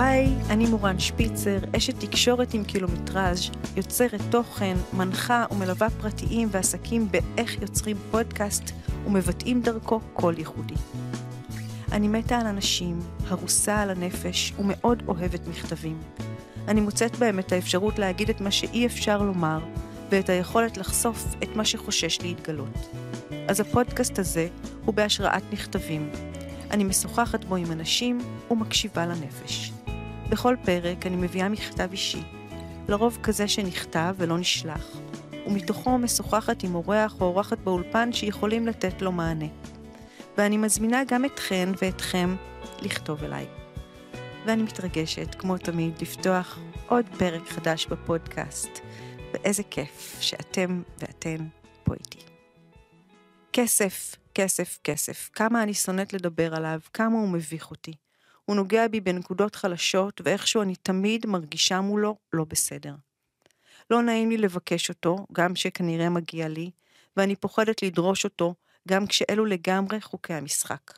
היי, 0.00 0.28
אני 0.50 0.66
מורן 0.66 0.98
שפיצר, 0.98 1.58
אשת 1.76 2.00
תקשורת 2.00 2.54
עם 2.54 2.64
קילומטראז', 2.64 3.50
יוצרת 3.76 4.20
תוכן, 4.30 4.76
מנחה 4.92 5.44
ומלווה 5.50 5.90
פרטיים 5.90 6.48
ועסקים 6.50 7.08
באיך 7.10 7.62
יוצרים 7.62 7.96
פודקאסט 8.10 8.70
ומבטאים 9.06 9.60
דרכו 9.60 10.00
קול 10.12 10.38
ייחודי. 10.38 10.74
אני 11.92 12.08
מתה 12.08 12.38
על 12.38 12.46
אנשים, 12.46 12.98
הרוסה 13.28 13.82
על 13.82 13.90
הנפש 13.90 14.52
ומאוד 14.58 15.02
אוהבת 15.08 15.46
מכתבים. 15.48 15.98
אני 16.68 16.80
מוצאת 16.80 17.16
בהם 17.16 17.38
את 17.38 17.52
האפשרות 17.52 17.98
להגיד 17.98 18.30
את 18.30 18.40
מה 18.40 18.50
שאי 18.50 18.86
אפשר 18.86 19.22
לומר, 19.22 19.58
ואת 20.10 20.28
היכולת 20.28 20.76
לחשוף 20.76 21.24
את 21.42 21.56
מה 21.56 21.64
שחושש 21.64 22.18
להתגלות. 22.22 22.88
אז 23.48 23.60
הפודקאסט 23.60 24.18
הזה 24.18 24.48
הוא 24.84 24.94
בהשראת 24.94 25.42
מכתבים. 25.52 26.10
אני 26.70 26.84
משוחחת 26.84 27.44
בו 27.44 27.56
עם 27.56 27.72
אנשים 27.72 28.18
ומקשיבה 28.50 29.06
לנפש. 29.06 29.69
בכל 30.30 30.56
פרק 30.64 31.06
אני 31.06 31.16
מביאה 31.16 31.48
מכתב 31.48 31.88
אישי, 31.92 32.22
לרוב 32.88 33.18
כזה 33.22 33.48
שנכתב 33.48 34.14
ולא 34.18 34.38
נשלח, 34.38 34.96
ומתוכו 35.46 35.98
משוחחת 35.98 36.62
עם 36.62 36.74
אורח 36.74 37.20
או 37.20 37.26
אורחת 37.26 37.58
באולפן 37.58 38.12
שיכולים 38.12 38.66
לתת 38.66 39.02
לו 39.02 39.12
מענה. 39.12 39.46
ואני 40.38 40.56
מזמינה 40.56 41.02
גם 41.04 41.24
אתכן 41.24 41.68
ואתכם 41.82 42.36
לכתוב 42.82 43.24
אליי. 43.24 43.46
ואני 44.46 44.62
מתרגשת, 44.62 45.34
כמו 45.34 45.58
תמיד, 45.58 46.02
לפתוח 46.02 46.58
עוד 46.86 47.04
פרק 47.18 47.48
חדש 47.48 47.86
בפודקאסט, 47.86 48.78
ואיזה 49.32 49.62
כיף 49.62 50.16
שאתם 50.20 50.82
ואתן 50.98 51.46
פה 51.84 51.94
איתי. 51.94 52.18
כסף, 53.52 54.16
כסף, 54.34 54.78
כסף, 54.84 55.30
כמה 55.32 55.62
אני 55.62 55.74
שונאת 55.74 56.12
לדבר 56.12 56.54
עליו, 56.54 56.80
כמה 56.92 57.18
הוא 57.18 57.28
מביך 57.28 57.70
אותי. 57.70 57.92
הוא 58.44 58.56
נוגע 58.56 58.88
בי 58.88 59.00
בנקודות 59.00 59.54
חלשות, 59.54 60.20
ואיכשהו 60.24 60.62
אני 60.62 60.76
תמיד 60.76 61.26
מרגישה 61.26 61.80
מולו 61.80 62.16
לא 62.32 62.44
בסדר. 62.44 62.94
לא 63.90 64.02
נעים 64.02 64.30
לי 64.30 64.36
לבקש 64.36 64.88
אותו, 64.88 65.26
גם 65.32 65.56
שכנראה 65.56 66.08
מגיע 66.08 66.48
לי, 66.48 66.70
ואני 67.16 67.36
פוחדת 67.36 67.82
לדרוש 67.82 68.24
אותו, 68.24 68.54
גם 68.88 69.06
כשאלו 69.06 69.44
לגמרי 69.44 70.00
חוקי 70.00 70.34
המשחק. 70.34 70.92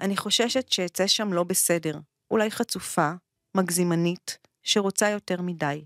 אני 0.00 0.16
חוששת 0.16 0.72
שאצא 0.72 1.06
שם 1.06 1.32
לא 1.32 1.44
בסדר, 1.44 1.98
אולי 2.30 2.50
חצופה, 2.50 3.12
מגזימנית, 3.54 4.38
שרוצה 4.62 5.10
יותר 5.10 5.42
מדי. 5.42 5.84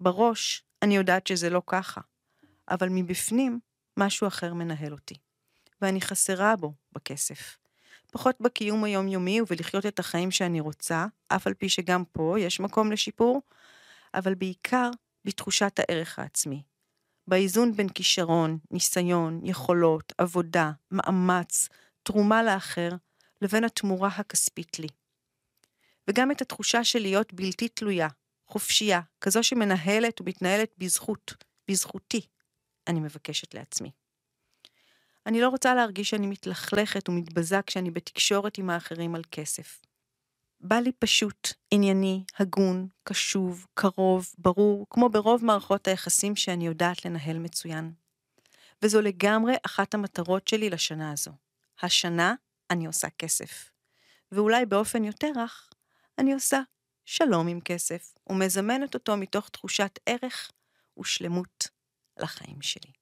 בראש 0.00 0.62
אני 0.82 0.96
יודעת 0.96 1.26
שזה 1.26 1.50
לא 1.50 1.62
ככה, 1.66 2.00
אבל 2.70 2.88
מבפנים 2.90 3.60
משהו 3.96 4.26
אחר 4.26 4.54
מנהל 4.54 4.92
אותי. 4.92 5.14
ואני 5.82 6.00
חסרה 6.00 6.56
בו, 6.56 6.72
בכסף. 6.92 7.56
פחות 8.18 8.36
בקיום 8.40 8.84
היומיומי 8.84 9.40
ובלחיות 9.40 9.86
את 9.86 9.98
החיים 9.98 10.30
שאני 10.30 10.60
רוצה, 10.60 11.06
אף 11.28 11.46
על 11.46 11.54
פי 11.54 11.68
שגם 11.68 12.04
פה 12.12 12.36
יש 12.38 12.60
מקום 12.60 12.92
לשיפור, 12.92 13.42
אבל 14.14 14.34
בעיקר 14.34 14.90
בתחושת 15.24 15.78
הערך 15.78 16.18
העצמי. 16.18 16.62
באיזון 17.26 17.72
בין 17.72 17.88
כישרון, 17.88 18.58
ניסיון, 18.70 19.40
יכולות, 19.44 20.12
עבודה, 20.18 20.70
מאמץ, 20.90 21.68
תרומה 22.02 22.42
לאחר, 22.42 22.90
לבין 23.42 23.64
התמורה 23.64 24.08
הכספית 24.08 24.78
לי. 24.78 24.88
וגם 26.08 26.30
את 26.30 26.42
התחושה 26.42 26.84
של 26.84 26.98
להיות 26.98 27.32
בלתי 27.32 27.68
תלויה, 27.68 28.08
חופשייה, 28.46 29.00
כזו 29.20 29.42
שמנהלת 29.42 30.20
ומתנהלת 30.20 30.70
בזכות, 30.78 31.34
בזכותי, 31.70 32.20
אני 32.86 33.00
מבקשת 33.00 33.54
לעצמי. 33.54 33.90
אני 35.28 35.40
לא 35.40 35.48
רוצה 35.48 35.74
להרגיש 35.74 36.10
שאני 36.10 36.26
מתלכלכת 36.26 37.08
ומתבזה 37.08 37.60
כשאני 37.66 37.90
בתקשורת 37.90 38.58
עם 38.58 38.70
האחרים 38.70 39.14
על 39.14 39.22
כסף. 39.30 39.80
בא 40.60 40.76
לי 40.76 40.92
פשוט, 40.92 41.48
ענייני, 41.70 42.24
הגון, 42.38 42.88
קשוב, 43.04 43.66
קרוב, 43.74 44.34
ברור, 44.38 44.86
כמו 44.90 45.08
ברוב 45.08 45.44
מערכות 45.44 45.88
היחסים 45.88 46.36
שאני 46.36 46.66
יודעת 46.66 47.04
לנהל 47.04 47.38
מצוין. 47.38 47.92
וזו 48.82 49.00
לגמרי 49.00 49.54
אחת 49.66 49.94
המטרות 49.94 50.48
שלי 50.48 50.70
לשנה 50.70 51.12
הזו. 51.12 51.30
השנה 51.82 52.34
אני 52.70 52.86
עושה 52.86 53.08
כסף. 53.10 53.70
ואולי 54.32 54.66
באופן 54.66 55.04
יותר 55.04 55.30
רך, 55.36 55.70
אני 56.18 56.34
עושה 56.34 56.60
שלום 57.04 57.48
עם 57.48 57.60
כסף, 57.60 58.14
ומזמנת 58.30 58.94
אותו 58.94 59.16
מתוך 59.16 59.48
תחושת 59.48 59.98
ערך 60.06 60.50
ושלמות 60.98 61.68
לחיים 62.18 62.62
שלי. 62.62 62.97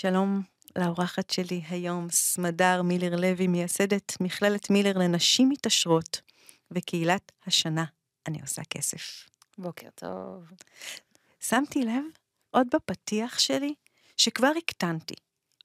שלום 0.00 0.42
לאורחת 0.76 1.30
שלי 1.30 1.62
היום, 1.68 2.10
סמדר 2.10 2.82
מילר 2.82 3.16
לוי, 3.16 3.46
מייסדת 3.46 4.12
מכללת 4.20 4.70
מילר 4.70 4.98
לנשים 4.98 5.48
מתעשרות, 5.48 6.20
וקהילת 6.70 7.32
השנה 7.46 7.84
אני 8.26 8.40
עושה 8.40 8.62
כסף. 8.70 9.28
בוקר 9.58 9.88
טוב. 9.94 10.44
שמתי 11.40 11.84
לב, 11.84 12.04
עוד 12.50 12.66
בפתיח 12.74 13.38
שלי, 13.38 13.74
שכבר 14.16 14.50
הקטנתי. 14.58 15.14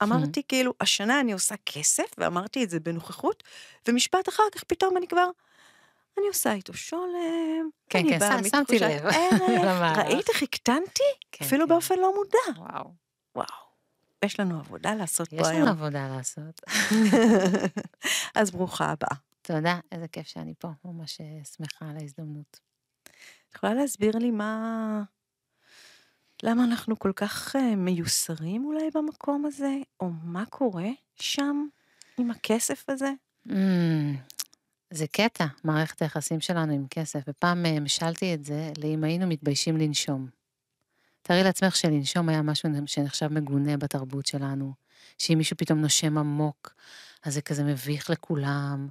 אמרתי 0.02 0.42
כאילו, 0.48 0.72
השנה 0.80 1.20
אני 1.20 1.32
עושה 1.32 1.54
כסף, 1.66 2.06
ואמרתי 2.18 2.64
את 2.64 2.70
זה 2.70 2.80
בנוכחות, 2.80 3.42
ומשפט 3.88 4.28
אחר 4.28 4.42
כך 4.52 4.64
פתאום 4.64 4.96
אני 4.96 5.08
כבר, 5.08 5.28
אני 6.18 6.28
עושה 6.28 6.52
איתו 6.52 6.74
שולם, 6.74 7.68
כן, 7.90 7.98
אני 7.98 8.08
כן, 8.08 8.18
באה 8.18 8.40
מתחושת. 8.40 8.80
למהלך. 9.50 9.98
ראית 10.08 10.28
איך 10.28 10.42
הקטנתי? 10.42 11.02
כן, 11.32 11.44
אפילו 11.44 11.64
כן. 11.64 11.68
באופן 11.68 11.98
לא 11.98 12.14
מודע. 12.14 12.60
וואו. 12.60 13.04
וואו, 13.36 13.63
יש 14.24 14.40
לנו 14.40 14.58
עבודה 14.58 14.94
לעשות 14.94 15.32
יש 15.32 15.40
פה 15.40 15.48
לנו 15.48 15.56
היום. 15.56 15.68
עבודה 15.68 16.08
לעשות. 16.08 16.60
אז 18.34 18.50
ברוכה 18.50 18.90
הבאה. 18.90 19.16
תודה, 19.42 19.80
איזה 19.92 20.08
כיף 20.08 20.26
שאני 20.26 20.54
פה, 20.58 20.68
ממש 20.84 21.20
אה, 21.20 21.44
שמחה 21.56 21.90
על 21.90 21.96
ההזדמנות. 22.00 22.60
את 23.02 23.54
יכולה 23.54 23.74
להסביר 23.74 24.18
לי 24.18 24.30
מה... 24.30 25.02
למה 26.42 26.64
אנחנו 26.64 26.98
כל 26.98 27.12
כך 27.16 27.56
אה, 27.56 27.76
מיוסרים 27.76 28.64
אולי 28.64 28.90
במקום 28.94 29.46
הזה? 29.46 29.74
או 30.00 30.10
מה 30.22 30.46
קורה 30.46 30.88
שם 31.16 31.66
עם 32.18 32.30
הכסף 32.30 32.84
הזה? 32.88 33.12
Mm, 33.48 33.52
זה 34.90 35.06
קטע, 35.06 35.46
מערכת 35.64 36.02
היחסים 36.02 36.40
שלנו 36.40 36.72
עם 36.72 36.86
כסף. 36.90 37.20
ופעם 37.28 37.66
אה, 37.66 37.80
משלתי 37.80 38.34
את 38.34 38.44
זה 38.44 38.72
לאם 38.78 39.04
היינו 39.04 39.26
מתביישים 39.26 39.76
לנשום. 39.76 40.28
תארי 41.26 41.42
לעצמך 41.42 41.76
שלנשום 41.76 42.28
היה 42.28 42.42
משהו 42.42 42.70
שנחשב 42.86 43.28
מגונה 43.28 43.76
בתרבות 43.76 44.26
שלנו, 44.26 44.74
שאם 45.18 45.38
מישהו 45.38 45.56
פתאום 45.56 45.78
נושם 45.78 46.18
עמוק, 46.18 46.74
אז 47.22 47.34
זה 47.34 47.42
כזה 47.42 47.64
מביך 47.64 48.10
לכולם. 48.10 48.88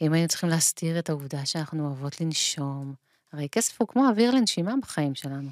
אם 0.00 0.12
היינו 0.12 0.28
צריכים 0.28 0.48
להסתיר 0.48 0.98
את 0.98 1.08
העובדה 1.10 1.46
שאנחנו 1.46 1.86
אוהבות 1.86 2.20
לנשום, 2.20 2.94
הרי 3.32 3.48
כסף 3.52 3.80
הוא 3.80 3.88
כמו 3.88 4.08
אוויר 4.08 4.30
לנשימה 4.30 4.74
בחיים 4.82 5.14
שלנו. 5.14 5.50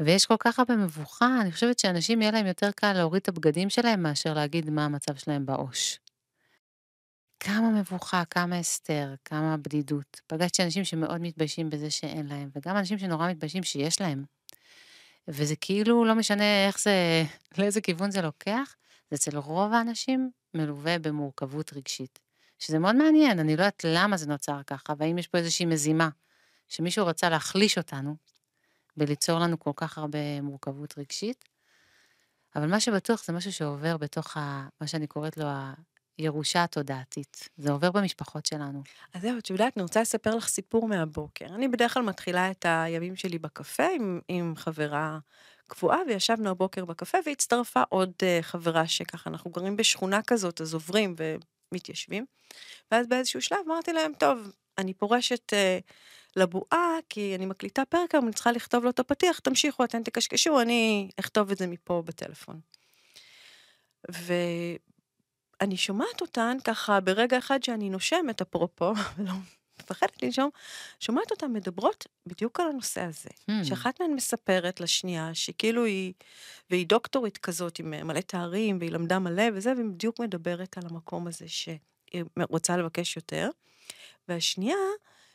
ויש 0.00 0.26
כל 0.26 0.36
כך 0.38 0.58
הרבה 0.58 0.76
מבוכה, 0.76 1.40
אני 1.40 1.52
חושבת 1.52 1.78
שאנשים 1.78 2.20
יהיה 2.20 2.32
להם 2.32 2.46
יותר 2.46 2.70
קל 2.70 2.92
להוריד 2.92 3.20
את 3.22 3.28
הבגדים 3.28 3.70
שלהם 3.70 4.02
מאשר 4.02 4.34
להגיד 4.34 4.70
מה 4.70 4.84
המצב 4.84 5.16
שלהם 5.16 5.46
בעו"ש. 5.46 5.98
כמה 7.40 7.70
מבוכה, 7.70 8.22
כמה 8.30 8.58
הסתר, 8.58 9.14
כמה 9.24 9.56
בדידות. 9.56 10.20
פגשתי 10.26 10.64
אנשים 10.64 10.84
שמאוד 10.84 11.20
מתביישים 11.20 11.70
בזה 11.70 11.90
שאין 11.90 12.26
להם, 12.26 12.50
וגם 12.56 12.76
אנשים 12.76 12.98
שנורא 12.98 13.30
מתביישים 13.30 13.62
שיש 13.62 14.00
להם. 14.00 14.24
וזה 15.28 15.56
כאילו 15.56 16.04
לא 16.04 16.14
משנה 16.14 16.66
איך 16.66 16.80
זה, 16.80 17.24
לאיזה 17.58 17.80
כיוון 17.80 18.10
זה 18.10 18.22
לוקח, 18.22 18.76
זה 19.10 19.16
אצל 19.16 19.38
רוב 19.38 19.72
האנשים 19.72 20.30
מלווה 20.54 20.98
במורכבות 20.98 21.72
רגשית. 21.72 22.18
שזה 22.58 22.78
מאוד 22.78 22.96
מעניין, 22.96 23.38
אני 23.38 23.56
לא 23.56 23.62
יודעת 23.62 23.84
למה 23.84 24.16
זה 24.16 24.26
נוצר 24.26 24.62
ככה, 24.66 24.92
והאם 24.98 25.18
יש 25.18 25.26
פה 25.26 25.38
איזושהי 25.38 25.66
מזימה, 25.66 26.08
שמישהו 26.68 27.06
רצה 27.06 27.28
להחליש 27.28 27.78
אותנו, 27.78 28.16
בליצור 28.96 29.38
לנו 29.38 29.58
כל 29.58 29.72
כך 29.76 29.98
הרבה 29.98 30.40
מורכבות 30.40 30.98
רגשית. 30.98 31.44
אבל 32.56 32.66
מה 32.66 32.80
שבטוח 32.80 33.24
זה 33.24 33.32
משהו 33.32 33.52
שעובר 33.52 33.96
בתוך 33.96 34.36
ה, 34.36 34.68
מה 34.80 34.86
שאני 34.86 35.06
קוראת 35.06 35.36
לו 35.36 35.46
הירושה 36.20 36.64
התודעתית. 36.64 37.48
זה 37.56 37.72
עובר 37.72 37.90
במשפחות 37.90 38.46
שלנו. 38.46 38.82
אז 39.14 39.22
זהו, 39.22 39.38
את 39.38 39.50
יודעת, 39.50 39.76
אני 39.76 39.82
רוצה 39.82 40.00
לספר 40.00 40.36
לך 40.36 40.48
סיפור 40.48 40.88
מהבוקר. 40.88 41.46
אני 41.46 41.68
בדרך 41.68 41.94
כלל 41.94 42.02
מתחילה 42.02 42.50
את 42.50 42.66
הימים 42.68 43.16
שלי 43.16 43.38
בקפה 43.38 43.86
עם, 43.96 44.20
עם 44.28 44.56
חברה 44.56 45.18
קבועה, 45.66 45.98
וישבנו 46.08 46.50
הבוקר 46.50 46.84
בקפה, 46.84 47.18
והצטרפה 47.26 47.82
עוד 47.88 48.12
uh, 48.20 48.42
חברה 48.42 48.86
שככה, 48.86 49.30
אנחנו 49.30 49.50
גרים 49.50 49.76
בשכונה 49.76 50.22
כזאת, 50.22 50.60
אז 50.60 50.74
עוברים 50.74 51.14
ומתיישבים. 51.72 52.26
ואז 52.90 53.06
באיזשהו 53.06 53.40
שלב 53.40 53.58
אמרתי 53.66 53.92
להם, 53.92 54.12
טוב, 54.18 54.52
אני 54.78 54.94
פורשת 54.94 55.52
uh, 55.52 55.92
לבועה, 56.36 56.96
כי 57.08 57.34
אני 57.34 57.46
מקליטה 57.46 57.84
פרק 57.84 58.14
היום, 58.14 58.24
אני 58.24 58.34
צריכה 58.34 58.52
לכתוב 58.52 58.84
לו 58.84 58.90
את 58.90 58.98
הפתיח, 58.98 59.38
תמשיכו, 59.38 59.84
אתן 59.84 60.02
תקשקשו, 60.02 60.60
אני 60.60 61.10
אכתוב 61.20 61.50
את 61.50 61.58
זה 61.58 61.66
מפה 61.66 62.02
בטלפון. 62.06 62.60
ואני 65.60 65.76
שומעת 65.76 66.20
אותן 66.20 66.56
ככה 66.64 67.00
ברגע 67.00 67.38
אחד 67.38 67.62
שאני 67.62 67.90
נושמת, 67.90 68.40
אפרופו, 68.40 68.92
ולא 69.18 69.32
מפחדת 69.80 70.22
לנשום, 70.22 70.50
שומעת 71.00 71.30
אותן 71.30 71.52
מדברות 71.52 72.06
בדיוק 72.26 72.60
על 72.60 72.68
הנושא 72.68 73.00
הזה. 73.00 73.28
Hmm. 73.50 73.64
שאחת 73.64 74.00
מהן 74.00 74.14
מספרת 74.14 74.80
לשנייה, 74.80 75.34
שכאילו 75.34 75.84
היא, 75.84 76.12
והיא 76.70 76.86
דוקטורית 76.86 77.38
כזאת 77.38 77.78
עם 77.78 77.90
מלא 77.90 78.20
תארים, 78.20 78.78
והיא 78.78 78.90
למדה 78.90 79.18
מלא 79.18 79.44
וזה, 79.54 79.72
והיא 79.72 79.86
בדיוק 79.86 80.20
מדברת 80.20 80.78
על 80.78 80.82
המקום 80.90 81.26
הזה 81.26 81.48
שהיא 81.48 82.24
רוצה 82.50 82.76
לבקש 82.76 83.16
יותר. 83.16 83.50
והשנייה, 84.28 84.76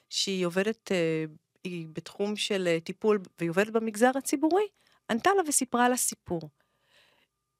שהיא 0.09 0.45
עובדת, 0.45 0.91
אה, 0.91 1.25
היא 1.63 1.87
בתחום 1.93 2.35
של 2.35 2.67
אה, 2.67 2.79
טיפול, 2.79 3.19
והיא 3.39 3.49
עובדת 3.49 3.69
במגזר 3.73 4.11
הציבורי, 4.17 4.67
ענתה 5.09 5.29
לה 5.37 5.43
וסיפרה 5.47 5.89
לה 5.89 5.97
סיפור. 5.97 6.49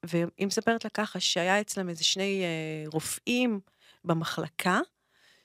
והיא 0.08 0.46
מספרת 0.46 0.84
לה 0.84 0.90
ככה, 0.90 1.20
שהיה 1.20 1.60
אצלם 1.60 1.88
איזה 1.88 2.04
שני 2.04 2.42
אה, 2.44 2.88
רופאים 2.92 3.60
במחלקה, 4.04 4.80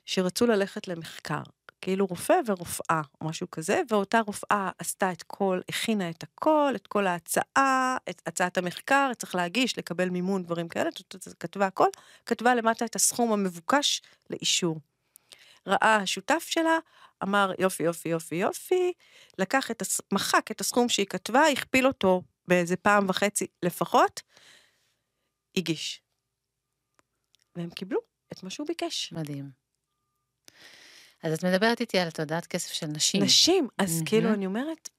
שרצו 0.06 0.48
ללכת 0.48 0.88
למחקר. 0.88 1.42
כאילו 1.82 2.06
רופא 2.06 2.40
ורופאה, 2.46 3.02
או 3.22 3.28
משהו 3.28 3.52
כזה, 3.52 3.82
ואותה 3.90 4.20
רופאה 4.20 4.70
עשתה 4.78 5.12
את 5.12 5.24
כל, 5.24 5.60
הכינה 5.70 6.10
את 6.10 6.24
הכל, 6.24 6.74
את 6.76 6.88
כל 6.88 7.08
ההצעה, 7.08 7.98
את 8.10 8.22
הצעת 8.26 8.58
המחקר, 8.58 9.12
צריך 9.18 9.36
להגיש, 9.36 9.78
לקבל 9.78 10.10
מימון, 10.10 10.44
דברים 10.44 10.68
כאלה, 10.68 10.90
כתבה 11.40 11.66
הכל, 11.66 11.88
כתבה 12.26 12.56
למטה 12.56 12.86
את 12.86 12.96
הסכום 12.96 13.32
המבוקש 13.34 14.02
לאישור. 14.30 14.80
ראה 15.68 15.96
השותף 15.96 16.46
שלה, 16.50 16.78
אמר 17.24 17.52
יופי, 17.60 17.84
יופי, 17.84 18.10
יופי, 18.10 18.36
יופי, 18.36 18.94
לקח 19.38 19.72
את, 19.72 19.82
הס... 19.82 20.02
מחק 20.12 20.52
את 20.52 20.62
הסכום 20.62 20.90
שהיא 20.90 21.06
כתבה, 21.06 21.48
הכפיל 21.48 21.88
אותו 21.88 22.22
באיזה 22.48 22.76
פעם 22.76 23.10
וחצי 23.10 23.48
לפחות, 23.64 24.22
הגיש. 25.58 26.02
והם 27.56 27.70
קיבלו 27.70 28.00
את 28.34 28.44
מה 28.44 28.50
שהוא 28.50 28.68
ביקש. 28.68 29.14
מדהים. 29.14 29.52
אז 31.24 31.34
את 31.34 31.44
מדברת 31.44 31.82
איתי 31.82 32.00
על 32.00 32.12
תודעת 32.12 32.46
כסף 32.46 32.72
של 32.72 32.88
נשים. 32.88 33.24
נשים, 33.24 33.68
אז 33.78 34.02
mm-hmm. 34.02 34.10
כאילו 34.10 34.34
אני 34.34 34.46
אומרת... 34.46 34.90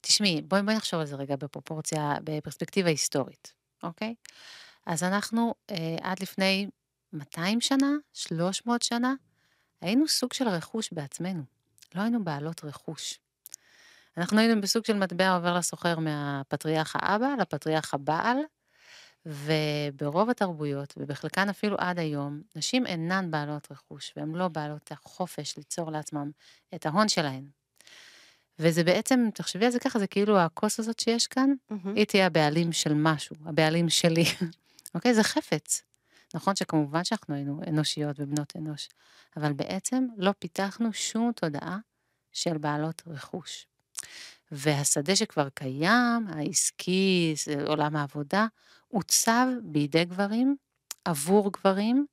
תשמעי, 0.00 0.42
בואי, 0.42 0.62
בואי 0.62 0.76
נחשוב 0.76 1.00
על 1.00 1.06
זה 1.06 1.16
רגע 1.16 1.36
בפרופורציה, 1.36 2.14
בפרספקטיבה 2.24 2.88
היסטורית, 2.88 3.52
אוקיי? 3.82 4.14
אז 4.86 5.02
אנחנו 5.02 5.54
אה, 5.70 5.96
עד 6.02 6.22
לפני 6.22 6.66
200 7.12 7.60
שנה, 7.60 7.90
300 8.12 8.82
שנה, 8.82 9.14
היינו 9.80 10.08
סוג 10.08 10.32
של 10.32 10.48
רכוש 10.48 10.92
בעצמנו. 10.92 11.42
לא 11.94 12.00
היינו 12.02 12.24
בעלות 12.24 12.64
רכוש. 12.64 13.18
אנחנו 14.16 14.38
היינו 14.38 14.60
בסוג 14.60 14.84
של 14.84 14.96
מטבע 14.98 15.34
עובר 15.34 15.54
לסוחר 15.54 15.98
מהפטריארך 15.98 16.96
האבא 16.98 17.28
לפטריארך 17.40 17.94
הבעל, 17.94 18.36
וברוב 19.26 20.30
התרבויות, 20.30 20.94
ובחלקן 20.96 21.48
אפילו 21.48 21.76
עד 21.78 21.98
היום, 21.98 22.42
נשים 22.56 22.86
אינן 22.86 23.30
בעלות 23.30 23.72
רכוש, 23.72 24.12
והן 24.16 24.34
לא 24.34 24.48
בעלות 24.48 24.92
החופש 24.92 25.56
ליצור 25.56 25.90
לעצמם 25.90 26.30
את 26.74 26.86
ההון 26.86 27.08
שלהן. 27.08 27.44
וזה 28.58 28.84
בעצם, 28.84 29.28
תחשבי 29.34 29.64
על 29.64 29.70
זה 29.70 29.78
ככה, 29.78 29.98
זה 29.98 30.06
כאילו 30.06 30.38
הכוס 30.38 30.80
הזאת 30.80 30.98
שיש 30.98 31.26
כאן, 31.26 31.50
mm-hmm. 31.50 31.88
היא 31.94 32.04
תהיה 32.04 32.26
הבעלים 32.26 32.72
של 32.72 32.94
משהו, 32.94 33.36
הבעלים 33.46 33.88
שלי. 33.88 34.24
אוקיי? 34.94 35.14
זה 35.14 35.22
חפץ. 35.22 35.82
נכון 36.34 36.56
שכמובן 36.56 37.04
שאנחנו 37.04 37.34
היינו 37.34 37.60
אנושיות 37.68 38.16
ובנות 38.20 38.56
אנוש, 38.56 38.88
אבל 39.36 39.52
בעצם 39.52 40.06
לא 40.16 40.32
פיתחנו 40.38 40.92
שום 40.92 41.32
תודעה 41.32 41.78
של 42.32 42.58
בעלות 42.58 43.02
רכוש. 43.06 43.66
והשדה 44.52 45.16
שכבר 45.16 45.48
קיים, 45.48 46.26
העסקי, 46.28 47.34
עולם 47.66 47.96
העבודה, 47.96 48.46
עוצב 48.88 49.46
בידי 49.62 50.04
גברים, 50.04 50.56
עבור 51.04 51.52
גברים, 51.52 52.06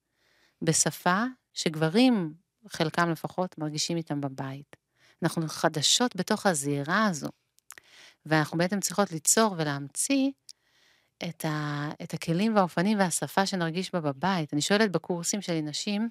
בשפה 0.62 1.24
שגברים, 1.54 2.34
חלקם 2.70 3.10
לפחות, 3.10 3.58
מרגישים 3.58 3.98
איתם 3.98 4.22
בבית. 4.22 4.76
אנחנו 5.24 5.48
חדשות 5.48 6.16
בתוך 6.16 6.46
הזירה 6.46 7.06
הזו, 7.06 7.30
ואנחנו 8.26 8.58
בעצם 8.58 8.80
צריכות 8.80 9.12
ליצור 9.12 9.56
ולהמציא 9.58 10.32
את, 11.30 11.46
ה, 11.46 11.90
את 12.04 12.14
הכלים 12.14 12.56
והאופנים 12.56 13.00
והשפה 13.00 13.46
שנרגיש 13.46 13.92
בה 13.94 14.02
בבית. 14.02 14.54
אני 14.54 14.62
שואלת 14.62 14.92
בקורסים 14.92 15.42
שלי 15.42 15.62
נשים, 15.62 16.10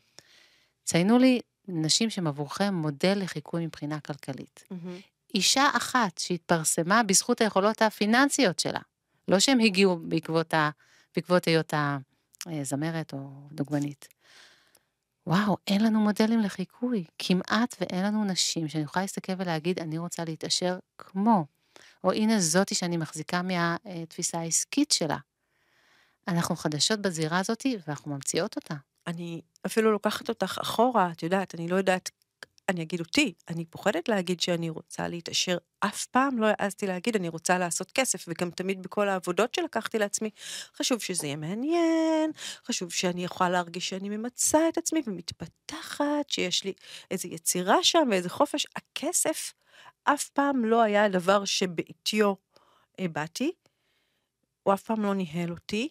ציינו 0.84 1.18
לי 1.18 1.40
נשים 1.68 2.10
שהן 2.10 2.26
עבורכם 2.26 2.74
מודל 2.74 3.18
לחיקוי 3.22 3.66
מבחינה 3.66 4.00
כלכלית. 4.00 4.64
Mm-hmm. 4.72 5.11
אישה 5.34 5.68
אחת 5.72 6.18
שהתפרסמה 6.18 7.02
בזכות 7.02 7.40
היכולות 7.40 7.82
הפיננסיות 7.82 8.58
שלה. 8.58 8.80
לא 9.28 9.38
שהם 9.40 9.60
הגיעו 9.60 9.98
בעקבות, 10.02 10.54
ה, 10.54 10.70
בעקבות 11.16 11.44
היותה 11.44 11.98
זמרת 12.62 13.12
או 13.12 13.48
דוגמנית. 13.52 14.08
וואו, 15.26 15.56
אין 15.66 15.84
לנו 15.84 16.00
מודלים 16.00 16.40
לחיקוי. 16.40 17.04
כמעט 17.18 17.76
ואין 17.80 18.04
לנו 18.04 18.24
נשים 18.24 18.68
שאני 18.68 18.84
יכולה 18.84 19.02
להסתכל 19.04 19.32
ולהגיד, 19.38 19.78
אני 19.78 19.98
רוצה 19.98 20.24
להתעשר 20.24 20.78
כמו. 20.98 21.46
או 22.04 22.12
הנה 22.12 22.40
זאתי 22.40 22.74
שאני 22.74 22.96
מחזיקה 22.96 23.42
מהתפיסה 23.42 24.38
העסקית 24.38 24.92
שלה. 24.92 25.16
אנחנו 26.28 26.56
חדשות 26.56 27.00
בזירה 27.00 27.38
הזאתי 27.38 27.76
ואנחנו 27.86 28.14
ממציאות 28.14 28.56
אותה. 28.56 28.74
אני 29.06 29.40
אפילו 29.66 29.92
לוקחת 29.92 30.28
אותך 30.28 30.58
אחורה, 30.62 31.10
את 31.12 31.22
יודעת, 31.22 31.54
אני 31.54 31.68
לא 31.68 31.76
יודעת 31.76 32.10
אני 32.72 32.82
אגיד 32.82 33.00
אותי, 33.00 33.32
אני 33.48 33.64
פוחדת 33.64 34.08
להגיד 34.08 34.40
שאני 34.40 34.70
רוצה 34.70 35.08
להתעשר, 35.08 35.58
אף 35.80 36.06
פעם 36.06 36.38
לא 36.38 36.46
העזתי 36.58 36.86
להגיד 36.86 37.16
אני 37.16 37.28
רוצה 37.28 37.58
לעשות 37.58 37.90
כסף, 37.90 38.24
וגם 38.28 38.50
תמיד 38.50 38.82
בכל 38.82 39.08
העבודות 39.08 39.54
שלקחתי 39.54 39.98
לעצמי, 39.98 40.30
חשוב 40.76 40.98
שזה 40.98 41.26
יהיה 41.26 41.36
מעניין, 41.36 42.30
חשוב 42.66 42.92
שאני 42.92 43.26
אוכל 43.26 43.48
להרגיש 43.48 43.88
שאני 43.88 44.08
ממצה 44.08 44.68
את 44.68 44.78
עצמי 44.78 45.02
ומתפתחת, 45.06 46.28
שיש 46.28 46.64
לי 46.64 46.72
איזו 47.10 47.28
יצירה 47.28 47.84
שם 47.84 48.08
ואיזה 48.10 48.30
חופש. 48.30 48.66
הכסף 48.76 49.52
אף 50.04 50.28
פעם 50.28 50.64
לא 50.64 50.82
היה 50.82 51.04
הדבר 51.04 51.44
שבעטיו 51.44 52.34
באתי, 53.00 53.52
הוא 54.62 54.74
אף 54.74 54.82
פעם 54.82 55.02
לא 55.02 55.14
ניהל 55.14 55.50
אותי. 55.50 55.88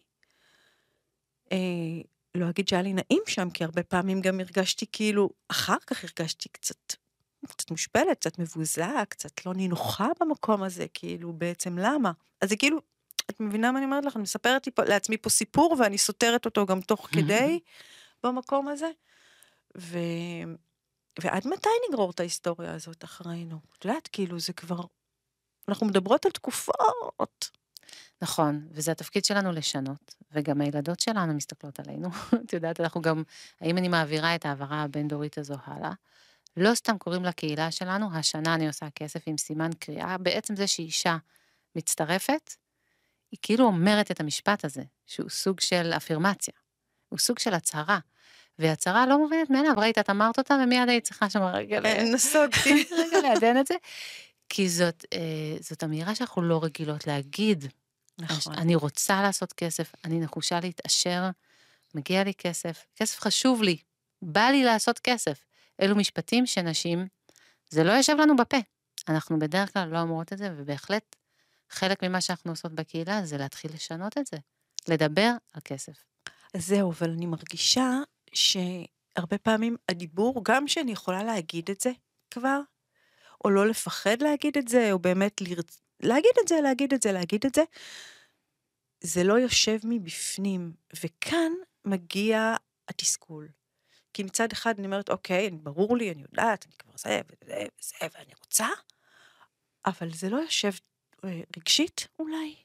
לא 2.36 2.50
אגיד 2.50 2.68
שהיה 2.68 2.82
לי 2.82 2.94
נעים 2.94 3.24
שם, 3.28 3.50
כי 3.50 3.64
הרבה 3.64 3.84
פעמים 3.84 4.22
גם 4.22 4.40
הרגשתי 4.40 4.86
כאילו, 4.92 5.30
אחר 5.48 5.78
כך 5.88 6.04
הרגשתי 6.04 6.50
קצת, 6.50 6.94
קצת 7.48 7.72
מושפלת, 7.72 8.20
קצת 8.20 8.40
מבוזה, 8.40 8.86
קצת 9.10 9.46
לא 9.46 9.54
נינוחה 9.54 10.08
במקום 10.20 10.64
הזה, 10.64 10.86
כאילו, 10.94 11.34
בעצם 11.34 11.78
למה? 11.78 12.12
אז 12.42 12.50
זה 12.50 12.56
כאילו, 12.56 12.78
את 13.30 13.40
מבינה 13.40 13.72
מה 13.72 13.78
אני 13.78 13.86
אומרת 13.86 14.06
לך? 14.06 14.16
אני 14.16 14.24
מספרת 14.24 14.68
לעצמי 14.80 15.18
פה 15.18 15.30
סיפור, 15.30 15.76
ואני 15.80 15.98
סותרת 15.98 16.46
אותו 16.46 16.66
גם 16.66 16.82
תוך 16.82 17.08
כדי 17.12 17.60
במקום 18.24 18.68
הזה. 18.68 18.90
ו... 19.78 19.98
ועד 21.22 21.48
מתי 21.48 21.70
נגרור 21.90 22.12
את 22.12 22.20
ההיסטוריה 22.20 22.74
הזאת 22.74 23.04
אחרינו? 23.04 23.60
את 23.78 23.86
יודעת, 23.86 24.08
כאילו, 24.12 24.40
זה 24.40 24.54
כבר... 24.54 24.82
אנחנו 25.68 25.88
מדברות 25.88 26.26
על 26.26 26.32
תקופות. 26.32 27.50
נכון, 28.22 28.68
וזה 28.72 28.92
התפקיד 28.92 29.26
שלנו 29.26 29.52
לשנות, 29.52 30.16
וגם 30.32 30.62
הילדות 30.62 31.00
שלנו 31.00 31.34
מסתכלות 31.34 31.80
עלינו. 31.80 32.10
את 32.46 32.54
יודעת, 32.54 32.80
אנחנו 32.80 33.02
גם, 33.02 33.24
האם 33.62 33.78
אני 33.78 33.88
מעבירה 33.88 34.36
את 34.36 34.46
ההעברה 34.46 34.82
הבין-דורית 34.82 35.38
הזו 35.38 35.56
הלאה? 35.66 35.92
לא 36.58 36.76
סתם 36.76 36.98
קוראים 36.98 37.26
לקהילה 37.26 37.72
שלנו, 37.72 38.14
השנה 38.14 38.56
אני 38.56 38.68
עושה 38.68 38.90
כסף 38.96 39.20
עם 39.26 39.38
סימן 39.38 39.70
קריאה, 39.80 40.18
בעצם 40.18 40.56
זה 40.56 40.68
שאישה 40.68 41.18
מצטרפת, 41.76 42.54
היא 43.32 43.40
כאילו 43.42 43.66
אומרת 43.66 44.12
את 44.12 44.20
המשפט 44.20 44.66
הזה, 44.66 44.84
שהוא 45.08 45.30
סוג 45.30 45.60
של 45.60 45.92
אפירמציה, 45.98 46.54
הוא 47.10 47.20
סוג 47.20 47.40
של 47.40 47.54
הצהרה. 47.54 48.00
והצהרה 48.60 49.06
לא 49.06 49.18
מובנת 49.18 49.50
מאליו, 49.50 49.74
ראית, 49.78 49.98
את 49.98 50.10
אמרת 50.10 50.38
אותה, 50.40 50.58
ומיד 50.64 50.90
היית 50.90 51.04
צריכה 51.04 51.30
שם 51.30 51.42
רגע... 51.44 51.80
נסוגתי. 52.14 52.86
רגע 53.00 53.22
לעדן 53.22 53.58
את 53.58 53.68
זה. 53.68 53.76
כי 54.50 54.70
זאת, 54.70 55.06
אה, 55.14 55.58
זאת 55.60 55.84
אמירה 55.84 56.16
שאנחנו 56.16 56.42
לא 56.42 56.64
רגילות 56.64 57.08
להגיד. 57.08 57.66
נכון. 58.22 58.54
אני 58.54 58.76
רוצה 58.76 59.22
לעשות 59.22 59.54
כסף, 59.54 59.92
אני 60.06 60.20
נחושה 60.20 60.60
להתעשר, 60.60 61.30
מגיע 61.96 62.24
לי 62.24 62.34
כסף, 62.34 62.86
כסף 62.96 63.20
חשוב 63.20 63.62
לי, 63.62 63.78
בא 64.22 64.48
לי 64.48 64.64
לעשות 64.64 65.00
כסף. 65.00 65.44
אלו 65.82 65.96
משפטים 65.96 66.46
שנשים, 66.46 67.08
זה 67.70 67.84
לא 67.84 67.92
יושב 67.92 68.16
לנו 68.20 68.36
בפה. 68.36 68.58
אנחנו 69.08 69.40
בדרך 69.40 69.74
כלל 69.74 69.90
לא 69.90 70.00
אומרות 70.00 70.34
את 70.34 70.38
זה, 70.38 70.50
ובהחלט 70.58 71.16
חלק 71.70 72.04
ממה 72.04 72.22
שאנחנו 72.22 72.52
עושות 72.52 72.72
בקהילה 72.72 73.26
זה 73.26 73.38
להתחיל 73.38 73.74
לשנות 73.74 74.18
את 74.18 74.28
זה, 74.28 74.38
לדבר 74.88 75.32
על 75.54 75.62
כסף. 75.66 76.04
זהו, 76.58 76.92
אבל 76.92 77.10
אני 77.10 77.26
מרגישה 77.26 77.90
שהרבה 78.34 79.38
פעמים 79.38 79.76
הדיבור, 79.90 80.42
גם 80.44 80.68
שאני 80.68 80.92
יכולה 80.92 81.24
להגיד 81.24 81.70
את 81.72 81.82
זה 81.82 81.92
כבר, 82.32 82.60
או 83.46 83.50
לא 83.50 83.68
לפחד 83.68 84.22
להגיד 84.22 84.58
את 84.58 84.68
זה, 84.68 84.92
או 84.92 85.00
באמת 85.00 85.42
לרצ... 85.42 85.82
להגיד 86.04 86.32
את 86.44 86.48
זה, 86.48 86.62
להגיד 86.62 86.94
את 86.94 87.02
זה, 87.02 87.12
להגיד 87.12 87.46
את 87.46 87.56
זה, 87.56 87.64
זה 89.02 89.24
לא 89.24 89.40
יושב 89.40 89.78
מבפנים, 89.84 90.74
וכאן 91.04 91.52
מגיע 91.86 92.56
התסכול. 92.88 93.48
כי 94.14 94.24
מצד 94.24 94.52
אחד 94.52 94.78
אני 94.78 94.88
אומרת, 94.88 95.10
אוקיי, 95.10 95.50
ברור 95.52 95.98
לי, 95.98 96.12
אני 96.12 96.22
יודעת, 96.22 96.66
אני 96.66 96.74
כבר 96.80 96.94
זה 96.98 97.22
וזה 97.30 97.66
וזה, 97.80 97.96
ואני 98.14 98.32
רוצה, 98.44 98.68
אבל 99.86 100.14
זה 100.14 100.30
לא 100.30 100.38
יושב 100.38 100.72
אה, 101.26 101.42
רגשית 101.58 102.08
אולי, 102.20 102.56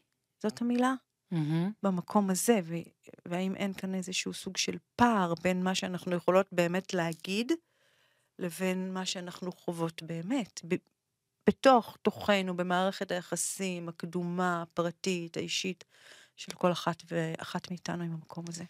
זאת 0.43 0.61
המילה, 0.61 0.95
mm-hmm. 1.35 1.37
במקום 1.83 2.31
הזה, 2.31 2.61
ו- 2.65 2.91
והאם 3.27 3.57
אין 3.57 3.73
כאן 3.73 3.95
איזשהו 3.95 4.35
סוג 4.35 4.57
של 4.57 4.77
פער 4.97 5.35
בין 5.43 5.63
מה 5.63 5.75
שאנחנו 5.75 6.17
יכולות 6.17 6.47
באמת 6.53 6.95
להגיד, 6.95 7.53
לבין 8.39 8.93
מה 8.93 9.07
שאנחנו 9.07 9.53
חוות 9.53 10.03
באמת, 10.03 10.61
בתוך 11.47 11.97
תוכנו, 12.03 12.57
במערכת 12.57 13.11
היחסים 13.11 13.89
הקדומה, 13.89 14.63
הפרטית, 14.63 15.37
האישית, 15.37 15.85
של 16.37 16.53
כל 16.53 16.73
אחת 16.73 17.03
ואחת 17.11 17.71
מאיתנו 17.71 18.05
עם 18.05 18.13
המקום 18.13 18.45
הזה. 18.49 18.65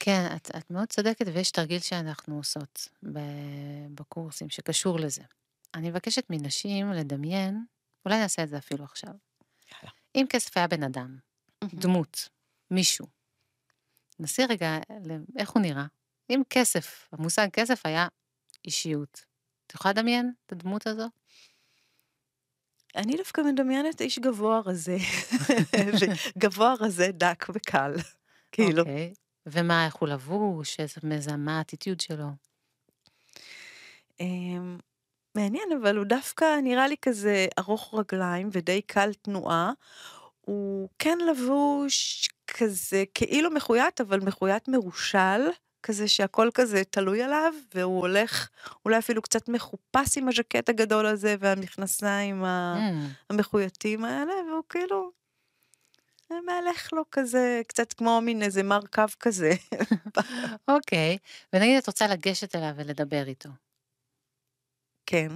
כן, 0.00 0.26
את, 0.36 0.50
את 0.56 0.70
מאוד 0.70 0.88
צודקת, 0.88 1.26
ויש 1.34 1.50
תרגיל 1.50 1.80
שאנחנו 1.80 2.36
עושות 2.36 2.88
בקורסים 3.94 4.50
שקשור 4.50 4.98
לזה. 4.98 5.22
אני 5.74 5.90
מבקשת 5.90 6.24
מנשים 6.30 6.92
לדמיין, 6.92 7.64
אולי 8.04 8.18
נעשה 8.18 8.42
את 8.42 8.48
זה 8.48 8.58
אפילו 8.58 8.84
עכשיו. 8.84 9.10
יאללה. 9.10 9.90
אם 10.14 10.26
כסף 10.28 10.56
היה 10.56 10.66
בן 10.66 10.82
אדם, 10.82 11.18
דמות, 11.64 12.28
מישהו, 12.70 13.06
נסי 14.18 14.46
רגע 14.46 14.78
איך 15.38 15.50
הוא 15.50 15.62
נראה. 15.62 15.86
אם 16.30 16.42
כסף, 16.50 17.08
המושג 17.12 17.48
כסף 17.52 17.86
היה 17.86 18.08
אישיות. 18.64 19.24
את 19.66 19.74
יכולה 19.74 19.92
לדמיין 19.92 20.32
את 20.46 20.52
הדמות 20.52 20.86
הזו? 20.86 21.06
אני 22.96 23.16
דווקא 23.16 23.40
מדמיינת 23.40 24.00
איש 24.00 24.18
גבוה 24.18 24.60
רזה, 24.64 24.96
גבוה 26.38 26.74
רזה, 26.80 27.08
דק 27.12 27.46
וקל, 27.54 27.92
כאילו. 28.52 28.80
אוקיי, 28.80 29.12
ומה, 29.46 29.86
איך 29.86 29.94
הוא 29.94 30.08
לבוש, 30.08 30.80
איזה, 30.80 31.36
מה 31.36 31.58
האטיטיוד 31.58 32.00
שלו? 32.00 32.26
אמ, 34.20 34.78
מעניין, 35.34 35.68
אבל 35.82 35.96
הוא 35.96 36.06
דווקא 36.06 36.44
נראה 36.62 36.88
לי 36.88 36.96
כזה 37.02 37.46
ארוך 37.58 37.94
רגליים 37.94 38.48
ודי 38.52 38.82
קל 38.82 39.12
תנועה. 39.14 39.72
הוא 40.40 40.88
כן 40.98 41.18
לבוש 41.18 42.28
כזה 42.46 43.04
כאילו 43.14 43.50
מחויית, 43.50 44.00
אבל 44.00 44.20
מחויית 44.20 44.68
מרושל, 44.68 45.40
כזה 45.82 46.08
שהכל 46.08 46.50
כזה 46.54 46.84
תלוי 46.84 47.22
עליו, 47.22 47.54
והוא 47.74 48.00
הולך 48.00 48.48
אולי 48.84 48.98
אפילו 48.98 49.22
קצת 49.22 49.48
מחופש 49.48 50.18
עם 50.18 50.28
הז'קט 50.28 50.68
הגדול 50.68 51.06
הזה 51.06 51.34
והמכנסיים 51.40 52.44
mm. 52.44 52.46
המחויטים 53.30 54.04
האלה, 54.04 54.32
והוא 54.48 54.62
כאילו 54.68 55.12
מהלך 56.30 56.92
לו 56.92 57.04
כזה, 57.10 57.60
קצת 57.66 57.92
כמו 57.92 58.20
מין 58.20 58.42
איזה 58.42 58.62
מרכב 58.62 59.08
כזה. 59.20 59.50
אוקיי, 60.68 61.18
okay. 61.20 61.48
ונגיד 61.52 61.76
את 61.78 61.86
רוצה 61.86 62.06
לגשת 62.06 62.56
אליו 62.56 62.72
ולדבר 62.76 63.24
איתו. 63.26 63.48
כן. 65.06 65.28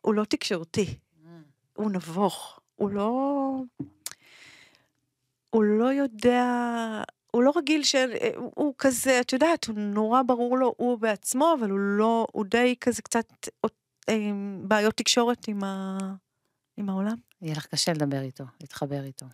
הוא 0.00 0.14
לא 0.14 0.24
תקשורתי, 0.24 0.86
mm. 0.86 1.26
הוא 1.74 1.90
נבוך, 1.90 2.60
הוא 2.76 2.90
לא... 2.90 3.10
הוא 5.50 5.64
לא 5.64 5.92
יודע, 5.92 6.44
הוא 7.30 7.42
לא 7.42 7.52
רגיל 7.56 7.82
ש... 7.82 7.94
הוא 8.34 8.74
כזה, 8.78 9.20
את 9.20 9.32
יודעת, 9.32 9.64
הוא 9.64 9.74
נורא 9.78 10.22
ברור 10.22 10.58
לו 10.58 10.74
הוא 10.76 10.98
בעצמו, 10.98 11.54
אבל 11.58 11.70
הוא 11.70 11.78
לא, 11.78 12.26
הוא 12.32 12.44
די 12.44 12.74
כזה 12.80 13.02
קצת 13.02 13.48
עם 14.10 14.62
בעיות 14.68 14.96
תקשורת 14.96 15.48
עם, 15.48 15.64
ה... 15.64 15.98
עם 16.76 16.88
העולם. 16.88 17.16
יהיה 17.42 17.54
לך 17.54 17.66
קשה 17.66 17.92
לדבר 17.92 18.20
איתו, 18.20 18.44
להתחבר 18.60 19.04
איתו. 19.04 19.26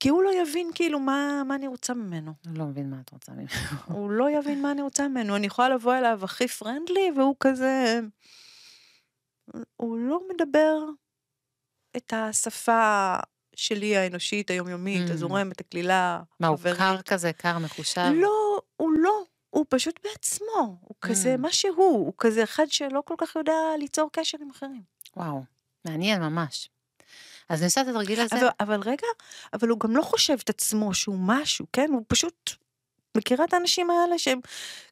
כי 0.00 0.08
הוא 0.08 0.22
לא 0.22 0.30
יבין 0.42 0.70
כאילו 0.74 1.00
מה, 1.00 1.42
מה 1.46 1.54
אני 1.54 1.66
רוצה 1.66 1.94
ממנו. 1.94 2.32
הוא 2.46 2.58
לא 2.58 2.64
מבין 2.64 2.90
מה 2.90 3.00
את 3.00 3.10
רוצה 3.10 3.32
ממנו. 3.32 3.48
הוא 3.98 4.10
לא 4.10 4.30
יבין 4.30 4.62
מה 4.62 4.72
אני 4.72 4.82
רוצה 4.82 5.08
ממנו. 5.08 5.36
אני 5.36 5.46
יכולה 5.46 5.68
לבוא 5.68 5.94
אליו 5.94 6.20
הכי 6.24 6.48
פרנדלי, 6.48 7.10
והוא 7.16 7.36
כזה... 7.40 8.00
הוא 9.76 9.98
לא 9.98 10.20
מדבר 10.34 10.78
את 11.96 12.12
השפה 12.16 13.16
שלי 13.54 13.96
האנושית, 13.96 14.50
היומיומית, 14.50 15.08
mm. 15.08 15.12
הזורמת, 15.12 15.60
הקלילה, 15.60 16.22
מה, 16.40 16.46
הוא 16.46 16.58
קר 16.78 17.02
כזה, 17.02 17.32
קר 17.32 17.58
מחושב? 17.58 18.10
לא, 18.14 18.60
הוא 18.76 18.90
לא. 18.98 19.22
הוא 19.50 19.66
פשוט 19.68 20.00
בעצמו, 20.04 20.78
הוא 20.80 20.96
mm. 21.04 21.08
כזה 21.08 21.36
מה 21.36 21.52
שהוא, 21.52 22.06
הוא 22.06 22.12
כזה 22.18 22.44
אחד 22.44 22.66
שלא 22.68 23.02
כל 23.04 23.14
כך 23.18 23.36
יודע 23.36 23.52
ליצור 23.78 24.10
קשר 24.12 24.38
עם 24.40 24.50
אחרים. 24.50 24.82
וואו, 25.16 25.42
מעניין 25.84 26.22
ממש. 26.22 26.70
אז 27.48 27.58
אני 27.58 27.64
עושה 27.66 27.80
את 27.80 27.86
התרגיל 27.88 28.20
הזה. 28.20 28.36
אבל, 28.36 28.48
אבל 28.60 28.80
רגע, 28.80 29.06
אבל 29.52 29.68
הוא 29.68 29.80
גם 29.80 29.96
לא 29.96 30.02
חושב 30.02 30.36
את 30.44 30.50
עצמו 30.50 30.94
שהוא 30.94 31.16
משהו, 31.18 31.66
כן? 31.72 31.90
הוא 31.92 32.02
פשוט 32.08 32.50
מכירה 33.16 33.44
את 33.44 33.52
האנשים 33.52 33.90
האלה 33.90 34.18
שהם 34.18 34.40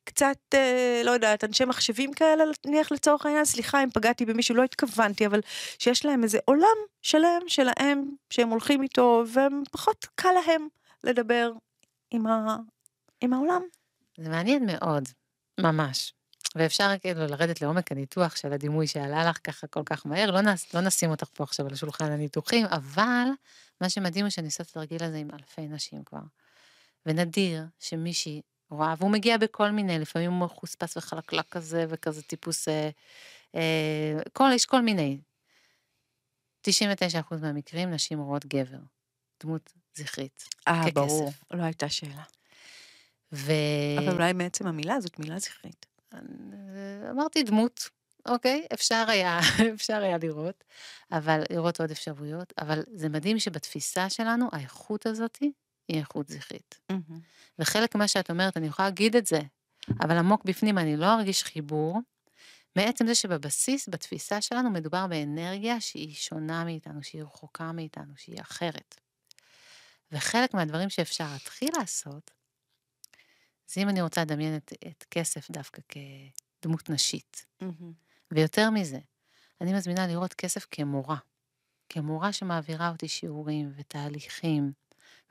קצת, 0.05 0.39
אה, 0.55 1.03
לא 1.05 1.11
יודעת, 1.11 1.45
אנשי 1.45 1.65
מחשבים 1.65 2.13
כאלה, 2.13 2.45
נניח 2.67 2.93
לצורך 2.93 3.27
העניין, 3.27 3.45
סליחה 3.45 3.83
אם 3.83 3.91
פגעתי 3.91 4.27
במישהו, 4.27 4.55
לא 4.55 4.65
התכוונתי, 4.65 5.27
אבל 5.27 5.41
שיש 5.79 6.05
להם 6.05 6.23
איזה 6.23 6.39
עולם 6.45 6.77
שלם 7.03 7.43
שלהם, 7.47 8.05
שהם 8.31 8.49
הולכים 8.49 8.83
איתו, 8.83 9.25
והם 9.33 9.63
פחות 9.73 10.07
קל 10.15 10.33
להם 10.47 10.69
לדבר 11.05 11.53
עם, 12.11 12.27
ה, 12.27 12.57
עם 13.21 13.33
העולם. 13.33 13.63
זה 14.19 14.29
מעניין 14.29 14.67
מאוד, 14.67 15.09
ממש. 15.61 16.13
ואפשר 16.55 16.99
כאילו 17.01 17.27
לרדת 17.27 17.63
לעומק 17.63 17.93
הניתוח 17.93 18.37
של 18.37 18.53
הדימוי 18.53 18.87
שעלה 18.87 19.31
לך 19.31 19.39
ככה 19.45 19.67
כל 19.67 19.83
כך 19.87 20.07
מהר, 20.07 20.31
לא, 20.31 20.41
נס, 20.41 20.75
לא 20.75 20.81
נשים 20.81 21.11
אותך 21.11 21.29
פה 21.35 21.45
עכשיו 21.45 21.67
על 21.67 21.73
השולחן 21.73 22.13
הניתוחים, 22.13 22.67
אבל 22.67 23.29
מה 23.81 23.89
שמדהים 23.89 24.25
הוא 24.25 24.31
שאני 24.31 24.47
עושה 24.47 24.63
את 24.63 24.69
התרגיל 24.69 25.05
הזה 25.05 25.17
עם 25.17 25.29
אלפי 25.35 25.69
נשים 25.69 26.05
כבר. 26.05 26.21
ונדיר 27.07 27.65
שמישהי 27.79 28.41
רואה, 28.71 28.95
והוא 28.99 29.11
מגיע 29.11 29.39
בכל 29.39 29.71
מיני, 29.71 29.99
לפעמים 29.99 30.33
הוא 30.33 30.49
חוספס 30.49 30.97
וחלקלק 30.97 31.49
כזה, 31.51 31.85
וכזה 31.89 32.23
טיפוס, 32.23 32.69
אה, 32.69 32.91
אה, 33.55 34.19
כל, 34.33 34.51
יש 34.55 34.67
כל 34.67 34.83
מיני. 34.83 35.19
99% 36.69 36.73
מהמקרים 37.41 37.91
נשים 37.91 38.19
רואות 38.21 38.47
גבר, 38.47 38.79
דמות 39.43 39.73
זכרית, 39.95 40.49
אה, 40.69 40.91
ברור, 40.95 41.33
לא 41.51 41.63
הייתה 41.63 41.89
שאלה. 41.89 42.23
ו... 43.33 43.53
אבל 43.99 44.13
אולי 44.13 44.33
מעצם 44.33 44.67
המילה 44.67 45.01
זאת 45.01 45.19
מילה 45.19 45.39
זכרית. 45.39 45.87
אמרתי 47.11 47.43
דמות, 47.43 47.89
אוקיי, 48.27 48.67
אפשר 48.75 49.05
היה, 49.09 49.41
אפשר 49.75 50.03
היה 50.03 50.19
לראות, 50.19 50.65
אבל 51.13 51.43
לראות 51.51 51.81
עוד 51.81 51.91
אפשרויות, 51.91 52.53
אבל 52.59 52.83
זה 52.93 53.09
מדהים 53.09 53.39
שבתפיסה 53.39 54.11
שלנו, 54.11 54.49
האיכות 54.53 55.07
הזאתי 55.07 55.53
היא 55.91 55.99
איכות 55.99 56.29
זכרית. 56.29 56.81
Mm-hmm. 56.93 57.15
וחלק 57.59 57.95
ממה 57.95 58.09
שאת 58.09 58.31
אומרת, 58.31 58.57
אני 58.57 58.67
יכולה 58.67 58.89
להגיד 58.89 59.17
את 59.17 59.27
זה, 59.27 59.41
אבל 60.01 60.19
עמוק 60.19 60.45
בפנים 60.45 60.79
אני 60.79 60.97
לא 60.97 61.15
ארגיש 61.15 61.45
חיבור, 61.45 62.01
מעצם 62.77 63.07
זה 63.07 63.15
שבבסיס, 63.15 63.89
בתפיסה 63.89 64.41
שלנו, 64.41 64.71
מדובר 64.71 65.07
באנרגיה 65.07 65.81
שהיא 65.81 66.15
שונה 66.15 66.65
מאיתנו, 66.65 67.03
שהיא 67.03 67.23
רחוקה 67.23 67.73
מאיתנו, 67.73 68.13
שהיא 68.17 68.41
אחרת. 68.41 69.01
וחלק 70.13 70.55
מהדברים 70.55 70.91
שאפשר 70.91 71.33
להתחיל 71.33 71.71
לעשות, 71.79 72.31
זה 73.67 73.81
אם 73.81 73.89
אני 73.89 74.03
רוצה 74.03 74.21
לדמיין 74.21 74.57
את, 74.57 74.73
את 74.89 75.05
כסף 75.11 75.51
דווקא 75.51 75.83
כדמות 75.89 76.91
נשית. 76.91 77.47
Mm-hmm. 77.63 77.93
ויותר 78.31 78.71
מזה, 78.71 78.99
אני 79.61 79.73
מזמינה 79.73 80.07
לראות 80.07 80.35
כסף 80.35 80.67
כמורה. 80.71 81.17
כמורה 81.89 82.33
שמעבירה 82.33 82.91
אותי 82.91 83.09
שיעורים 83.09 83.73
ותהליכים 83.77 84.73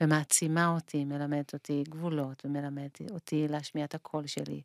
ומעצימה 0.01 0.67
אותי, 0.67 1.05
מלמדת 1.05 1.53
אותי 1.53 1.83
גבולות, 1.89 2.45
ומלמדת 2.45 3.01
אותי 3.11 3.47
להשמיע 3.47 3.85
את 3.85 3.95
הקול 3.95 4.27
שלי, 4.27 4.61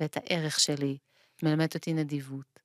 ואת 0.00 0.16
הערך 0.16 0.60
שלי, 0.60 0.98
מלמדת 1.42 1.74
אותי 1.74 1.92
נדיבות. 1.92 2.60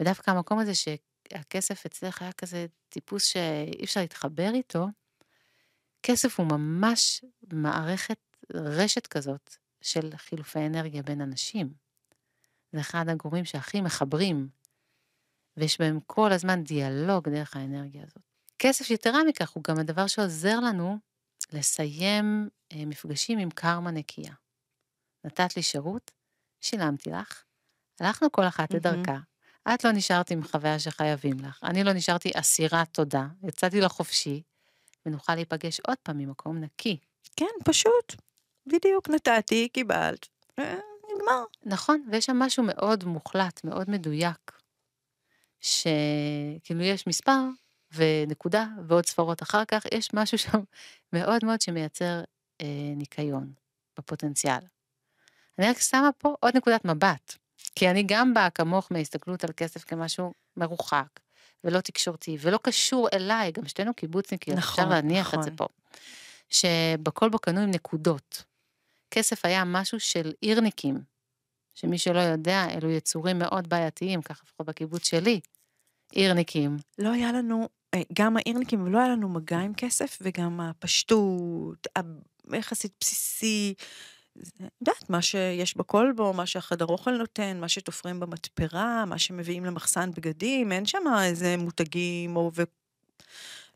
ודווקא 0.00 0.30
המקום 0.30 0.58
הזה 0.58 0.72
שהכסף 0.74 1.86
אצלך 1.86 2.22
היה 2.22 2.32
כזה 2.32 2.66
טיפוס 2.88 3.24
שאי 3.24 3.84
אפשר 3.84 4.00
להתחבר 4.00 4.50
איתו, 4.54 4.86
כסף 6.02 6.40
הוא 6.40 6.46
ממש 6.46 7.24
מערכת, 7.52 8.18
רשת 8.54 9.06
כזאת 9.06 9.56
של 9.80 10.10
חילופי 10.16 10.66
אנרגיה 10.66 11.02
בין 11.02 11.20
אנשים. 11.20 11.74
זה 12.72 12.80
אחד 12.80 13.08
הגורמים 13.08 13.44
שהכי 13.44 13.80
מחברים, 13.80 14.48
ויש 15.56 15.80
בהם 15.80 16.00
כל 16.06 16.32
הזמן 16.32 16.64
דיאלוג 16.64 17.28
דרך 17.28 17.56
האנרגיה 17.56 18.02
הזאת. 18.02 18.22
כסף 18.58 18.90
יתרה 18.90 19.24
מכך 19.24 19.50
הוא 19.50 19.62
גם 19.68 19.78
הדבר 19.78 20.06
שעוזר 20.06 20.60
לנו 20.60 20.98
לסיים 21.52 22.48
אה, 22.72 22.86
מפגשים 22.86 23.38
עם 23.38 23.50
קרמה 23.50 23.90
נקייה. 23.90 24.34
נתת 25.24 25.56
לי 25.56 25.62
שירות, 25.62 26.10
שילמתי 26.60 27.10
לך, 27.10 27.42
הלכנו 28.00 28.32
כל 28.32 28.44
אחת 28.44 28.74
לדרכה. 28.74 29.18
את 29.74 29.84
לא 29.84 29.92
נשארת 29.92 30.30
עם 30.30 30.42
חוויה 30.42 30.78
שחייבים 30.78 31.40
לך, 31.40 31.64
אני 31.64 31.84
לא 31.84 31.92
נשארתי 31.92 32.30
אסירת 32.34 32.88
תודה, 32.92 33.26
יצאתי 33.48 33.80
לחופשי, 33.80 34.42
ונוכל 35.06 35.34
להיפגש 35.34 35.80
עוד 35.80 35.96
פעם 36.02 36.18
ממקום 36.18 36.58
נקי. 36.58 36.98
כן, 37.36 37.46
פשוט. 37.64 38.14
בדיוק 38.66 39.08
נתתי, 39.08 39.68
קיבלת, 39.68 40.28
נגמר. 40.58 41.44
נכון, 41.64 42.08
ויש 42.10 42.24
שם 42.24 42.36
משהו 42.36 42.64
מאוד 42.66 43.04
מוחלט, 43.04 43.64
מאוד 43.64 43.90
מדויק, 43.90 44.52
שכאילו 45.60 46.82
יש 46.82 47.06
מספר, 47.06 47.40
ונקודה, 47.94 48.66
ועוד 48.88 49.06
ספרות 49.06 49.42
אחר 49.42 49.64
כך, 49.64 49.84
יש 49.94 50.14
משהו 50.14 50.38
שם 50.38 50.60
מאוד 51.12 51.44
מאוד 51.44 51.60
שמייצר 51.60 52.20
אה, 52.60 52.92
ניקיון 52.96 53.52
בפוטנציאל. 53.98 54.60
אני 55.58 55.68
רק 55.68 55.78
שמה 55.78 56.10
פה 56.18 56.34
עוד 56.40 56.56
נקודת 56.56 56.84
מבט, 56.84 57.34
כי 57.74 57.90
אני 57.90 58.02
גם 58.02 58.34
באה 58.34 58.50
כמוך 58.50 58.92
מהסתכלות 58.92 59.44
על 59.44 59.50
כסף 59.56 59.84
כמשהו 59.84 60.32
מרוחק, 60.56 61.20
ולא 61.64 61.80
תקשורתי, 61.80 62.36
ולא 62.40 62.58
קשור 62.62 63.08
אליי, 63.12 63.52
גם 63.52 63.68
שתינו 63.68 63.94
קיבוצניקיות, 63.94 64.58
נכון, 64.58 64.84
אפשר 64.84 64.94
להניח 64.94 65.26
נכון. 65.26 65.38
את 65.38 65.44
זה 65.44 65.50
נכון. 65.50 65.66
פה. 65.66 65.74
שבכל 66.48 67.28
בו 67.28 67.38
קנו 67.38 67.60
עם 67.60 67.70
נקודות. 67.70 68.44
כסף 69.10 69.44
היה 69.44 69.64
משהו 69.64 70.00
של 70.00 70.32
עירניקים, 70.40 71.00
שמי 71.74 71.98
שלא 71.98 72.20
יודע, 72.20 72.66
אלו 72.70 72.90
יצורים 72.90 73.38
מאוד 73.38 73.68
בעייתיים, 73.68 74.22
ככה 74.22 74.42
לפחות 74.46 74.66
בקיבוץ 74.66 75.06
שלי, 75.06 75.40
עירניקים. 76.12 76.76
לא 76.98 77.12
היה 77.12 77.32
לנו 77.32 77.68
גם 78.12 78.36
העירניקים, 78.36 78.82
ולא 78.82 78.98
היה 78.98 79.08
לנו 79.08 79.28
מגע 79.28 79.58
עם 79.58 79.74
כסף, 79.74 80.18
וגם 80.20 80.60
הפשטות, 80.60 81.86
היחסית 82.50 82.92
בסיסי, 83.00 83.74
יודעת, 84.80 85.10
מה 85.10 85.22
שיש 85.22 85.76
בכלבו, 85.76 86.32
מה 86.32 86.46
שהחדר 86.46 86.86
אוכל 86.86 87.10
נותן, 87.10 87.60
מה 87.60 87.68
שתופרים 87.68 88.20
במתפרה, 88.20 89.04
מה 89.04 89.18
שמביאים 89.18 89.64
למחסן 89.64 90.10
בגדים, 90.10 90.72
אין 90.72 90.86
שם 90.86 91.04
איזה 91.22 91.56
מותגים 91.56 92.36
או... 92.36 92.50
ו... 92.54 92.62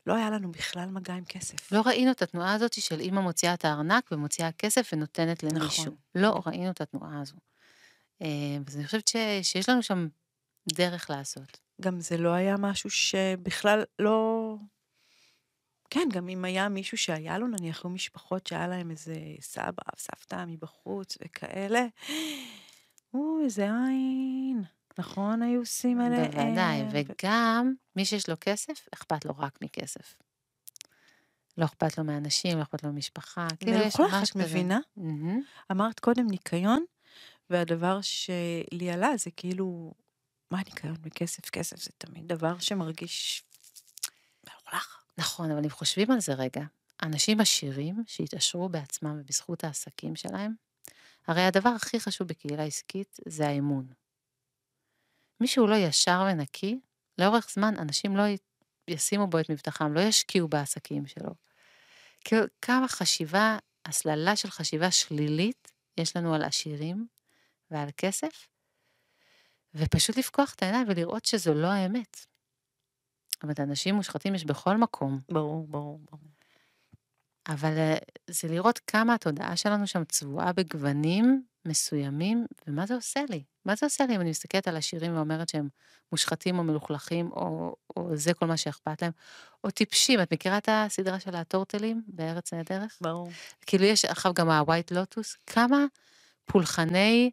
לא 0.07 0.15
היה 0.15 0.31
לנו 0.31 0.53
בכלל 0.53 0.89
מגע 0.91 1.15
עם 1.15 1.25
כסף. 1.25 1.73
לא 1.73 1.81
ראינו 1.87 2.11
את 2.11 2.23
התנועה 2.23 2.55
הזאת 2.55 2.73
של 2.73 3.01
אימא 3.01 3.21
מוציאה 3.21 3.55
את 3.55 3.65
הארנק 3.65 4.09
ומוציאה 4.13 4.53
כסף 4.53 4.91
ונותנת 4.93 5.43
למישהו. 5.43 5.83
נכון. 5.83 5.95
לא 6.15 6.43
ראינו 6.47 6.71
את 6.71 6.81
התנועה 6.81 7.21
הזו. 7.21 7.35
אה, 8.23 8.29
אז 8.67 8.77
אני 8.77 8.85
חושבת 8.87 9.09
ש, 9.09 9.17
שיש 9.43 9.69
לנו 9.69 9.83
שם 9.83 10.09
דרך 10.73 11.11
לעשות. 11.11 11.59
גם 11.81 12.01
זה 12.01 12.17
לא 12.17 12.29
היה 12.29 12.57
משהו 12.57 12.91
שבכלל 12.91 13.85
לא... 13.99 14.55
כן, 15.91 16.09
גם 16.13 16.29
אם 16.29 16.45
היה 16.45 16.69
מישהו 16.69 16.99
שהיה 16.99 17.39
לו, 17.39 17.47
נניח, 17.47 17.85
היו 17.85 17.91
משפחות 17.91 18.47
שהיה 18.47 18.69
להם 18.69 18.91
איזה 18.91 19.15
סבא, 19.41 19.83
סבתא 19.99 20.45
מבחוץ 20.47 21.19
וכאלה, 21.25 21.87
או, 23.15 23.41
איזה 23.45 23.63
עין. 23.63 24.63
נכון, 24.99 25.43
היו 25.43 25.61
עושים 25.61 26.01
עליהם. 26.01 26.31
בוודאי, 26.31 26.83
וגם 26.93 27.75
מי 27.97 28.05
שיש 28.05 28.29
לו 28.29 28.35
כסף, 28.41 28.89
אכפת 28.95 29.25
לו 29.25 29.35
רק 29.39 29.59
מכסף. 29.63 30.17
לא 31.59 31.65
אכפת 31.65 31.99
לו 31.99 32.05
מאנשים, 32.05 32.59
לא 32.59 32.63
אכפת 32.63 32.85
לו 32.85 32.93
ממשפחה. 32.93 33.49
כאילו 33.61 33.73
יש 33.73 34.01
ולכל 34.01 34.03
ממש 34.03 34.13
אחת 34.13 34.31
כזה. 34.31 34.45
מבינה, 34.45 34.79
מהמם. 34.97 35.41
אמרת 35.73 36.01
קודם 36.01 36.27
ניקיון, 36.27 36.85
והדבר 37.51 38.01
שלי 38.03 38.91
עלה 38.93 39.17
זה 39.17 39.31
כאילו, 39.31 39.93
מה 40.51 40.59
ניקיון 40.59 40.97
בכסף? 41.01 41.51
כסף 41.51 41.77
זה 41.77 41.91
תמיד 41.99 42.29
דבר 42.29 42.59
שמרגיש 42.59 43.43
מלוכלך. 44.49 45.03
נכון, 45.19 45.51
אבל 45.51 45.65
אם 45.65 45.71
חושבים 45.71 46.11
על 46.11 46.21
זה 46.21 46.35
רגע, 46.35 46.63
אנשים 47.03 47.41
עשירים 47.41 48.05
שהתעשרו 48.07 48.69
בעצמם 48.69 49.19
ובזכות 49.21 49.65
העסקים 49.65 50.17
שלהם, 50.17 50.55
הרי 51.27 51.43
הדבר 51.43 51.69
הכי 51.69 52.01
חשוב 52.01 52.29
בקהילה 52.29 52.65
עסקית 52.65 53.17
זה 53.27 53.49
האמון. 53.49 53.87
מי 55.41 55.47
שהוא 55.47 55.69
לא 55.69 55.75
ישר 55.75 56.27
ונקי, 56.31 56.81
לאורך 57.19 57.51
זמן 57.51 57.75
אנשים 57.79 58.17
לא 58.17 58.23
ישימו 58.89 59.27
בו 59.27 59.41
את 59.41 59.51
מבטחם, 59.51 59.93
לא 59.93 60.01
ישקיעו 60.01 60.49
בעסקים 60.49 61.07
שלו. 61.07 61.35
כמה 62.63 62.89
חשיבה, 62.89 63.59
הסללה 63.87 64.37
של 64.37 64.51
חשיבה 64.51 64.91
שלילית 64.91 65.73
יש 65.97 66.17
לנו 66.17 66.35
על 66.35 66.43
עשירים 66.43 67.07
ועל 67.71 67.89
כסף, 67.97 68.49
ופשוט 69.75 70.17
לפקוח 70.17 70.55
את 70.55 70.63
העיניים 70.63 70.87
ולראות 70.89 71.25
שזו 71.25 71.55
לא 71.55 71.67
האמת. 71.67 72.27
אבל 73.43 73.53
אנשים 73.59 73.95
מושחתים 73.95 74.35
יש 74.35 74.45
בכל 74.45 74.77
מקום, 74.77 75.21
ברור, 75.29 75.67
ברור, 75.67 76.01
ברור. 76.11 76.29
אבל 77.49 77.79
אה, 77.79 77.97
זה 78.31 78.49
לראות 78.49 78.81
כמה 78.87 79.15
התודעה 79.15 79.57
שלנו 79.57 79.87
שם 79.87 80.05
צבועה 80.05 80.53
בגוונים 80.53 81.43
מסוימים, 81.65 82.47
ומה 82.67 82.87
זה 82.87 82.95
עושה 82.95 83.21
לי? 83.29 83.45
מה 83.65 83.77
זה 83.77 83.87
עושה 83.87 84.07
לי 84.07 84.17
אם 84.17 84.21
אני 84.21 84.31
מסתכלת 84.31 84.69
על 84.69 84.77
עשירים 84.77 85.17
ואומרת 85.17 85.49
שהם 85.49 85.69
מושחתים 86.13 86.59
או 86.59 86.65
מלוכלכים, 86.65 87.31
או, 87.33 87.77
או 87.97 88.17
זה 88.17 88.35
כל 88.35 88.47
מה 88.47 88.57
שאכפת 88.57 89.03
להם, 89.03 89.13
או 89.65 89.71
טיפשים. 89.71 90.23
את 90.23 90.33
מכירה 90.33 90.59
את 90.59 90.69
הסדרה 90.73 91.21
של 91.21 91.35
הטורטלים 91.37 92.03
בארץ 92.07 92.53
נהדרך? 92.53 92.99
ברור. 93.01 93.31
כאילו 93.67 93.85
יש 93.85 94.05
עכשיו 94.05 94.35
גם 94.35 94.51
ה-white 94.51 94.93
lotus, 94.93 95.37
כמה 95.47 95.85
פולחני 96.45 97.31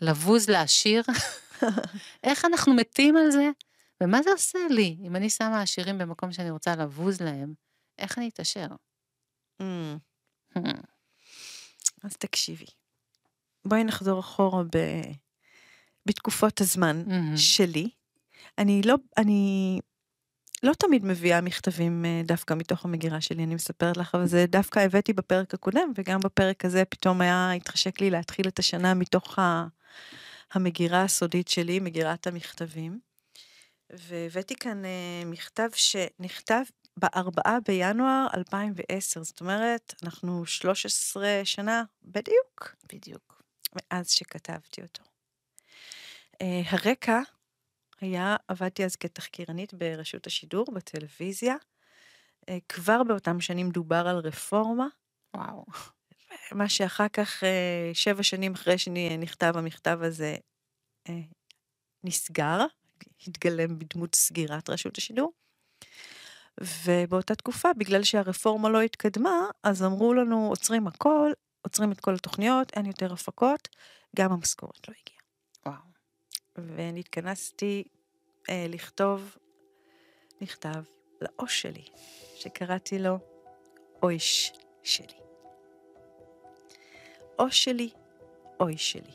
לבוז 0.00 0.50
לעשיר, 0.50 1.02
איך 2.24 2.44
אנחנו 2.44 2.74
מתים 2.74 3.16
על 3.16 3.30
זה? 3.30 3.50
ומה 4.00 4.22
זה 4.22 4.30
עושה 4.30 4.58
לי 4.70 4.96
אם 5.02 5.16
אני 5.16 5.30
שמה 5.30 5.62
עשירים 5.62 5.98
במקום 5.98 6.32
שאני 6.32 6.50
רוצה 6.50 6.76
לבוז 6.76 7.20
להם, 7.20 7.54
איך 7.98 8.18
אני 8.18 8.28
אתעשר? 8.28 8.66
Mm, 9.62 9.64
אז 12.04 12.16
תקשיבי. 12.18 12.66
בואי 13.64 13.84
נחזור 13.84 14.20
אחורה 14.20 14.62
ב... 14.62 14.78
בתקופות 16.06 16.60
הזמן 16.60 17.04
מהמם. 17.06 17.36
שלי. 17.36 17.90
אני 18.58 18.82
לא, 18.84 18.94
אני 19.16 19.80
לא 20.62 20.72
תמיד 20.72 21.04
מביאה 21.04 21.40
מכתבים 21.40 22.04
אה, 22.04 22.22
דווקא 22.24 22.54
מתוך 22.54 22.84
המגירה 22.84 23.20
שלי, 23.20 23.44
אני 23.44 23.54
מספרת 23.54 23.96
לך, 23.96 24.14
אבל 24.14 24.26
זה 24.26 24.46
דווקא 24.48 24.78
הבאתי 24.78 25.12
בפרק 25.12 25.54
הקודם, 25.54 25.92
וגם 25.94 26.20
בפרק 26.20 26.64
הזה 26.64 26.84
פתאום 26.84 27.20
היה, 27.20 27.52
התחשק 27.52 28.00
לי 28.00 28.10
להתחיל 28.10 28.48
את 28.48 28.58
השנה 28.58 28.94
מתוך 28.94 29.38
ה... 29.38 29.66
המגירה 30.54 31.02
הסודית 31.02 31.48
שלי, 31.48 31.80
מגירת 31.80 32.26
המכתבים. 32.26 33.00
והבאתי 33.92 34.54
כאן 34.56 34.84
אה, 34.84 35.22
מכתב 35.26 35.68
שנכתב 35.74 36.62
בארבעה 36.96 37.58
בינואר 37.68 38.26
2010, 38.34 39.22
זאת 39.22 39.40
אומרת, 39.40 39.94
אנחנו 40.02 40.46
13 40.46 41.40
שנה 41.44 41.84
בדיוק 42.02 42.74
בדיוק. 42.92 43.42
מאז 43.76 44.10
שכתבתי 44.10 44.82
אותו. 44.82 45.02
אה, 46.42 46.62
הרקע 46.66 47.20
היה, 48.00 48.36
עבדתי 48.48 48.84
אז 48.84 48.96
כתחקירנית 48.96 49.74
ברשות 49.74 50.26
השידור, 50.26 50.66
בטלוויזיה. 50.74 51.56
אה, 52.48 52.58
כבר 52.68 53.02
באותם 53.02 53.40
שנים 53.40 53.70
דובר 53.70 54.08
על 54.08 54.16
רפורמה, 54.16 54.86
וואו. 55.36 55.64
מה 56.52 56.68
שאחר 56.68 57.08
כך, 57.08 57.44
אה, 57.44 57.90
שבע 57.94 58.22
שנים 58.22 58.52
אחרי 58.52 58.78
שנכתב 58.78 59.52
המכתב 59.56 59.98
הזה, 60.02 60.36
אה, 61.08 61.20
נסגר, 62.04 62.60
התגלם 63.26 63.78
בדמות 63.78 64.14
סגירת 64.14 64.70
רשות 64.70 64.98
השידור. 64.98 65.32
ובאותה 66.60 67.34
תקופה, 67.34 67.68
בגלל 67.78 68.04
שהרפורמה 68.04 68.68
לא 68.68 68.80
התקדמה, 68.80 69.48
אז 69.62 69.82
אמרו 69.82 70.14
לנו, 70.14 70.48
עוצרים 70.48 70.86
הכל, 70.86 71.32
עוצרים 71.62 71.92
את 71.92 72.00
כל 72.00 72.14
התוכניות, 72.14 72.72
אין 72.76 72.86
יותר 72.86 73.12
הפקות, 73.12 73.68
גם 74.16 74.32
המשכורת 74.32 74.88
לא 74.88 74.94
הגיעה. 74.94 75.20
וואו. 75.66 75.94
ונתכנסתי 76.76 77.84
אה, 78.50 78.66
לכתוב 78.68 79.36
מכתב 80.40 80.82
לאוש 81.20 81.62
שלי, 81.62 81.84
שקראתי 82.36 82.98
לו 82.98 83.18
אויש 84.02 84.52
שלי. 84.82 85.23
אוש 87.38 87.64
שלי, 87.64 87.90
אוי 88.60 88.76
שלי. 88.76 89.12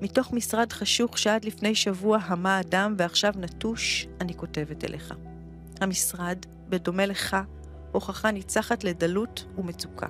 מתוך 0.00 0.32
משרד 0.32 0.72
חשוך 0.72 1.18
שעד 1.18 1.44
לפני 1.44 1.74
שבוע 1.74 2.18
המה 2.22 2.60
אדם 2.60 2.94
ועכשיו 2.98 3.32
נטוש, 3.36 4.06
אני 4.20 4.34
כותבת 4.34 4.84
אליך. 4.84 5.14
המשרד, 5.80 6.38
בדומה 6.68 7.06
לך, 7.06 7.36
הוכחה 7.92 8.30
ניצחת 8.30 8.84
לדלות 8.84 9.46
ומצוקה. 9.58 10.06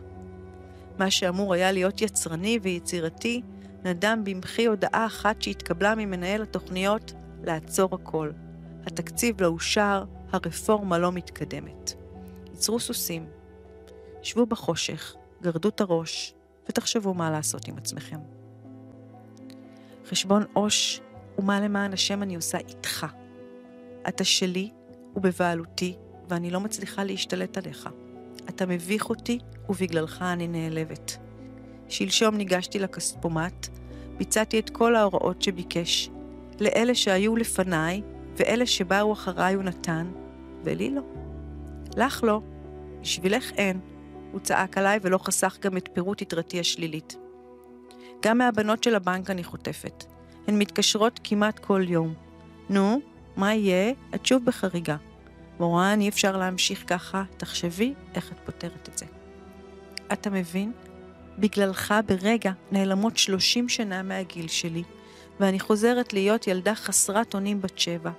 מה 0.99 1.11
שאמור 1.11 1.55
היה 1.55 1.73
להיות 1.73 2.01
יצרני 2.01 2.59
ויצירתי, 2.63 3.43
נדם 3.85 4.21
במחי 4.25 4.67
הודעה 4.67 5.07
אחת 5.07 5.43
שהתקבלה 5.43 5.95
ממנהל 5.95 6.43
התוכניות 6.43 7.13
לעצור 7.43 7.95
הכל. 7.95 8.31
התקציב 8.87 9.43
לא 9.43 9.47
אושר, 9.47 10.05
הרפורמה 10.33 10.99
לא 10.99 11.13
מתקדמת. 11.13 11.93
ייצרו 12.51 12.81
סוסים, 12.81 13.27
שבו 14.23 14.47
בחושך, 14.47 15.15
גרדו 15.43 15.69
את 15.69 15.81
הראש, 15.81 16.35
ותחשבו 16.69 17.15
מה 17.15 17.31
לעשות 17.31 17.69
עם 17.69 17.79
עצמכם. 17.79 18.19
חשבון 20.07 20.45
עו"ש 20.53 21.01
ומה 21.39 21.61
למען 21.61 21.93
השם 21.93 22.23
אני 22.23 22.37
עושה 22.37 22.59
איתך. 22.59 23.07
אתה 24.09 24.25
שלי 24.25 24.71
ובבעלותי, 25.17 25.97
ואני 26.29 26.51
לא 26.51 26.61
מצליחה 26.61 27.05
להשתלט 27.05 27.59
עליך. 27.59 27.89
אתה 28.49 28.67
מביך 28.67 29.11
אותי, 29.11 29.39
ובגללך 29.69 30.23
אני 30.23 30.49
נעלבת. 30.49 31.17
שלשום 31.89 32.35
ניגשתי 32.35 32.79
לכספומט, 32.79 33.69
ביצעתי 34.17 34.59
את 34.59 34.71
כל 34.71 34.97
ההוראות 34.97 35.43
שביקש. 35.43 36.11
לאלה 36.61 36.95
שהיו 36.95 37.37
לפניי, 37.37 38.03
ואלה 38.37 38.67
שבאו 38.67 39.13
אחריי 39.13 39.55
הוא 39.55 39.63
נתן, 39.63 40.13
ולי 40.65 40.91
לא. 40.91 41.03
לך 41.97 42.25
לא, 42.25 42.41
בשבילך 43.01 43.53
אין, 43.53 43.81
הוא 44.35 44.41
צעק 44.41 44.79
עליי 44.79 44.99
ולא 45.03 45.19
חסך 45.19 45.59
גם 45.61 45.77
את 45.77 45.89
פירוט 45.93 46.23
יתרתי 46.23 46.61
השלילית. 46.61 47.17
גם 48.23 48.39
מהבנות 48.39 48.85
של 48.85 48.95
הבנק 48.95 49.31
אני 49.31 49.45
חוטפת. 49.45 50.05
הן 50.47 50.59
מתקשרות 50.59 51.21
כמעט 51.25 51.59
כל 51.59 51.83
יום. 51.89 52.15
נו, 52.71 53.01
מה 53.37 53.55
יהיה? 53.55 53.93
את 54.15 54.27
שוב 54.27 54.45
בחריגה. 54.45 54.97
מורן, 55.61 56.01
אי 56.01 56.09
אפשר 56.09 56.37
להמשיך 56.37 56.85
ככה, 56.87 57.25
תחשבי 57.37 57.95
איך 58.15 58.33
את 58.33 58.37
פותרת 58.45 58.89
את 58.93 58.99
זה. 58.99 59.07
אתה 60.13 60.31
מבין? 60.31 60.73
בגללך 61.39 61.95
ברגע 62.07 62.53
נעלמות 62.73 63.17
30 63.17 63.69
שנה 63.69 64.03
מהגיל 64.03 64.49
שלי, 64.49 64.83
ואני 65.41 65.61
חוזרת 65.61 66.13
להיות 66.13 66.47
ילדה 66.47 66.75
חסרת 66.75 67.35
אונים 67.35 67.61
בת 67.61 67.79
שבע. 67.79 68.11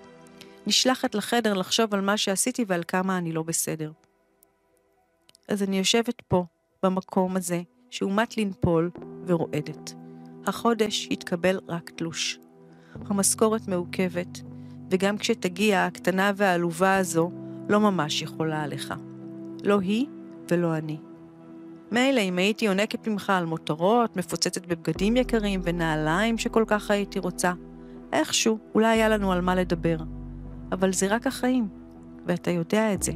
נשלחת 0.67 1.15
לחדר 1.15 1.53
לחשוב 1.53 1.93
על 1.93 2.01
מה 2.01 2.17
שעשיתי 2.17 2.65
ועל 2.67 2.83
כמה 2.87 3.17
אני 3.17 3.31
לא 3.31 3.43
בסדר. 3.43 3.91
אז 5.47 5.63
אני 5.63 5.77
יושבת 5.77 6.21
פה, 6.27 6.45
במקום 6.83 7.35
הזה, 7.35 7.61
שהוא 7.89 8.11
מט 8.11 8.37
לנפול 8.37 8.91
ורועדת. 9.25 9.93
החודש 10.47 11.07
התקבל 11.11 11.59
רק 11.67 11.89
תלוש. 11.89 12.39
המשכורת 12.93 13.67
מעוכבת, 13.67 14.41
וגם 14.91 15.17
כשתגיע 15.17 15.85
הקטנה 15.85 16.31
והעלובה 16.35 16.97
הזו, 16.97 17.31
לא 17.69 17.79
ממש 17.79 18.21
יכולה 18.21 18.63
עליך. 18.63 18.93
לא 19.63 19.79
היא 19.79 20.05
ולא 20.51 20.77
אני. 20.77 20.97
מילא 21.91 22.21
אם 22.21 22.37
הייתי 22.37 22.65
יונקת 22.65 23.07
ממך 23.07 23.29
על 23.29 23.45
מותרות, 23.45 24.17
מפוצצת 24.17 24.65
בבגדים 24.65 25.17
יקרים 25.17 25.61
ונעליים 25.63 26.37
שכל 26.37 26.63
כך 26.67 26.91
הייתי 26.91 27.19
רוצה, 27.19 27.53
איכשהו, 28.13 28.59
אולי 28.75 28.87
היה 28.87 29.09
לנו 29.09 29.31
על 29.31 29.41
מה 29.41 29.55
לדבר. 29.55 29.97
אבל 30.71 30.93
זה 30.93 31.07
רק 31.07 31.27
החיים, 31.27 31.67
ואתה 32.25 32.51
יודע 32.51 32.93
את 32.93 33.03
זה. 33.03 33.11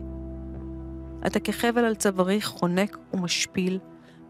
אתה 1.27 1.39
כחבל 1.39 1.85
על 1.85 1.95
צווארי 1.95 2.41
חונק 2.41 2.97
ומשפיל, 3.13 3.79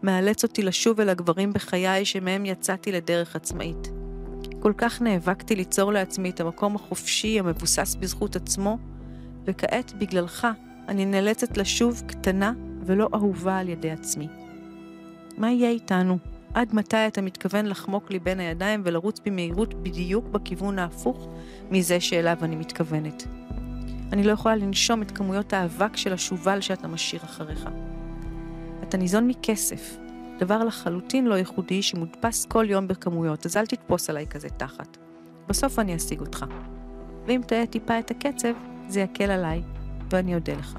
מאלץ 0.02 0.42
אותי 0.42 0.62
לשוב 0.62 1.00
אל 1.00 1.08
הגברים 1.08 1.52
בחיי 1.52 2.04
שמהם 2.04 2.46
יצאתי 2.46 2.92
לדרך 2.92 3.36
עצמאית. 3.36 3.88
כל 4.60 4.72
כך 4.76 5.02
נאבקתי 5.02 5.56
ליצור 5.56 5.92
לעצמי 5.92 6.30
את 6.30 6.40
המקום 6.40 6.76
החופשי 6.76 7.38
המבוסס 7.38 7.94
בזכות 8.00 8.36
עצמו, 8.36 8.78
וכעת, 9.44 9.92
בגללך, 9.98 10.46
אני 10.88 11.04
נאלצת 11.04 11.56
לשוב 11.56 12.02
קטנה 12.06 12.52
ולא 12.86 13.08
אהובה 13.14 13.58
על 13.58 13.68
ידי 13.68 13.90
עצמי. 13.90 14.28
מה 15.38 15.50
יהיה 15.50 15.70
איתנו? 15.70 16.18
עד 16.54 16.74
מתי 16.74 17.06
אתה 17.06 17.22
מתכוון 17.22 17.66
לחמוק 17.66 18.10
לי 18.10 18.18
בין 18.18 18.40
הידיים 18.40 18.82
ולרוץ 18.84 19.20
במהירות 19.26 19.74
בדיוק 19.74 20.24
בכיוון 20.24 20.78
ההפוך 20.78 21.28
מזה 21.70 22.00
שאליו 22.00 22.36
אני 22.42 22.56
מתכוונת? 22.56 23.26
אני 24.12 24.22
לא 24.22 24.32
יכולה 24.32 24.56
לנשום 24.56 25.02
את 25.02 25.10
כמויות 25.10 25.52
האבק 25.52 25.96
של 25.96 26.12
השובל 26.12 26.60
שאתה 26.60 26.88
משאיר 26.88 27.24
אחריך. 27.24 27.68
אתה 28.82 28.96
ניזון 28.96 29.26
מכסף, 29.26 29.96
דבר 30.38 30.64
לחלוטין 30.64 31.26
לא 31.26 31.34
ייחודי 31.34 31.82
שמודפס 31.82 32.46
כל 32.46 32.66
יום 32.68 32.88
בכמויות, 32.88 33.46
אז 33.46 33.56
אל 33.56 33.66
תתפוס 33.66 34.10
עליי 34.10 34.26
כזה 34.26 34.48
תחת. 34.48 34.96
בסוף 35.48 35.78
אני 35.78 35.96
אשיג 35.96 36.20
אותך. 36.20 36.44
ואם 37.26 37.40
תהיה 37.46 37.66
טיפה 37.66 37.98
את 37.98 38.10
הקצב, 38.10 38.52
זה 38.88 39.00
יקל 39.00 39.30
עליי, 39.30 39.62
ואני 40.10 40.34
אודה 40.34 40.52
לך. 40.52 40.78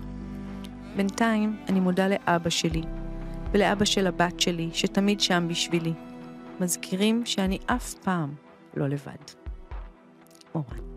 בינתיים 0.96 1.58
אני 1.70 1.80
מודה 1.80 2.08
לאבא 2.08 2.50
שלי, 2.50 2.82
ולאבא 3.52 3.86
של 3.86 4.08
הבת 4.08 4.40
שלי, 4.40 4.70
שתמיד 4.74 5.22
שם 5.22 5.48
בשבילי. 5.50 5.94
מזכירים 6.60 7.26
שאני 7.26 7.58
אף 7.66 7.94
פעם 7.94 8.34
לא 8.76 8.88
לבד. 8.88 9.24
מורן. 10.56 10.91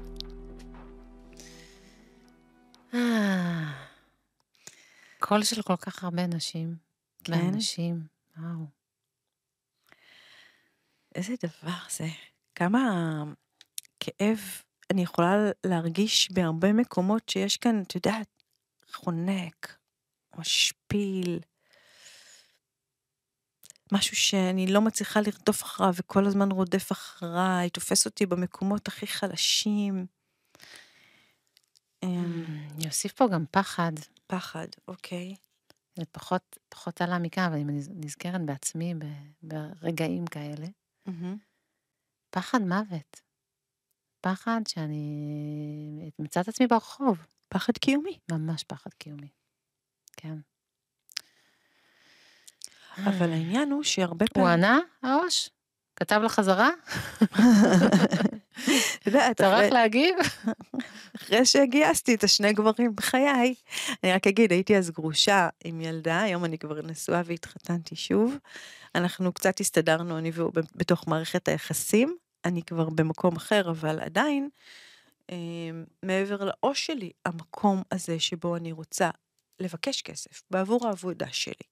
קול 5.18 5.44
של 5.44 5.62
כל 5.62 5.76
כך 5.76 6.04
הרבה 6.04 6.26
נשים. 6.26 6.76
כן? 7.24 7.32
ואנשים, 7.32 8.06
וואו. 8.36 8.66
איזה 11.14 11.34
דבר 11.42 11.78
זה. 11.90 12.08
כמה 12.54 12.80
כאב 14.00 14.38
אני 14.90 15.02
יכולה 15.02 15.34
להרגיש 15.66 16.32
בהרבה 16.32 16.72
מקומות 16.72 17.28
שיש 17.28 17.56
כאן, 17.56 17.82
את 17.82 17.94
יודעת, 17.94 18.42
חונק, 18.92 19.76
משפיל, 20.36 21.40
משהו 23.92 24.16
שאני 24.16 24.66
לא 24.66 24.80
מצליחה 24.80 25.20
לרדוף 25.20 25.62
אחריו 25.62 25.92
וכל 25.96 26.26
הזמן 26.26 26.52
רודף 26.52 26.92
אחריי, 26.92 27.70
תופס 27.70 28.06
אותי 28.06 28.26
במקומות 28.26 28.88
הכי 28.88 29.06
חלשים. 29.06 30.06
אמ, 32.04 32.44
אני 32.74 32.86
אוסיף 32.86 33.12
פה 33.12 33.28
גם 33.28 33.44
פחד. 33.50 33.92
פחד, 34.26 34.66
אוקיי. 34.88 35.34
זה 35.96 36.04
פחות, 36.12 36.58
פחות 36.68 37.00
עלה 37.00 37.18
מכאן, 37.18 37.44
אבל 37.44 37.54
אני 37.54 37.80
נזכרת 37.90 38.40
בעצמי 38.44 38.94
ברגעים 39.42 40.26
כאלה. 40.26 40.66
מהמם. 41.06 41.36
פחד 42.30 42.58
מוות. 42.62 43.20
פחד 44.20 44.60
שאני 44.68 46.10
אמצא 46.20 46.40
את 46.40 46.48
עצמי 46.48 46.66
ברחוב. 46.66 47.26
פחד 47.48 47.72
קיומי. 47.72 48.18
ממש 48.30 48.64
פחד 48.64 48.90
קיומי. 48.98 49.28
כן. 50.16 50.34
אבל 52.98 53.32
העניין 53.32 53.70
הוא 53.70 53.82
שהרבה 53.82 54.24
הוא 54.24 54.34
פעמים... 54.34 54.48
ענה, 54.48 54.78
הראש? 55.02 55.50
כתב 55.96 56.20
לך 56.24 56.32
חזרה? 56.32 56.70
יודעת, 59.06 59.36
צריך 59.36 59.72
להגיב? 59.72 60.16
אחרי 61.16 61.46
שגייסתי 61.46 62.14
את 62.14 62.24
השני 62.24 62.52
גברים 62.52 62.96
בחיי, 62.96 63.54
אני 64.04 64.12
רק 64.12 64.26
אגיד, 64.26 64.52
הייתי 64.52 64.76
אז 64.76 64.90
גרושה 64.90 65.48
עם 65.64 65.80
ילדה, 65.80 66.20
היום 66.20 66.44
אני 66.44 66.58
כבר 66.58 66.82
נשואה 66.82 67.22
והתחתנתי 67.24 67.96
שוב. 67.96 68.36
אנחנו 68.94 69.32
קצת 69.32 69.60
הסתדרנו, 69.60 70.18
אני 70.18 70.30
והוא, 70.34 70.52
בתוך 70.74 71.08
מערכת 71.08 71.48
היחסים. 71.48 72.16
אני 72.44 72.62
כבר 72.62 72.88
במקום 72.90 73.36
אחר, 73.36 73.70
אבל 73.70 74.00
עדיין, 74.00 74.48
אה, 75.30 75.36
מעבר 76.02 76.44
לעו"ש 76.44 76.86
שלי, 76.86 77.10
המקום 77.24 77.82
הזה 77.92 78.20
שבו 78.20 78.56
אני 78.56 78.72
רוצה 78.72 79.10
לבקש 79.60 80.02
כסף 80.02 80.42
בעבור 80.50 80.86
העבודה 80.86 81.26
שלי, 81.32 81.66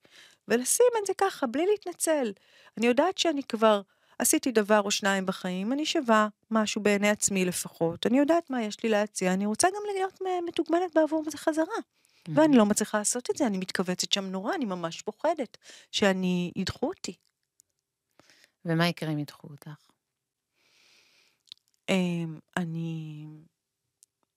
ולשים 0.48 0.86
את 1.02 1.06
זה 1.06 1.12
ככה, 1.18 1.46
בלי 1.46 1.66
להתנצל. 1.66 2.32
אני 2.78 2.86
יודעת 2.86 3.18
שאני 3.18 3.42
כבר 3.42 3.82
עשיתי 4.18 4.52
דבר 4.52 4.80
או 4.80 4.90
שניים 4.90 5.26
בחיים, 5.26 5.72
אני 5.72 5.86
שווה 5.86 6.28
משהו 6.50 6.82
בעיני 6.82 7.08
עצמי 7.08 7.44
לפחות, 7.44 8.06
אני 8.06 8.18
יודעת 8.18 8.50
מה 8.50 8.62
יש 8.62 8.82
לי 8.82 8.88
להציע, 8.88 9.32
אני 9.32 9.46
רוצה 9.46 9.68
גם 9.68 9.82
להיות 9.94 10.22
מ- 10.22 10.46
מתוגמלת 10.48 10.94
בעבור 10.94 11.24
זה 11.30 11.38
חזרה. 11.38 11.76
ואני 12.28 12.56
לא 12.56 12.66
מצליחה 12.66 12.98
לעשות 12.98 13.30
את 13.30 13.36
זה, 13.36 13.46
אני 13.46 13.58
מתכווצת 13.58 14.12
שם 14.12 14.24
נורא, 14.24 14.54
אני 14.54 14.64
ממש 14.64 15.02
פוחדת 15.02 15.58
שאני, 15.90 16.52
ידחו 16.56 16.88
אותי. 16.88 17.14
ומה 18.64 18.88
יקרה 18.88 19.12
אם 19.12 19.18
ידחו 19.18 19.48
אותך? 19.48 19.70
אמ, 21.88 22.38
אני... 22.56 23.26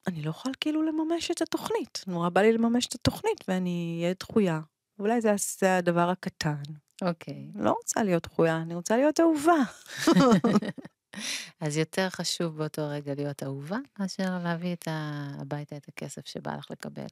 אני 0.07 0.21
לא 0.21 0.29
יכולה 0.29 0.55
כאילו 0.61 0.83
לממש 0.83 1.31
את 1.31 1.41
התוכנית, 1.41 2.03
נורא 2.07 2.29
בא 2.29 2.41
לי 2.41 2.53
לממש 2.53 2.85
את 2.85 2.93
התוכנית 2.93 3.43
ואני 3.47 3.99
אהיה 4.01 4.13
דחויה. 4.19 4.59
אולי 4.99 5.21
זה, 5.21 5.35
זה 5.59 5.77
הדבר 5.77 6.09
הקטן. 6.09 6.63
אוקיי. 7.01 7.51
לא 7.55 7.71
רוצה 7.71 8.03
להיות 8.03 8.23
דחויה, 8.23 8.57
אני 8.57 8.75
רוצה 8.75 8.97
להיות 8.97 9.19
אהובה. 9.19 9.57
אז 11.61 11.77
יותר 11.77 12.09
חשוב 12.09 12.57
באותו 12.57 12.87
רגע 12.89 13.13
להיות 13.15 13.43
אהובה, 13.43 13.77
מאשר 13.99 14.39
להביא 14.43 14.73
את 14.73 14.87
ה... 14.87 15.27
הביתה 15.41 15.77
את 15.77 15.87
הכסף 15.87 16.27
שבא 16.27 16.55
לך 16.55 16.71
לקבל. 16.71 17.07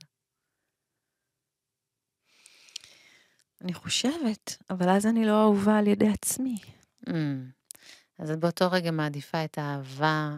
אני 3.61 3.73
חושבת, 3.73 4.57
אבל 4.69 4.89
אז 4.89 5.05
אני 5.05 5.25
לא 5.25 5.41
אהובה 5.41 5.77
על 5.77 5.87
ידי 5.87 6.09
עצמי. 6.09 6.57
Mm. 7.09 7.13
אז 8.19 8.31
את 8.31 8.39
באותו 8.39 8.71
רגע 8.71 8.91
מעדיפה 8.91 9.45
את 9.45 9.57
האהבה, 9.57 10.37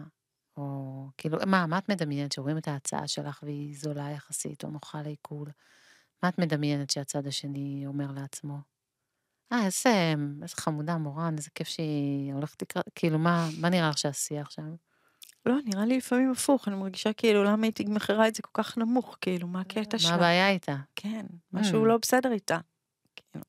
או 0.56 1.08
כאילו, 1.16 1.38
מה, 1.46 1.66
מה 1.66 1.78
את 1.78 1.88
מדמיינת? 1.88 2.32
שרואים 2.32 2.58
את 2.58 2.68
ההצעה 2.68 3.08
שלך 3.08 3.42
והיא 3.42 3.76
זולה 3.78 4.10
יחסית, 4.10 4.64
או 4.64 4.70
נוחה 4.70 5.02
לעיכול? 5.02 5.48
מה 6.22 6.28
את 6.28 6.38
מדמיינת 6.38 6.90
שהצד 6.90 7.26
השני 7.26 7.84
אומר 7.86 8.12
לעצמו? 8.12 8.75
אה, 9.52 9.64
איזה, 9.64 10.14
איזה 10.42 10.54
חמודה 10.56 10.96
מורן, 10.96 11.34
איזה 11.36 11.50
כיף 11.54 11.68
שהיא 11.68 12.32
הולכת 12.34 12.62
לקראת, 12.62 12.84
כאילו, 12.94 13.18
מה, 13.18 13.48
מה 13.60 13.68
נראה 13.68 13.88
לך 13.90 13.98
שהשיח 13.98 14.50
שם? 14.50 14.74
לא, 15.46 15.54
נראה 15.64 15.84
לי 15.86 15.96
לפעמים 15.96 16.32
הפוך, 16.32 16.68
אני 16.68 16.76
מרגישה 16.76 17.12
כאילו 17.12 17.44
למה 17.44 17.66
הייתי 17.66 17.84
מכירה 17.84 18.28
את 18.28 18.34
זה 18.34 18.42
כל 18.42 18.62
כך 18.62 18.78
נמוך, 18.78 19.16
כאילו, 19.20 19.48
מה 19.48 19.60
הקטע 19.60 19.88
מה 19.92 19.98
שלה? 19.98 20.14
הבעיה 20.14 20.50
איתה? 20.50 20.76
כן, 20.96 21.26
משהו 21.52 21.84
Mm. 21.84 21.86
לא 21.88 21.98
בסדר 22.02 22.32
איתה. 22.32 22.58
כאילו. 23.16 23.44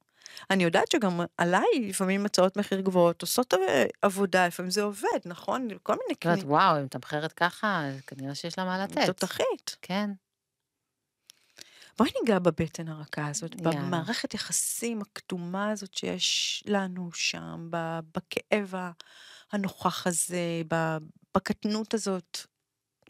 אני 0.49 0.63
יודעת 0.63 0.91
שגם 0.91 1.19
עליי 1.37 1.63
לפעמים 1.89 2.25
הצעות 2.25 2.57
מחיר 2.57 2.81
גבוהות 2.81 3.21
עושות 3.21 3.53
אה, 3.53 3.85
עבודה, 4.01 4.47
לפעמים 4.47 4.71
זה 4.71 4.83
עובד, 4.83 5.19
נכון? 5.25 5.67
כל 5.83 5.93
מיני 5.93 6.13
את 6.13 6.25
יודעת. 6.25 6.43
וואו, 6.43 6.75
היא 6.75 6.83
מתמחרת 6.85 7.31
ככה, 7.33 7.87
אז 7.87 8.01
כנראה 8.01 8.35
שיש 8.35 8.57
לה 8.57 8.65
מה 8.65 8.83
לתת. 8.83 9.05
תותחית. 9.05 9.75
כן. 9.81 10.09
בואי 11.97 12.09
ניגע 12.21 12.39
בבטן 12.39 12.87
הרכה 12.87 13.27
הזאת, 13.27 13.55
יאללה. 13.55 13.81
במערכת 13.81 14.33
יחסים 14.33 15.01
הקדומה 15.01 15.71
הזאת 15.71 15.93
שיש 15.93 16.63
לנו 16.67 17.11
שם, 17.13 17.69
בכאב 18.17 18.73
הנוכח 19.51 20.07
הזה, 20.07 20.61
בקטנות 21.35 21.93
הזאת. 21.93 22.37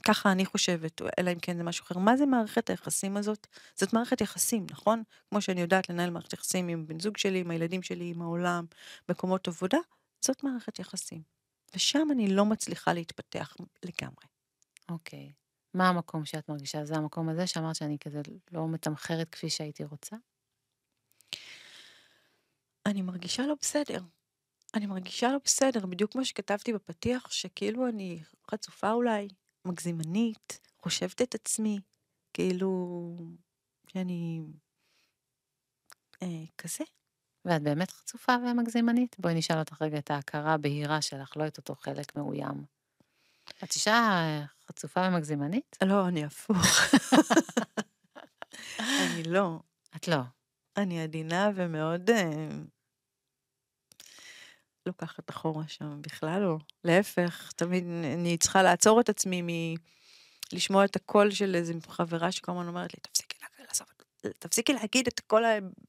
ככה 0.03 0.31
אני 0.31 0.45
חושבת, 0.45 1.01
אלא 1.19 1.31
אם 1.31 1.39
כן 1.39 1.57
זה 1.57 1.63
משהו 1.63 1.83
אחר. 1.83 1.97
מה 1.97 2.17
זה 2.17 2.25
מערכת 2.25 2.69
היחסים 2.69 3.17
הזאת? 3.17 3.47
זאת 3.75 3.93
מערכת 3.93 4.21
יחסים, 4.21 4.65
נכון? 4.71 5.03
כמו 5.29 5.41
שאני 5.41 5.61
יודעת 5.61 5.89
לנהל 5.89 6.09
מערכת 6.09 6.33
יחסים 6.33 6.67
עם 6.67 6.87
בן 6.87 6.99
זוג 6.99 7.17
שלי, 7.17 7.39
עם 7.39 7.51
הילדים 7.51 7.83
שלי, 7.83 8.11
עם 8.15 8.21
העולם, 8.21 8.65
מקומות 9.09 9.47
עבודה, 9.47 9.77
זאת 10.25 10.43
מערכת 10.43 10.79
יחסים. 10.79 11.21
ושם 11.75 12.07
אני 12.11 12.27
לא 12.27 12.45
מצליחה 12.45 12.93
להתפתח 12.93 13.55
לגמרי. 13.85 14.25
אוקיי. 14.89 15.31
מה 15.77 15.89
המקום 15.89 16.25
שאת 16.25 16.49
מרגישה? 16.49 16.85
זה 16.85 16.95
המקום 16.95 17.29
הזה 17.29 17.47
שאמרת 17.47 17.75
שאני 17.75 17.97
כזה 17.99 18.21
לא 18.51 18.67
מתמחרת 18.67 19.29
כפי 19.29 19.49
שהייתי 19.49 19.83
רוצה? 19.83 20.15
אני 22.85 23.01
מרגישה 23.01 23.47
לא 23.47 23.55
בסדר. 23.61 24.01
אני 24.73 24.85
מרגישה 24.85 25.31
לא 25.31 25.37
בסדר, 25.43 25.85
בדיוק 25.85 26.11
כמו 26.11 26.25
שכתבתי 26.25 26.73
בפתיח, 26.73 27.31
שכאילו 27.31 27.87
אני 27.87 28.23
חצופה 28.51 28.91
אולי, 28.91 29.27
מגזימנית, 29.65 30.59
חושבת 30.81 31.21
את 31.21 31.35
עצמי, 31.35 31.79
כאילו 32.33 33.15
שאני 33.87 34.41
אה, 36.23 36.45
כזה. 36.57 36.83
ואת 37.45 37.61
באמת 37.63 37.91
חצופה 37.91 38.35
ומגזימנית? 38.35 39.15
בואי 39.19 39.33
נשאל 39.33 39.59
אותך 39.59 39.81
רגע 39.81 39.97
את 39.97 40.11
ההכרה 40.11 40.53
הבהירה 40.53 41.01
שלך, 41.01 41.37
לא 41.37 41.47
את 41.47 41.57
אותו 41.57 41.75
חלק 41.75 42.15
מאוים. 42.15 42.65
את 43.63 43.73
אישה 43.75 43.91
אה, 43.91 44.45
חצופה 44.69 45.07
ומגזימנית? 45.07 45.77
לא, 45.83 46.07
אני 46.07 46.25
הפוך. 46.25 46.57
אני 48.79 49.23
לא. 49.23 49.59
את 49.95 50.07
לא. 50.07 50.21
אני 50.77 51.03
עדינה 51.03 51.49
ומאוד 51.55 52.09
אה, 52.09 52.47
לוקחת 54.85 55.29
אחורה 55.29 55.67
שם, 55.67 56.01
בכלל 56.01 56.41
לא. 56.41 56.57
להפך, 56.83 57.51
תמיד 57.55 57.83
אני 58.13 58.37
צריכה 58.37 58.63
לעצור 58.63 59.01
את 59.01 59.09
עצמי 59.09 59.41
מלשמוע 60.53 60.85
את 60.85 60.95
הקול 60.95 61.31
של 61.31 61.55
איזו 61.55 61.73
חברה 61.87 62.31
שכל 62.31 62.51
הזמן 62.51 62.67
אומרת 62.67 62.93
לי, 62.93 62.99
תפסיקי 63.01 63.37
לעשות, 63.67 64.03
תפסיקי 64.39 64.73
להגיד 64.73 65.07
את 65.07 65.19
הכל, 65.19 65.43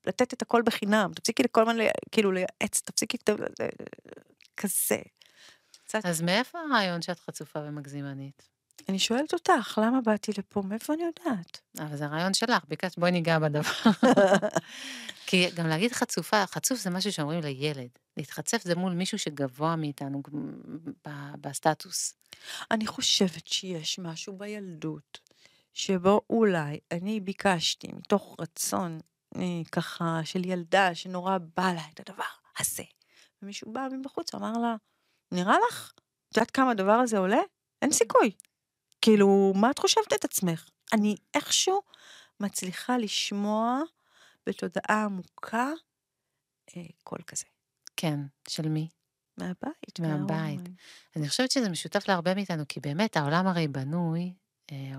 לתת 0.06 0.34
את 0.34 0.42
הכל 0.42 0.62
בחינם, 0.62 1.10
תפסיקי 1.14 1.42
כל 1.52 1.60
הזמן 1.60 1.76
כאילו 2.10 2.32
לייעץ, 2.32 2.80
תפסיקי 2.84 3.16
כזה. 4.56 4.98
קצת. 5.84 6.04
אז 6.04 6.22
מאיפה 6.22 6.58
הרעיון 6.58 7.02
שאת 7.02 7.18
חצופה 7.18 7.58
ומגזימנית? 7.58 8.48
אני 8.88 8.98
שואלת 8.98 9.32
אותך, 9.32 9.80
למה 9.82 10.00
באתי 10.00 10.32
לפה? 10.38 10.62
מאיפה 10.62 10.94
אני 10.94 11.02
יודעת? 11.02 11.60
אבל 11.78 11.96
זה 11.96 12.04
הרעיון 12.04 12.34
שלך, 12.34 12.64
ביקשת 12.68 12.98
בואי 12.98 13.10
ניגע 13.10 13.38
בדבר. 13.38 13.70
כי 15.26 15.50
גם 15.54 15.66
להגיד 15.66 15.92
חצופה, 15.92 16.46
חצוף 16.46 16.78
זה 16.78 16.90
משהו 16.90 17.12
שאומרים 17.12 17.40
לילד. 17.40 17.88
להתחצף 18.16 18.62
זה 18.62 18.74
מול 18.74 18.92
מישהו 18.92 19.18
שגבוה 19.18 19.76
מאיתנו 19.76 20.22
בסטטוס. 21.40 22.14
אני 22.70 22.86
חושבת 22.86 23.46
שיש 23.46 23.98
משהו 23.98 24.36
בילדות, 24.36 25.18
שבו 25.74 26.20
אולי 26.30 26.78
אני 26.92 27.20
ביקשתי 27.20 27.88
מתוך 27.92 28.36
רצון 28.40 28.98
אה, 29.36 29.42
ככה 29.72 30.20
של 30.24 30.44
ילדה 30.44 30.94
שנורא 30.94 31.38
בא 31.56 31.72
לה 31.72 31.82
את 31.94 32.00
הדבר 32.00 32.24
הזה. 32.58 32.82
ומישהו 33.42 33.72
בא 33.72 33.88
מבחוץ 33.92 34.34
ואמר 34.34 34.52
לה, 34.52 34.76
נראה 35.32 35.56
לך? 35.68 35.92
את 36.28 36.36
יודעת 36.36 36.50
כמה 36.50 36.70
הדבר 36.70 36.92
הזה 36.92 37.18
עולה? 37.18 37.40
אין 37.82 37.92
סיכוי. 37.92 38.30
כאילו, 39.00 39.52
מה 39.56 39.70
את 39.70 39.78
חושבת 39.78 40.12
את 40.14 40.24
עצמך? 40.24 40.68
אני 40.92 41.16
איכשהו 41.34 41.80
מצליחה 42.40 42.98
לשמוע 42.98 43.80
בתודעה 44.46 45.04
עמוקה 45.04 45.70
אה, 46.76 46.82
קול 47.04 47.18
כזה. 47.26 47.44
כן, 47.96 48.20
של 48.48 48.68
מי? 48.68 48.88
מהבית. 49.38 50.00
מהבית. 50.00 50.60
אני 51.16 51.28
חושבת 51.28 51.50
שזה 51.50 51.68
משותף 51.68 52.08
להרבה 52.08 52.34
מאיתנו, 52.34 52.64
כי 52.68 52.80
באמת 52.80 53.16
העולם 53.16 53.46
הרי 53.46 53.68
בנוי 53.68 54.32
אה, 54.72 54.92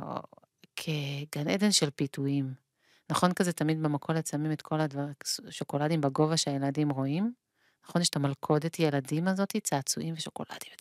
כגן 0.75 1.47
עדן 1.47 1.71
של 1.71 1.89
פיתויים. 1.89 2.53
נכון 3.09 3.33
כזה 3.33 3.53
תמיד 3.53 3.83
במכולת 3.83 4.27
שמים 4.27 4.51
את 4.51 4.61
כל 4.61 4.81
הדברים, 4.81 5.13
שוקולדים 5.49 6.01
בגובה 6.01 6.37
שהילדים 6.37 6.89
רואים? 6.89 7.33
נכון, 7.85 8.01
יש 8.01 8.09
את 8.09 8.15
המלכודת 8.15 8.79
ילדים 8.79 9.27
הזאת, 9.27 9.55
צעצועים 9.63 10.13
ושוקולדים. 10.17 10.71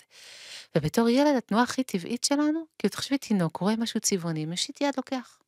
ובתור 0.77 1.09
ילד, 1.09 1.37
התנועה 1.37 1.63
הכי 1.63 1.85
טבעית 1.85 2.25
שלנו, 2.25 2.65
כאילו 2.79 2.93
תחשבי 2.93 3.19
תינוק, 3.19 3.57
רואה 3.57 3.77
משהו 3.77 4.01
צבעוני, 4.01 4.47
משיט 4.47 4.81
יד 4.81 4.95
לוקח. 4.97 5.39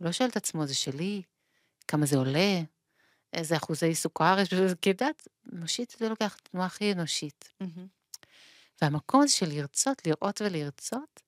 לא 0.00 0.12
שואל 0.12 0.28
את 0.28 0.36
עצמו, 0.36 0.66
זה 0.66 0.74
שלי? 0.74 1.22
כמה 1.88 2.06
זה 2.06 2.16
עולה? 2.16 2.60
איזה 3.32 3.56
אחוזי 3.56 3.94
סוכר 3.94 4.36
יש 4.42 4.54
בזה? 4.54 4.74
כי 4.82 4.88
יודעת, 4.88 5.28
מושיט 5.52 5.94
ולוקח, 6.00 6.36
תנועה 6.42 6.66
הכי 6.66 6.92
אנושית. 6.92 7.52
והמקום 8.82 9.22
הזה 9.22 9.32
של 9.32 9.46
לרצות, 9.48 10.06
לראות 10.06 10.40
ולרצות, 10.40 11.20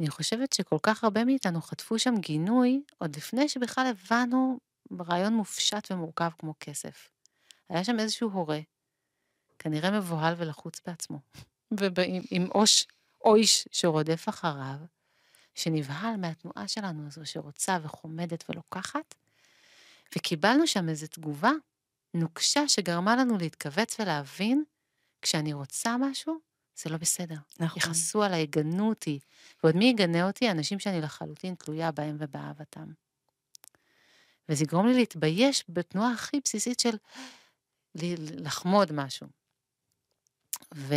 אני 0.00 0.10
חושבת 0.10 0.52
שכל 0.52 0.78
כך 0.82 1.04
הרבה 1.04 1.24
מאיתנו 1.24 1.62
חטפו 1.62 1.98
שם 1.98 2.14
גינוי, 2.20 2.82
עוד 2.98 3.16
לפני 3.16 3.48
שבכלל 3.48 3.86
הבנו 3.86 4.58
רעיון 5.00 5.34
מופשט 5.34 5.90
ומורכב 5.90 6.30
כמו 6.38 6.54
כסף. 6.60 7.08
היה 7.68 7.84
שם 7.84 7.98
איזשהו 7.98 8.30
הורה, 8.30 8.60
כנראה 9.58 9.90
מבוהל 9.90 10.34
ולחוץ 10.36 10.80
בעצמו, 10.86 11.18
ועם 11.70 12.50
אוש, 12.54 12.86
אויש 13.24 13.68
שרודף 13.72 14.28
אחריו, 14.28 14.76
שנבהל 15.54 16.16
מהתנועה 16.16 16.68
שלנו 16.68 17.06
הזו 17.06 17.26
שרוצה 17.26 17.78
וחומדת 17.82 18.44
ולוקחת, 18.48 19.14
וקיבלנו 20.16 20.66
שם 20.66 20.88
איזו 20.88 21.06
תגובה 21.06 21.50
נוקשה 22.14 22.68
שגרמה 22.68 23.16
לנו 23.16 23.38
להתכווץ 23.38 24.00
ולהבין, 24.00 24.64
כשאני 25.22 25.52
רוצה 25.52 25.96
משהו, 26.00 26.40
זה 26.76 26.90
לא 26.90 26.96
בסדר. 26.96 27.36
נכון. 27.60 27.82
יכעסו 27.82 28.22
עליי, 28.22 28.40
יגנו 28.40 28.88
אותי. 28.88 29.18
ועוד 29.62 29.76
מי 29.76 29.84
יגנה 29.84 30.26
אותי? 30.26 30.50
אנשים 30.50 30.78
שאני 30.78 31.00
לחלוטין 31.00 31.54
תלויה 31.54 31.90
בהם 31.90 32.16
ובאהבתם. 32.18 32.86
וזה 34.48 34.64
יגרום 34.64 34.86
לי 34.86 34.94
להתבייש 34.94 35.64
בתנועה 35.68 36.12
הכי 36.12 36.40
בסיסית 36.44 36.80
של 36.80 36.96
לחמוד 37.94 38.92
משהו. 38.92 39.26
ו... 40.74 40.94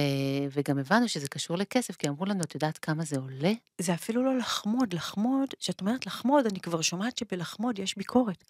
וגם 0.51 0.77
הבנו 0.79 1.07
שזה 1.07 1.27
קשור 1.27 1.57
לכסף, 1.57 1.95
כי 1.95 2.07
אמרו 2.07 2.25
לנו, 2.25 2.41
את 2.41 2.55
יודעת 2.55 2.77
כמה 2.77 3.05
זה 3.05 3.17
עולה? 3.17 3.51
זה 3.81 3.93
אפילו 3.93 4.23
לא 4.23 4.37
לחמוד, 4.37 4.93
לחמוד, 4.93 5.49
כשאת 5.59 5.81
אומרת 5.81 6.05
לחמוד, 6.05 6.45
אני 6.45 6.59
כבר 6.59 6.81
שומעת 6.81 7.17
שבלחמוד 7.17 7.79
יש 7.79 7.97
ביקורת. 7.97 8.43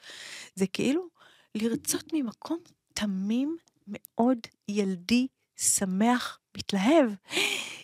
זה 0.56 0.68
כאילו 0.68 1.08
לרצות 1.56 2.04
ממקום 2.14 2.58
תמים, 2.94 3.58
מאוד 3.88 4.38
ילדי, 4.68 5.28
שמח, 5.58 6.40
מתלהב. 6.58 7.12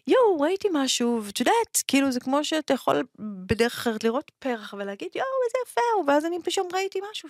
יואו, 0.08 0.40
ראיתי 0.40 0.68
משהו, 0.74 1.22
ואת 1.26 1.40
יודעת, 1.40 1.84
כאילו 1.88 2.12
זה 2.12 2.20
כמו 2.20 2.44
שאתה 2.44 2.74
יכול 2.74 3.04
בדרך 3.20 3.74
אחרת 3.74 4.04
לראות 4.04 4.32
פרח 4.40 4.74
ולהגיד, 4.74 5.10
יואו, 5.16 5.28
איזה 5.46 5.58
יפה 5.66 6.12
ואז 6.12 6.26
אני 6.26 6.38
פשוט 6.44 6.74
ראיתי 6.74 7.00
משהו. 7.12 7.30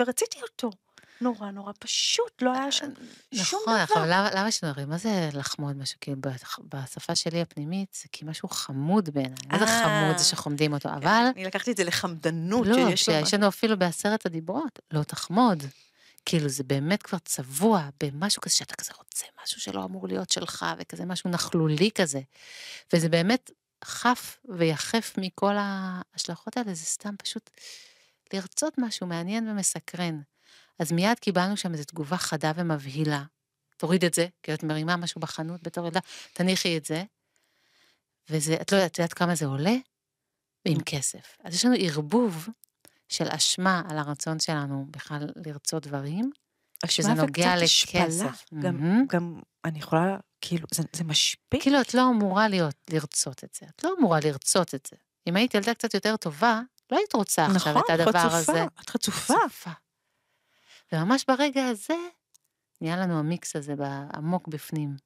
ורציתי 0.00 0.38
אותו. 0.42 0.70
נורא 1.20 1.50
נורא 1.50 1.72
פשוט, 1.78 2.42
לא 2.42 2.52
היה 2.52 2.72
שם 2.72 2.90
שום 3.34 3.60
דבר. 3.66 3.82
נכון, 3.82 4.02
אבל 4.02 4.38
למה, 4.38 4.50
שנרים? 4.50 4.88
מה 4.88 4.98
זה 4.98 5.28
לחמוד 5.32 5.76
משהו? 5.76 5.98
כי 6.00 6.10
בשפה 6.68 7.14
שלי 7.14 7.40
הפנימית 7.40 7.98
זה 8.02 8.08
כי 8.12 8.24
משהו 8.24 8.48
חמוד 8.48 9.10
בעיניי. 9.10 9.36
מה 9.50 9.58
זה 9.58 9.66
חמוד 9.66 10.18
זה 10.18 10.24
שחומדים 10.24 10.72
אותו, 10.72 10.88
אבל... 10.88 11.26
אני 11.34 11.44
לקחתי 11.44 11.70
את 11.72 11.76
זה 11.76 11.84
לחמדנות. 11.84 12.66
לא, 12.66 12.96
שיש 12.96 13.34
לנו 13.34 13.48
אפילו 13.48 13.78
בעשרת 13.78 14.26
הדיברות, 14.26 14.78
לא 14.90 15.02
תחמוד. 15.02 15.62
כאילו 16.24 16.48
זה 16.48 16.64
באמת 16.64 17.02
כבר 17.02 17.18
צבוע 17.18 17.88
במשהו 18.02 18.42
כזה 18.42 18.54
שאתה 18.54 18.74
כזה 18.74 18.90
רוצה 18.98 19.24
משהו 19.42 19.60
שלא 19.60 19.84
אמור 19.84 20.08
להיות 20.08 20.30
שלך 20.30 20.66
וכזה 20.78 21.04
משהו 21.04 21.30
נכלולי 21.30 21.90
כזה. 21.94 22.20
וזה 22.92 23.08
באמת 23.08 23.50
חף 23.84 24.38
ויחף 24.48 25.14
מכל 25.18 25.54
ההשלכות 25.58 26.56
האלה, 26.56 26.74
זה 26.74 26.84
סתם 26.84 27.14
פשוט 27.16 27.50
לרצות 28.32 28.74
משהו 28.78 29.06
מעניין 29.06 29.48
ומסקרן. 29.48 30.20
אז 30.78 30.92
מיד 30.92 31.18
קיבלנו 31.18 31.56
שם 31.56 31.72
איזו 31.72 31.84
תגובה 31.84 32.16
חדה 32.16 32.52
ומבהילה. 32.56 33.22
תוריד 33.76 34.04
את 34.04 34.14
זה, 34.14 34.26
כי 34.42 34.54
את 34.54 34.62
מרימה 34.62 34.96
משהו 34.96 35.20
בחנות 35.20 35.62
בתור 35.62 35.86
ילדה, 35.86 36.00
תניחי 36.32 36.76
את 36.76 36.84
זה. 36.84 37.04
וזה, 38.30 38.54
את 38.60 38.72
לא 38.72 38.76
יודעת, 38.76 38.92
את 38.92 38.98
יודעת 38.98 39.12
כמה 39.12 39.34
זה 39.34 39.46
עולה? 39.46 39.74
עם 40.64 40.80
כסף. 40.80 41.36
אז 41.44 41.54
יש 41.54 41.64
לנו 41.64 41.74
ערבוב 41.78 42.48
של 43.08 43.28
אשמה 43.28 43.82
על 43.90 43.98
הרצון 43.98 44.38
שלנו 44.38 44.86
בכלל 44.90 45.28
לרצות 45.46 45.86
דברים, 45.86 46.30
שזה 46.86 47.14
נוגע 47.14 47.56
לכסף. 47.56 48.44
גם, 48.60 48.76
mm-hmm. 48.76 49.06
גם 49.06 49.40
אני 49.64 49.78
יכולה, 49.78 50.16
כאילו, 50.40 50.66
זה, 50.74 50.82
זה 50.92 51.04
משפיע. 51.04 51.60
כאילו, 51.60 51.80
את 51.80 51.94
לא 51.94 52.10
אמורה 52.10 52.48
להיות, 52.48 52.74
לרצות 52.90 53.44
את 53.44 53.58
זה. 53.60 53.66
את 53.76 53.84
לא 53.84 53.94
אמורה 53.98 54.18
לרצות 54.24 54.74
את 54.74 54.88
זה. 54.90 54.96
אם 55.26 55.36
היית 55.36 55.54
ילדה 55.54 55.74
קצת 55.74 55.94
יותר 55.94 56.16
טובה, 56.16 56.60
לא 56.90 56.96
היית 56.96 57.14
רוצה 57.14 57.46
עכשיו 57.46 57.72
נכון, 57.72 57.82
את 57.84 57.90
הדבר 57.90 58.18
חצופה, 58.18 58.36
הזה. 58.36 58.52
נכון, 58.52 58.68
את 58.82 58.90
חצופה. 58.90 59.34
חצופה. 59.34 59.70
וממש 60.92 61.24
ברגע 61.28 61.66
הזה, 61.66 61.96
נהיה 62.80 62.96
לנו 62.96 63.18
המיקס 63.18 63.56
הזה 63.56 63.74
עמוק 64.14 64.48
בפנים. 64.48 64.96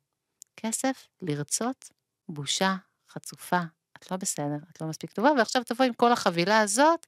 כסף, 0.57 1.09
לרצות, 1.23 1.91
בושה, 2.29 2.77
חצופה, 3.11 3.61
את 3.97 4.11
לא 4.11 4.17
בסדר, 4.17 4.57
את 4.73 4.81
לא 4.81 4.87
מספיק 4.87 5.13
טובה, 5.13 5.31
ועכשיו 5.39 5.65
תבואי 5.65 5.89
עם 5.89 5.95
כל 5.95 6.13
החבילה 6.13 6.61
הזאת, 6.61 7.07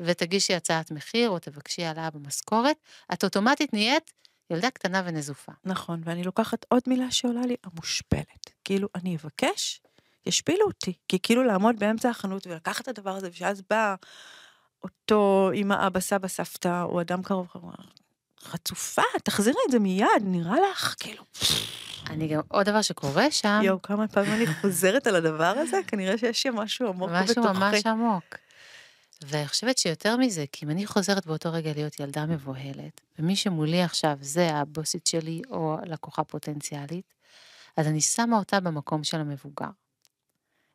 ותגישי 0.00 0.54
הצעת 0.54 0.90
מחיר, 0.90 1.30
או 1.30 1.38
תבקשי 1.38 1.84
העלאה 1.84 2.10
במשכורת, 2.10 2.76
את 3.12 3.24
אוטומטית 3.24 3.72
נהיית 3.72 4.12
ילדה 4.50 4.70
קטנה 4.70 5.02
ונזופה. 5.04 5.52
נכון, 5.64 6.00
ואני 6.04 6.24
לוקחת 6.24 6.66
עוד 6.68 6.82
מילה 6.86 7.10
שעולה 7.10 7.46
לי, 7.46 7.56
המושפלת. 7.64 8.50
כאילו, 8.64 8.88
אני 8.94 9.16
אבקש, 9.16 9.80
ישפילו 10.26 10.66
אותי. 10.66 10.92
כי 11.08 11.18
כאילו 11.22 11.42
לעמוד 11.42 11.78
באמצע 11.78 12.10
החנות 12.10 12.46
ולקחת 12.46 12.88
את 12.88 12.98
הדבר 12.98 13.16
הזה, 13.16 13.28
ושאז 13.32 13.62
בא 13.70 13.94
אותו 14.82 15.50
אמא, 15.54 15.86
אבא, 15.86 16.00
סבא, 16.00 16.28
סבתא, 16.28 16.82
או 16.82 17.00
אדם 17.00 17.22
קרוב, 17.22 17.48
חצופה, 18.40 19.02
תחזירי 19.24 19.58
את 19.66 19.72
זה 19.72 19.78
מיד, 19.78 20.06
נראה 20.22 20.56
לך, 20.70 20.94
כאילו... 21.00 21.24
אני 22.10 22.28
גם, 22.28 22.40
עוד 22.48 22.66
דבר 22.66 22.82
שקורה 22.82 23.30
שם... 23.30 23.60
יואו, 23.64 23.82
כמה 23.82 24.08
פעמים 24.08 24.32
אני 24.32 24.46
חוזרת 24.46 25.06
על 25.06 25.16
הדבר 25.16 25.54
הזה, 25.56 25.80
כנראה 25.86 26.18
שיש 26.18 26.42
שם 26.42 26.54
משהו 26.54 26.88
עמוק 26.88 27.10
בתוכי. 27.10 27.40
משהו 27.40 27.54
ממש 27.54 27.86
עמוק. 27.86 28.24
ואני 29.22 29.48
חושבת 29.48 29.78
שיותר 29.78 30.16
מזה, 30.16 30.44
כי 30.52 30.64
אם 30.64 30.70
אני 30.70 30.86
חוזרת 30.86 31.26
באותו 31.26 31.52
רגע 31.52 31.72
להיות 31.74 32.00
ילדה 32.00 32.26
מבוהלת, 32.26 33.00
ומי 33.18 33.36
שמולי 33.36 33.82
עכשיו 33.82 34.18
זה 34.20 34.50
הבוסית 34.54 35.06
שלי 35.06 35.42
או 35.50 35.76
לקוחה 35.84 36.24
פוטנציאלית, 36.24 37.14
אז 37.76 37.86
אני 37.86 38.00
שמה 38.00 38.38
אותה 38.38 38.60
במקום 38.60 39.04
של 39.04 39.20
המבוגר. 39.20 39.70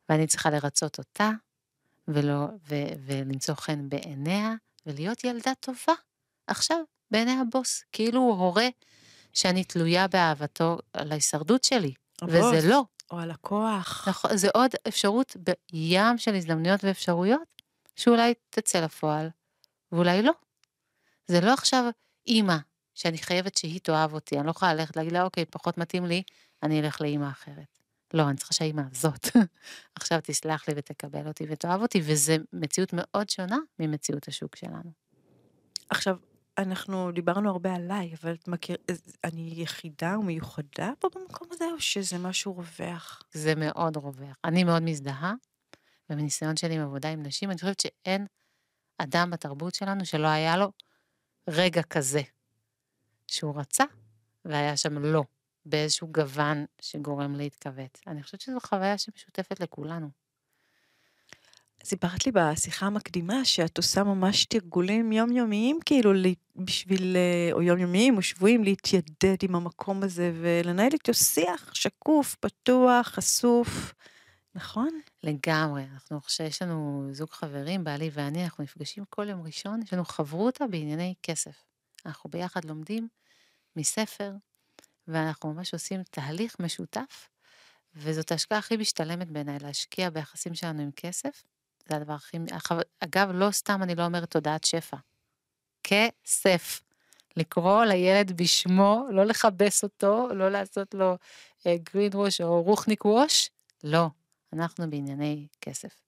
ואני 0.09 0.27
צריכה 0.27 0.49
לרצות 0.49 0.97
אותה, 0.97 1.29
ולא, 2.07 2.45
ו, 2.69 2.75
ולמצוא 3.05 3.55
חן 3.55 3.89
בעיניה, 3.89 4.53
ולהיות 4.85 5.23
ילדה 5.23 5.51
טובה, 5.59 5.93
עכשיו, 6.47 6.77
בעיני 7.11 7.31
הבוס, 7.31 7.83
כאילו 7.91 8.21
הוא 8.21 8.33
הורה 8.33 8.67
שאני 9.33 9.63
תלויה 9.63 10.07
באהבתו 10.07 10.77
על 10.93 11.11
ההישרדות 11.11 11.63
שלי, 11.63 11.93
הבוס, 12.21 12.35
וזה 12.35 12.69
לא. 12.69 12.83
או 13.11 13.19
הלקוח. 13.19 14.07
נכון, 14.07 14.37
זה 14.37 14.47
עוד 14.53 14.71
אפשרות 14.87 15.35
בים 15.71 16.17
של 16.17 16.35
הזדמנויות 16.35 16.83
ואפשרויות, 16.83 17.61
שאולי 17.95 18.33
תצא 18.49 18.79
לפועל, 18.79 19.29
ואולי 19.91 20.21
לא. 20.21 20.33
זה 21.27 21.41
לא 21.41 21.53
עכשיו 21.53 21.83
אימא, 22.27 22.57
שאני 22.95 23.17
חייבת 23.17 23.57
שהיא 23.57 23.79
תאהב 23.79 24.13
אותי, 24.13 24.37
אני 24.37 24.45
לא 24.45 24.51
יכולה 24.51 24.73
ללכת 24.73 24.97
להגיד 24.97 25.13
לה, 25.13 25.23
אוקיי, 25.23 25.45
פחות 25.45 25.77
מתאים 25.77 26.05
לי, 26.05 26.23
אני 26.63 26.79
אלך 26.79 27.01
לאימא 27.01 27.29
אחרת. 27.29 27.78
לא, 28.13 28.29
אני 28.29 28.37
צריכה 28.37 28.53
שהאימא 28.53 28.81
הזאת 28.91 29.27
עכשיו 29.95 30.19
תסלח 30.23 30.67
לי 30.67 30.73
ותקבל 30.77 31.27
אותי 31.27 31.45
ותאהב 31.49 31.81
אותי, 31.81 32.01
וזו 32.05 32.33
מציאות 32.53 32.89
מאוד 32.93 33.29
שונה 33.29 33.57
ממציאות 33.79 34.27
השוק 34.27 34.55
שלנו. 34.55 34.91
עכשיו, 35.89 36.17
אנחנו 36.57 37.11
דיברנו 37.11 37.49
הרבה 37.49 37.75
עליי, 37.75 38.13
אבל 38.21 38.33
את 38.33 38.47
מכיר, 38.47 38.77
אני 39.23 39.53
יחידה 39.55 40.19
ומיוחדה 40.19 40.91
פה 40.99 41.07
במקום 41.15 41.47
הזה, 41.51 41.65
או 41.65 41.79
שזה 41.79 42.17
משהו 42.17 42.53
רווח? 42.53 43.21
זה 43.31 43.53
מאוד 43.55 43.97
רווח. 43.97 44.35
אני 44.45 44.63
מאוד 44.63 44.81
מזדהה, 44.83 45.33
ומניסיון 46.09 46.57
שלי 46.57 46.75
עם 46.75 46.81
עבודה 46.81 47.09
עם 47.09 47.23
נשים, 47.23 47.49
אני 47.49 47.57
חושבת 47.57 47.79
שאין 47.79 48.25
אדם 48.97 49.29
בתרבות 49.29 49.75
שלנו 49.75 50.05
שלא 50.05 50.27
היה 50.27 50.57
לו 50.57 50.71
רגע 51.49 51.83
כזה, 51.83 52.21
שהוא 53.27 53.59
רצה, 53.59 53.83
והיה 54.45 54.77
שם 54.77 54.97
לא, 54.97 55.23
באיזשהו 55.69 56.07
גוון 56.11 56.65
שגורם 56.81 57.35
להתכווץ. 57.35 58.01
אני 58.07 58.23
חושבת 58.23 58.41
שזו 58.41 58.59
חוויה 58.59 58.97
שמשותפת 58.97 59.59
לכולנו. 59.59 60.09
סיפרת 61.83 62.25
לי 62.25 62.31
בשיחה 62.31 62.85
המקדימה 62.85 63.45
שאת 63.45 63.77
עושה 63.77 64.03
ממש 64.03 64.45
תרגולים 64.45 65.11
יומיומיים, 65.11 65.79
כאילו, 65.85 66.11
בשביל, 66.55 67.15
אה, 67.15 67.49
או 67.51 67.61
יומיומיים 67.61 68.17
או 68.17 68.21
שבויים, 68.21 68.63
להתיידד 68.63 69.37
עם 69.41 69.55
המקום 69.55 70.03
הזה 70.03 70.31
ולנהל 70.41 70.89
איתו 70.93 71.13
שיח 71.13 71.73
שקוף, 71.73 72.35
פתוח, 72.35 73.07
חשוף, 73.07 73.93
נכון? 74.55 74.99
לגמרי. 75.23 75.83
אנחנו, 75.93 76.21
כשיש 76.21 76.61
לנו 76.61 77.07
זוג 77.11 77.29
חברים, 77.29 77.83
בעלי 77.83 78.09
ואני, 78.13 78.43
אנחנו 78.43 78.63
נפגשים 78.63 79.03
כל 79.09 79.29
יום 79.29 79.41
ראשון, 79.41 79.81
יש 79.81 79.93
לנו 79.93 80.05
חברותא 80.05 80.65
בענייני 80.67 81.13
כסף. 81.23 81.63
אנחנו 82.05 82.29
ביחד 82.29 82.65
לומדים 82.65 83.07
מספר, 83.75 84.31
ואנחנו 85.09 85.53
ממש 85.53 85.73
עושים 85.73 86.03
תהליך 86.03 86.55
משותף, 86.59 87.29
וזאת 87.95 88.31
ההשקעה 88.31 88.57
הכי 88.57 88.77
משתלמת 88.77 89.31
בעיניי, 89.31 89.59
להשקיע 89.59 90.09
ביחסים 90.09 90.55
שלנו 90.55 90.81
עם 90.81 90.91
כסף. 90.95 91.43
זה 91.89 91.95
הדבר 91.95 92.13
הכי... 92.13 92.37
אגב, 92.99 93.29
לא 93.31 93.51
סתם 93.51 93.83
אני 93.83 93.95
לא 93.95 94.05
אומרת 94.05 94.31
תודעת 94.31 94.63
שפע. 94.63 94.97
כסף. 95.83 96.81
לקרוא 97.37 97.85
לילד 97.85 98.41
בשמו, 98.41 99.07
לא 99.11 99.23
לכבס 99.23 99.83
אותו, 99.83 100.27
לא 100.33 100.49
לעשות 100.49 100.93
לו 100.93 101.17
גרין 101.67 102.11
uh, 102.11 102.15
ווש 102.15 102.41
או 102.41 102.63
רוחניק 102.63 103.05
ווש, 103.05 103.49
לא. 103.83 104.07
אנחנו 104.53 104.89
בענייני 104.89 105.47
כסף. 105.61 106.01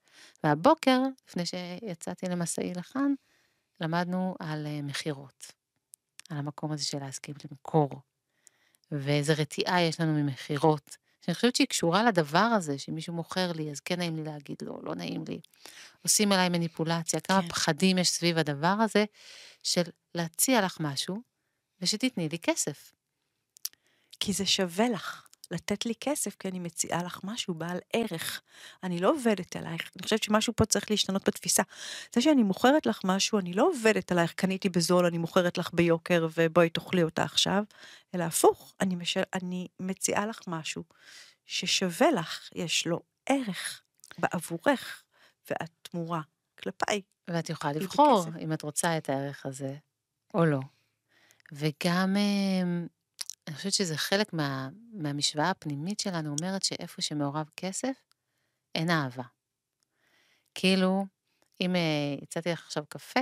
והבוקר, 0.44 1.00
לפני 1.28 1.44
שיצאתי 1.46 2.26
למסעי 2.26 2.74
לכאן, 2.74 3.14
למדנו 3.82 4.36
על 4.40 4.66
uh, 4.68 4.86
מכירות. 4.86 5.52
על 6.30 6.38
המקום 6.38 6.72
הזה 6.72 6.86
של 6.86 7.00
להסכים 7.00 7.36
למכור. 7.52 8.02
ואיזה 8.92 9.34
רתיעה 9.34 9.82
יש 9.82 10.00
לנו 10.00 10.24
ממכירות. 10.24 10.98
שאני 11.26 11.36
חושבת 11.36 11.56
שהיא 11.56 11.68
קשורה 11.68 12.04
לדבר 12.04 12.40
הזה, 12.40 12.80
שמישהו 12.80 13.14
מוכר 13.14 13.52
לי, 13.52 13.72
אז 13.72 13.80
כן 13.80 14.00
נעים 14.00 14.16
לי 14.16 14.24
להגיד 14.24 14.58
לו, 14.62 14.80
לא 14.84 14.96
נעים 14.96 15.24
לי. 15.28 15.40
עושים 16.04 16.32
עליי 16.32 16.50
מניפולציה, 16.50 17.20
כמה 17.20 17.42
כן. 17.42 17.48
פחדים 17.48 17.98
יש 17.98 18.10
סביב 18.10 18.38
הדבר 18.38 18.68
הזה, 18.68 19.06
של 19.64 19.82
להציע 20.16 20.66
לך 20.66 20.78
משהו, 20.80 21.22
ושתתני 21.82 22.30
לי 22.30 22.40
כסף. 22.40 22.94
כי 24.20 24.34
זה 24.34 24.46
שווה 24.46 24.90
לך. 24.90 25.28
לתת 25.52 25.86
לי 25.86 25.94
כסף 26.00 26.36
כי 26.40 26.48
אני 26.48 26.60
מציעה 26.60 27.04
לך 27.04 27.20
משהו 27.24 27.54
בעל 27.54 27.80
ערך. 27.94 28.42
אני 28.84 29.00
לא 29.00 29.12
עובדת 29.12 29.56
עלייך, 29.56 29.92
אני 29.96 30.04
חושבת 30.04 30.24
שמשהו 30.24 30.54
פה 30.56 30.66
צריך 30.66 30.92
להשתנות 30.92 31.28
בתפיסה. 31.28 31.64
זה 32.16 32.22
שאני 32.22 32.44
מוכרת 32.44 32.86
לך 32.86 33.02
משהו, 33.04 33.40
אני 33.40 33.54
לא 33.54 33.68
עובדת 33.68 34.12
עלייך, 34.12 34.34
קניתי 34.34 34.70
בזול, 34.70 35.06
אני 35.06 35.18
מוכרת 35.18 35.58
לך 35.58 35.70
ביוקר 35.74 36.28
ובואי 36.38 36.70
תאכלי 36.70 37.04
אותה 37.04 37.24
עכשיו, 37.24 37.64
אלא 38.16 38.24
הפוך, 38.24 38.74
אני, 38.82 38.96
מש... 38.96 39.18
אני 39.34 39.68
מציעה 39.80 40.26
לך 40.26 40.40
משהו 40.48 40.84
ששווה 41.46 42.12
לך, 42.12 42.50
יש 42.56 42.88
לו 42.88 43.00
ערך 43.26 43.82
בעבורך, 44.18 45.04
ואת 45.50 45.72
תמורה 45.82 46.22
כלפיי. 46.64 47.02
ואת 47.28 47.50
יכולה 47.50 47.74
לבחור 47.74 48.26
אם 48.40 48.54
את 48.54 48.62
רוצה 48.62 48.98
את 48.98 49.10
הערך 49.10 49.46
הזה 49.46 49.76
או 50.34 50.46
לא. 50.46 50.60
וגם 51.52 52.18
אמ, 52.18 52.88
אני 53.52 53.58
חושבת 53.58 53.74
שזה 53.74 53.98
חלק 53.98 54.34
מה, 54.34 54.70
מהמשוואה 54.94 55.50
הפנימית 55.50 56.00
שלנו, 56.00 56.36
אומרת 56.40 56.64
שאיפה 56.64 57.02
שמעורב 57.02 57.50
כסף, 57.58 57.94
אין 58.76 58.90
אהבה. 58.90 59.24
כאילו, 60.56 61.06
אם 61.62 61.76
הצעתי 62.22 62.50
לך 62.50 62.66
עכשיו 62.66 62.86
קפה, 62.90 63.20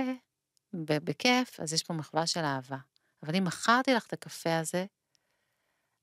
בכיף, 0.74 1.60
אז 1.60 1.72
יש 1.72 1.82
פה 1.82 1.94
מחווה 1.94 2.26
של 2.26 2.40
אהבה. 2.40 2.76
אבל 3.22 3.36
אם 3.36 3.44
מכרתי 3.44 3.94
לך 3.94 4.06
את 4.06 4.12
הקפה 4.12 4.58
הזה, 4.58 4.86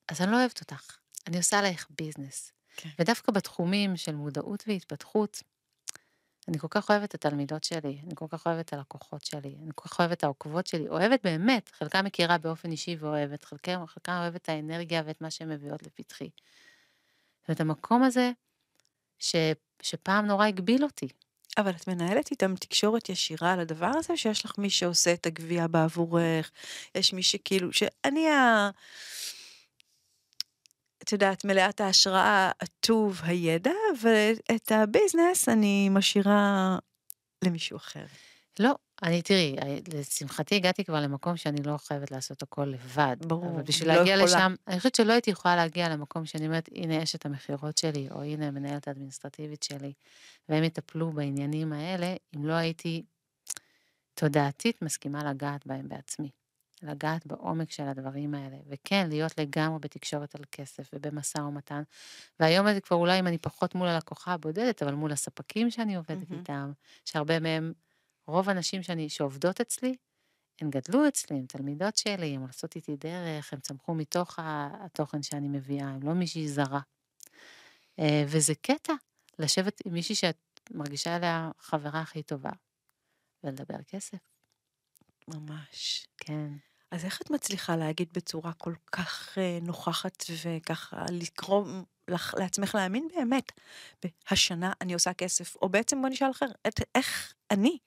אז 0.08 0.20
אני 0.20 0.30
לא 0.30 0.40
אוהבת 0.40 0.60
אותך. 0.60 0.98
אני 1.26 1.36
עושה 1.36 1.58
עלייך 1.58 1.86
ביזנס. 1.90 2.52
כן. 2.76 2.88
ודווקא 2.98 3.32
בתחומים 3.32 3.96
של 3.96 4.14
מודעות 4.14 4.64
והתפתחות, 4.66 5.42
אני 6.48 6.58
כל 6.58 6.68
כך 6.70 6.90
אוהבת 6.90 7.08
את 7.08 7.14
התלמידות 7.14 7.64
שלי, 7.64 7.98
אני 8.04 8.14
כל 8.14 8.26
כך 8.30 8.46
אוהבת 8.46 8.66
את 8.66 8.72
הלקוחות 8.72 9.24
שלי, 9.24 9.56
אני 9.62 9.70
כל 9.74 9.88
כך 9.88 10.00
אוהבת 10.00 10.18
את 10.18 10.24
העוקבות 10.24 10.66
שלי, 10.66 10.88
אוהבת 10.88 11.20
באמת, 11.24 11.70
חלקם 11.78 12.04
מכירה 12.04 12.38
באופן 12.38 12.70
אישי 12.70 12.96
ואוהבת, 13.00 13.44
חלקם, 13.44 13.86
חלקם 13.86 14.12
אוהבת 14.12 14.42
את 14.42 14.48
האנרגיה 14.48 15.02
ואת 15.06 15.20
מה 15.20 15.30
שהן 15.30 15.48
מביאות 15.48 15.82
לפתחי. 15.82 16.30
אומרת, 17.48 17.60
המקום 17.60 18.02
הזה, 18.02 18.30
ש, 19.18 19.36
שפעם 19.82 20.26
נורא 20.26 20.46
הגביל 20.46 20.84
אותי. 20.84 21.08
אבל 21.58 21.70
את 21.70 21.88
מנהלת 21.88 22.30
איתם 22.30 22.56
תקשורת 22.56 23.08
ישירה 23.08 23.52
על 23.52 23.60
הדבר 23.60 23.90
הזה, 23.94 24.16
שיש 24.16 24.44
לך 24.44 24.58
מי 24.58 24.70
שעושה 24.70 25.12
את 25.12 25.26
הגבייה 25.26 25.68
בעבורך, 25.68 26.50
יש 26.94 27.12
מי 27.12 27.22
שכאילו, 27.22 27.72
שאני 27.72 28.28
ה... 28.28 28.70
את 31.08 31.12
יודעת, 31.12 31.44
מלאת 31.44 31.80
ההשראה, 31.80 32.50
הטוב, 32.60 33.20
הידע, 33.24 33.70
ואת 34.02 34.72
הביזנס 34.72 35.48
אני 35.48 35.88
משאירה 35.88 36.78
למישהו 37.44 37.76
אחר. 37.76 38.04
לא, 38.58 38.74
אני, 39.02 39.22
תראי, 39.22 39.56
לשמחתי 39.94 40.54
הגעתי 40.54 40.84
כבר 40.84 41.00
למקום 41.00 41.36
שאני 41.36 41.62
לא 41.62 41.76
חייבת 41.76 42.10
לעשות 42.10 42.42
הכל 42.42 42.64
לבד. 42.64 43.16
ברור, 43.20 43.50
אבל 43.54 43.62
בשביל 43.62 43.88
לא 43.88 43.94
להגיע 43.94 44.14
יכולה. 44.14 44.26
לשם, 44.26 44.54
אני 44.66 44.78
חושבת 44.78 44.94
שלא 44.94 45.12
הייתי 45.12 45.30
יכולה 45.30 45.56
להגיע 45.56 45.88
למקום 45.88 46.26
שאני 46.26 46.46
אומרת, 46.46 46.68
הנה 46.74 47.02
אשת 47.02 47.26
המכירות 47.26 47.78
שלי, 47.78 48.08
או 48.10 48.22
הנה 48.22 48.46
המנהלת 48.46 48.88
האדמיניסטרטיבית 48.88 49.62
שלי, 49.62 49.92
והם 50.48 50.64
יטפלו 50.64 51.12
בעניינים 51.12 51.72
האלה, 51.72 52.14
אם 52.36 52.46
לא 52.46 52.52
הייתי 52.52 53.02
תודעתית 54.14 54.82
מסכימה 54.82 55.30
לגעת 55.30 55.66
בהם 55.66 55.88
בעצמי. 55.88 56.30
לגעת 56.82 57.26
בעומק 57.26 57.70
של 57.70 57.88
הדברים 57.88 58.34
האלה, 58.34 58.56
וכן, 58.68 59.08
להיות 59.08 59.38
לגמרי 59.38 59.78
בתקשורת 59.78 60.34
על 60.34 60.44
כסף 60.52 60.90
ובמשא 60.92 61.38
ומתן. 61.38 61.82
והיום 62.40 62.72
זה 62.72 62.80
כבר 62.80 62.96
אולי 62.96 63.20
אם 63.20 63.26
אני 63.26 63.38
פחות 63.38 63.74
מול 63.74 63.88
הלקוחה 63.88 64.32
הבודדת, 64.32 64.82
אבל 64.82 64.94
מול 64.94 65.12
הספקים 65.12 65.70
שאני 65.70 65.96
עובדת 65.96 66.30
mm-hmm. 66.30 66.34
איתם, 66.34 66.72
שהרבה 67.04 67.40
מהם, 67.40 67.72
רוב 68.26 68.48
הנשים 68.48 68.82
שאני, 68.82 69.08
שעובדות 69.08 69.60
אצלי, 69.60 69.94
הן 70.60 70.70
גדלו 70.70 71.08
אצלי, 71.08 71.36
הן 71.36 71.46
תלמידות 71.46 71.96
שלי, 71.96 72.34
הן 72.34 72.42
עושות 72.42 72.76
איתי 72.76 72.96
דרך, 72.96 73.52
הן 73.52 73.60
צמחו 73.60 73.94
מתוך 73.94 74.38
התוכן 74.42 75.22
שאני 75.22 75.48
מביאה, 75.48 75.88
הן 75.88 76.02
לא 76.02 76.12
מישהי 76.12 76.48
זרה. 76.48 76.80
אה, 77.98 78.24
וזה 78.26 78.54
קטע, 78.54 78.92
לשבת 79.38 79.82
עם 79.84 79.92
מישהי 79.92 80.14
שאת 80.14 80.36
מרגישה 80.70 81.16
עליה 81.16 81.50
חברה 81.58 82.00
הכי 82.00 82.22
טובה, 82.22 82.50
ולדבר 83.44 83.82
כסף. 83.82 84.18
ממש. 85.28 86.06
כן. 86.16 86.67
אז 86.90 87.04
איך 87.04 87.22
את 87.22 87.30
מצליחה 87.30 87.76
להגיד 87.76 88.08
בצורה 88.12 88.52
כל 88.52 88.74
כך 88.92 89.38
אה, 89.38 89.58
נוכחת 89.62 90.24
וככה 90.44 91.04
לקרוא 91.12 91.64
לך, 92.08 92.34
לעצמך 92.38 92.74
להאמין 92.74 93.08
באמת, 93.16 93.52
השנה 94.30 94.72
אני 94.80 94.94
עושה 94.94 95.12
כסף, 95.12 95.56
או 95.56 95.68
בעצם 95.68 96.02
בוא 96.02 96.08
נשאל 96.08 96.30
אחר, 96.30 96.46
את, 96.68 96.80
איך 96.94 97.34
אני, 97.50 97.78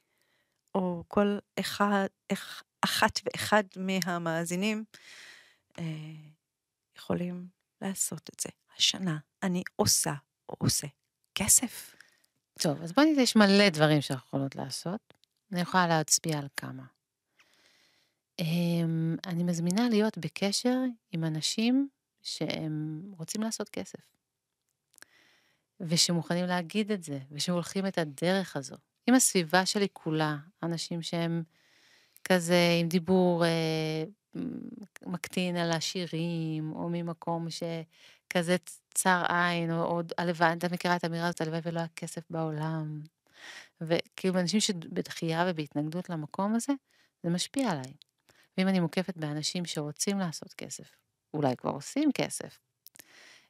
או 0.75 1.03
כל 1.07 1.37
אחד, 1.59 2.05
איך, 2.29 2.63
אחת 2.81 3.19
ואחד 3.25 3.63
מהמאזינים 3.75 4.83
אה, 5.79 5.83
יכולים 6.97 7.47
לעשות 7.81 8.29
את 8.29 8.39
זה. 8.39 8.49
השנה 8.77 9.17
אני 9.43 9.63
עושה 9.75 10.13
או 10.49 10.55
עושה 10.59 10.87
כסף. 11.35 11.95
טוב, 12.59 12.81
אז 12.81 12.91
בואי 12.91 13.11
נראה, 13.11 13.23
יש 13.23 13.35
מלא 13.35 13.69
דברים 13.69 14.01
שאנחנו 14.01 14.27
יכולות 14.27 14.55
לעשות. 14.55 15.13
אני 15.51 15.61
יכולה 15.61 15.87
להצביע 15.87 16.37
על 16.37 16.47
כמה. 16.57 16.83
אמ, 18.41 19.15
אני 19.27 19.43
מזמינה 19.43 19.89
להיות 19.89 20.17
בקשר 20.17 20.77
עם 21.11 21.23
אנשים 21.23 21.89
שהם 22.21 23.01
רוצים 23.17 23.41
לעשות 23.41 23.69
כסף. 23.69 23.99
ושמוכנים 25.79 26.45
להגיד 26.45 26.91
את 26.91 27.03
זה, 27.03 27.19
ושהולכים 27.31 27.87
את 27.87 27.97
הדרך 27.97 28.55
הזו. 28.55 28.75
עם 29.07 29.15
הסביבה 29.15 29.65
שלי 29.65 29.87
כולה, 29.93 30.37
אנשים 30.63 31.01
שהם 31.01 31.43
כזה 32.23 32.77
עם 32.81 32.87
דיבור 32.87 33.45
אה, 33.45 34.03
מקטין 35.05 35.55
על 35.55 35.71
השירים, 35.71 36.71
או 36.75 36.89
ממקום 36.89 37.47
שכזה 37.49 38.55
צר 38.93 39.23
עין, 39.29 39.71
או, 39.71 39.83
או 39.83 40.01
הלוואי, 40.17 40.53
אתה 40.53 40.67
מכירה 40.71 40.95
את 40.95 41.03
האמירה 41.03 41.27
הזאת, 41.27 41.41
הלוואי 41.41 41.59
ולא 41.63 41.79
היה 41.79 41.87
כסף 41.95 42.21
בעולם. 42.29 43.01
וכאילו 43.81 44.39
אנשים 44.39 44.59
שבדחייה 44.59 45.45
ובהתנגדות 45.47 46.09
למקום 46.09 46.55
הזה, 46.55 46.73
זה 47.23 47.29
משפיע 47.29 47.71
עליי. 47.71 47.93
ואם 48.57 48.67
אני 48.67 48.79
מוקפת 48.79 49.17
באנשים 49.17 49.65
שרוצים 49.65 50.19
לעשות 50.19 50.53
כסף, 50.53 50.95
אולי 51.33 51.55
כבר 51.57 51.71
עושים 51.71 52.11
כסף, 52.13 52.59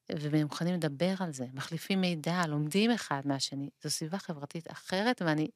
והם 0.10 0.44
מוכנים 0.44 0.74
לדבר 0.74 1.14
על 1.20 1.34
זה, 1.34 1.46
מחליפים 1.54 2.02
מידע, 2.02 2.48
לומדים 2.48 2.92
אחד 2.92 3.22
מהשני, 3.26 3.70
זו 3.84 3.90
סביבה 3.90 4.18
חברתית 4.18 4.72
אחרת, 4.72 5.22
ואני 5.22 5.48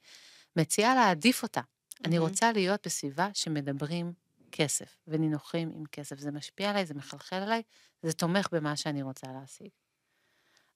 מציעה 0.56 0.96
להעדיף 0.96 1.44
אותה. 1.44 1.62
Mm-hmm. 1.62 2.06
אני 2.06 2.18
רוצה 2.18 2.52
להיות 2.52 2.88
בסביבה 2.88 3.30
שמדברים 3.34 4.14
כסף 4.52 4.98
ונינוחים 5.08 5.72
עם 5.76 5.84
כסף. 5.92 6.20
זה 6.20 6.32
משפיע 6.32 6.70
עליי, 6.70 6.86
זה 6.86 6.94
מחלחל 6.94 7.36
עליי, 7.36 7.62
זה 8.04 8.14
תומך 8.14 8.48
במה 8.52 8.76
שאני 8.76 9.02
רוצה 9.02 9.28
להשיג. 9.32 9.70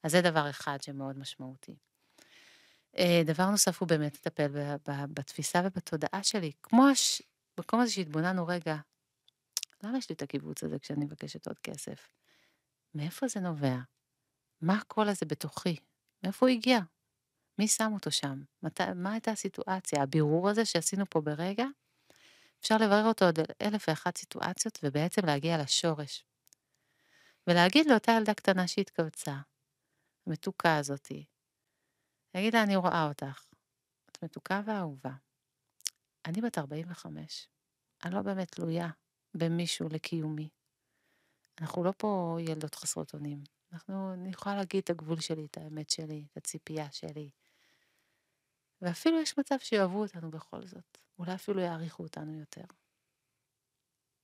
אז 0.04 0.12
זה 0.12 0.22
דבר 0.22 0.50
אחד 0.50 0.82
שמאוד 0.82 1.20
משמעותי. 1.20 1.76
אה, 2.98 3.22
דבר 3.26 3.50
נוסף 3.50 3.82
הוא 3.82 3.88
באמת 3.88 4.16
לטפל 4.16 4.48
בתפיסה 4.88 5.62
ובתודעה 5.66 6.24
שלי. 6.24 6.52
כמו 6.64 6.88
הש... 6.90 7.22
במקום 7.60 7.80
הזה 7.80 7.92
שהתבוננו 7.92 8.48
רגע, 8.48 8.76
למה 9.84 9.98
יש 9.98 10.10
לי 10.10 10.16
את 10.16 10.22
הקיבוץ 10.22 10.64
הזה 10.64 10.80
כשאני 10.80 11.06
מבקשת 11.06 11.48
עוד 11.48 11.60
כסף? 11.60 12.10
מאיפה 12.94 13.28
זה 13.28 13.40
נובע? 13.40 13.78
מה 14.62 14.78
הקול 14.78 15.10
הזה 15.10 15.26
בתוכי? 15.26 15.76
מאיפה 16.24 16.46
הוא 16.46 16.56
הגיע? 16.56 16.80
מי 17.58 17.68
שם 17.68 17.92
אותו 17.94 18.12
שם? 18.12 18.42
מת... 18.64 18.82
מה 18.82 19.12
הייתה 19.12 19.32
הסיטואציה? 19.32 20.04
הבירור 20.04 20.50
הזה 20.50 20.66
שעשינו 20.66 21.06
פה 21.10 21.22
ברגע, 21.22 21.66
אפשר 22.60 22.78
לברר 22.78 23.06
אותו 23.06 23.26
עוד 23.26 23.40
אלף 23.62 23.86
ואחת 23.88 24.18
סיטואציות 24.18 24.80
ובעצם 24.84 25.26
להגיע 25.26 25.64
לשורש. 25.64 26.26
ולהגיד 27.48 27.86
לאותה 27.90 28.12
ילדה 28.12 28.34
קטנה 28.34 28.68
שהתכווצה, 28.68 29.36
המתוקה 30.28 30.78
הזאתי, 30.78 31.26
להגיד 32.36 32.54
לה, 32.54 32.64
אני 32.64 32.76
רואה 32.76 33.08
אותך, 33.08 33.46
את 34.12 34.24
מתוקה 34.24 34.62
ואהובה. 34.66 35.29
אני 36.26 36.42
בת 36.42 36.58
45, 36.58 37.48
אני 38.06 38.14
לא 38.14 38.22
באמת 38.22 38.52
תלויה 38.52 38.90
במישהו 39.34 39.90
לקיומי. 39.90 40.50
אנחנו 41.62 41.84
לא 41.84 41.94
פה 41.98 42.38
ילדות 42.40 42.76
חסרות 42.76 43.14
אונים. 43.14 43.44
אנחנו, 43.74 44.14
אני 44.14 44.30
יכולה 44.30 44.56
להגיד 44.56 44.84
את 44.84 44.90
הגבול 44.90 45.20
שלי, 45.20 45.46
את 45.46 45.58
האמת 45.58 45.90
שלי, 45.90 46.26
את 46.32 46.38
הציפייה 46.38 46.92
שלי. 46.92 47.30
ואפילו 48.82 49.22
יש 49.22 49.40
מצב 49.40 49.56
שיאהבו 49.60 50.02
אותנו 50.02 50.32
בכל 50.32 50.66
זאת. 50.66 50.98
אולי 51.20 51.36
אפילו 51.36 51.62
יעריכו 51.62 52.04
אותנו 52.04 52.40
יותר. 52.40 52.64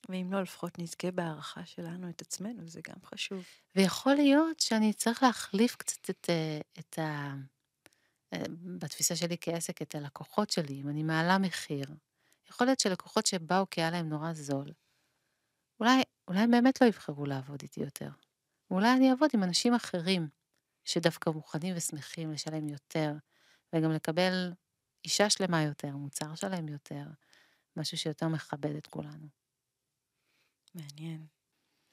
ואם 0.10 0.30
לא, 0.34 0.42
לפחות 0.42 0.80
נזכה 0.80 1.12
בהערכה 1.12 1.66
שלנו 1.66 2.10
את 2.10 2.22
עצמנו, 2.22 2.68
זה 2.68 2.82
גם 2.88 3.06
חשוב. 3.06 3.44
ויכול 3.76 4.14
להיות 4.14 4.60
שאני 4.60 4.94
צריך 4.94 5.24
להחליף 5.24 5.76
קצת 5.76 6.10
את, 6.10 6.30
אה, 6.30 6.60
את 6.80 7.00
ה... 7.00 7.34
אה, 8.34 8.44
בתפיסה 8.80 9.16
שלי 9.16 9.38
כעסק, 9.42 9.82
את 9.82 9.96
הלקוחות 9.96 10.50
שלי, 10.50 10.82
אם 10.82 10.90
אני 10.90 11.04
מעלה 11.04 11.38
מחיר. 11.38 11.86
יכול 12.50 12.68
להיות 12.68 12.80
שלקוחות 12.80 13.26
שבאו 13.26 13.70
כי 13.70 13.82
היה 13.82 13.92
להם 13.92 14.10
נורא 14.10 14.34
זול, 14.34 14.72
אולי, 15.80 16.04
אולי 16.28 16.40
הם 16.40 16.52
באמת 16.52 16.82
לא 16.82 16.88
יבחרו 16.88 17.26
לעבוד 17.26 17.62
איתי 17.62 17.82
יותר. 17.82 18.10
ואולי 18.72 18.94
אני 18.94 19.12
אעבוד 19.12 19.30
עם 19.34 19.44
אנשים 19.44 19.74
אחרים, 19.74 20.30
שדווקא 20.86 21.30
מוכנים 21.30 21.74
ושמחים 21.78 22.32
לשלם 22.32 22.68
יותר, 22.68 23.14
וגם 23.74 23.92
לקבל 23.92 24.54
אישה 25.06 25.30
שלמה 25.30 25.64
יותר, 25.64 25.96
מוצר 25.96 26.36
שלם 26.36 26.68
יותר, 26.68 27.04
משהו 27.78 27.98
שיותר 27.98 28.28
מכבד 28.28 28.76
את 28.76 28.88
כולנו. 28.88 29.28
מעניין. 30.76 31.35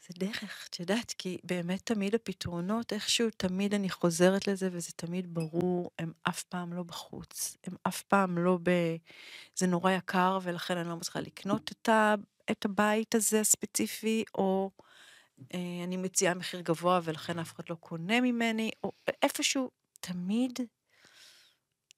זה 0.09 0.15
דרך, 0.19 0.69
את 0.71 0.81
יודעת, 0.81 1.15
כי 1.19 1.39
באמת 1.45 1.81
תמיד 1.87 2.15
הפתרונות, 2.15 2.93
איכשהו 2.93 3.31
תמיד 3.37 3.75
אני 3.75 3.91
חוזרת 3.91 4.49
לזה 4.49 4.69
וזה 4.73 4.93
תמיד 4.97 5.35
ברור, 5.35 5.91
הם 5.99 6.13
אף 6.23 6.43
פעם 6.43 6.73
לא 6.73 6.83
בחוץ, 6.83 7.57
הם 7.65 7.75
אף 7.83 8.03
פעם 8.03 8.39
לא 8.39 8.59
ב... 8.63 8.71
זה 9.57 9.67
נורא 9.67 9.91
יקר 9.91 10.39
ולכן 10.43 10.77
אני 10.77 10.89
לא 10.89 10.97
מצליחה 10.97 11.21
לקנות 11.21 11.73
את, 11.73 11.89
ה... 11.89 12.15
את 12.51 12.65
הבית 12.65 13.15
הזה 13.15 13.41
הספציפי, 13.41 14.25
או 14.35 14.71
אה, 15.55 15.85
אני 15.85 15.97
מציעה 15.97 16.35
מחיר 16.35 16.61
גבוה 16.61 17.01
ולכן 17.03 17.39
אף 17.39 17.53
אחד 17.55 17.65
לא 17.71 17.75
קונה 17.75 18.21
ממני, 18.21 18.71
או 18.85 18.93
איפשהו, 19.23 19.71
תמיד 20.01 20.59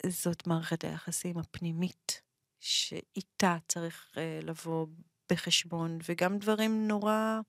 זאת 0.07 0.47
מערכת 0.47 0.85
היחסים 0.85 1.39
הפנימית, 1.39 2.23
שאיתה 2.61 3.57
צריך 3.69 4.15
אה, 4.17 4.41
לבוא 4.43 4.87
בחשבון, 5.33 5.99
וגם 6.09 6.39
דברים 6.39 6.89
נורא 6.89 7.41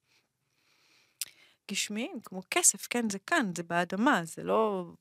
גשמיים, 1.72 2.20
כמו 2.24 2.41
כסף, 2.51 2.88
כן, 2.88 3.09
זה 3.09 3.20
כאן, 3.20 3.51
זה 3.57 3.63
באדמה, 3.63 4.22
זה 4.26 4.43
לא... 4.43 4.91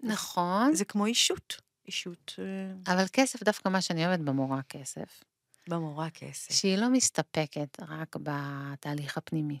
נכון. 0.00 0.74
זה 0.74 0.84
כמו 0.84 1.06
אישות, 1.06 1.60
אישות... 1.86 2.34
אה, 2.38 2.94
אבל 2.94 3.04
כסף, 3.12 3.42
דווקא 3.42 3.68
מה 3.68 3.80
שאני 3.80 4.06
אוהבת 4.06 4.20
במורה 4.20 4.62
כסף. 4.68 5.24
במורה 5.68 6.10
כסף. 6.10 6.54
שהיא 6.54 6.78
לא 6.78 6.90
מסתפקת 6.90 7.80
רק 7.80 8.16
בתהליך 8.16 9.16
הפנימי. 9.16 9.58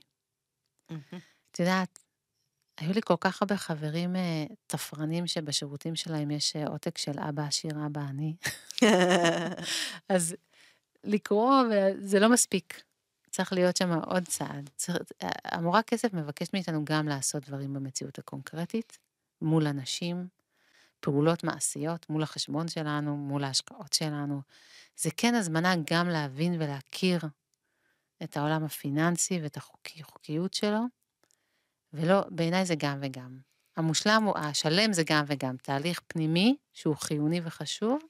את 1.50 1.60
יודעת, 1.60 1.98
היו 2.80 2.92
לי 2.92 3.00
כל 3.04 3.16
כך 3.20 3.42
הרבה 3.42 3.56
חברים 3.56 4.16
אה, 4.16 4.44
תפרנים 4.66 5.26
שבשירותים 5.26 5.96
שלהם 5.96 6.30
יש 6.30 6.56
אה, 6.56 6.66
עותק 6.66 6.98
של 6.98 7.18
אבא 7.28 7.42
עשיר, 7.42 7.72
אבא 7.86 8.00
אני. 8.00 8.34
אז 10.14 10.36
לקרוא, 11.04 11.62
זה 11.98 12.20
לא 12.20 12.28
מספיק. 12.28 12.82
צריך 13.30 13.52
להיות 13.52 13.76
שם 13.76 13.92
עוד 13.92 14.24
צעד. 14.24 14.70
צריך, 14.76 14.96
המורה 15.44 15.82
כסף 15.82 16.14
מבקשת 16.14 16.54
מאיתנו 16.54 16.84
גם 16.84 17.08
לעשות 17.08 17.46
דברים 17.46 17.74
במציאות 17.74 18.18
הקונקרטית, 18.18 18.98
מול 19.42 19.66
אנשים, 19.66 20.28
פעולות 21.00 21.44
מעשיות, 21.44 22.10
מול 22.10 22.22
החשבון 22.22 22.68
שלנו, 22.68 23.16
מול 23.16 23.44
ההשקעות 23.44 23.92
שלנו. 23.92 24.40
זה 24.96 25.10
כן 25.16 25.34
הזמנה 25.34 25.74
גם 25.90 26.08
להבין 26.08 26.54
ולהכיר 26.62 27.20
את 28.22 28.36
העולם 28.36 28.64
הפיננסי 28.64 29.40
ואת 29.42 29.56
החוקיות 29.56 30.54
שלו, 30.54 30.80
ולא, 31.92 32.22
בעיניי 32.30 32.66
זה 32.66 32.74
גם 32.78 32.98
וגם. 33.02 33.38
המושלם 33.76 34.22
הוא, 34.22 34.38
השלם 34.38 34.92
זה 34.92 35.02
גם 35.06 35.24
וגם, 35.26 35.56
תהליך 35.56 36.00
פנימי 36.06 36.56
שהוא 36.72 36.96
חיוני 36.96 37.40
וחשוב, 37.44 38.00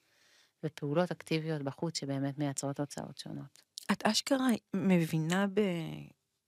ופעולות 0.65 1.11
אקטיביות 1.11 1.63
בחוץ 1.63 1.99
שבאמת 1.99 2.39
מייצרות 2.39 2.77
תוצאות 2.77 3.19
שונות. 3.19 3.63
את 3.93 4.07
אשכרה 4.07 4.49
מבינה 4.75 5.47
ב... 5.47 5.61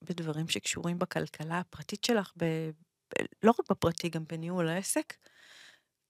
בדברים 0.02 0.48
שקשורים 0.48 0.98
בכלכלה 0.98 1.58
הפרטית 1.58 2.04
שלך, 2.04 2.32
ב... 2.36 2.70
לא 3.42 3.50
רק 3.50 3.70
בפרטי, 3.70 4.08
גם 4.08 4.24
בניהול 4.28 4.68
העסק, 4.68 5.14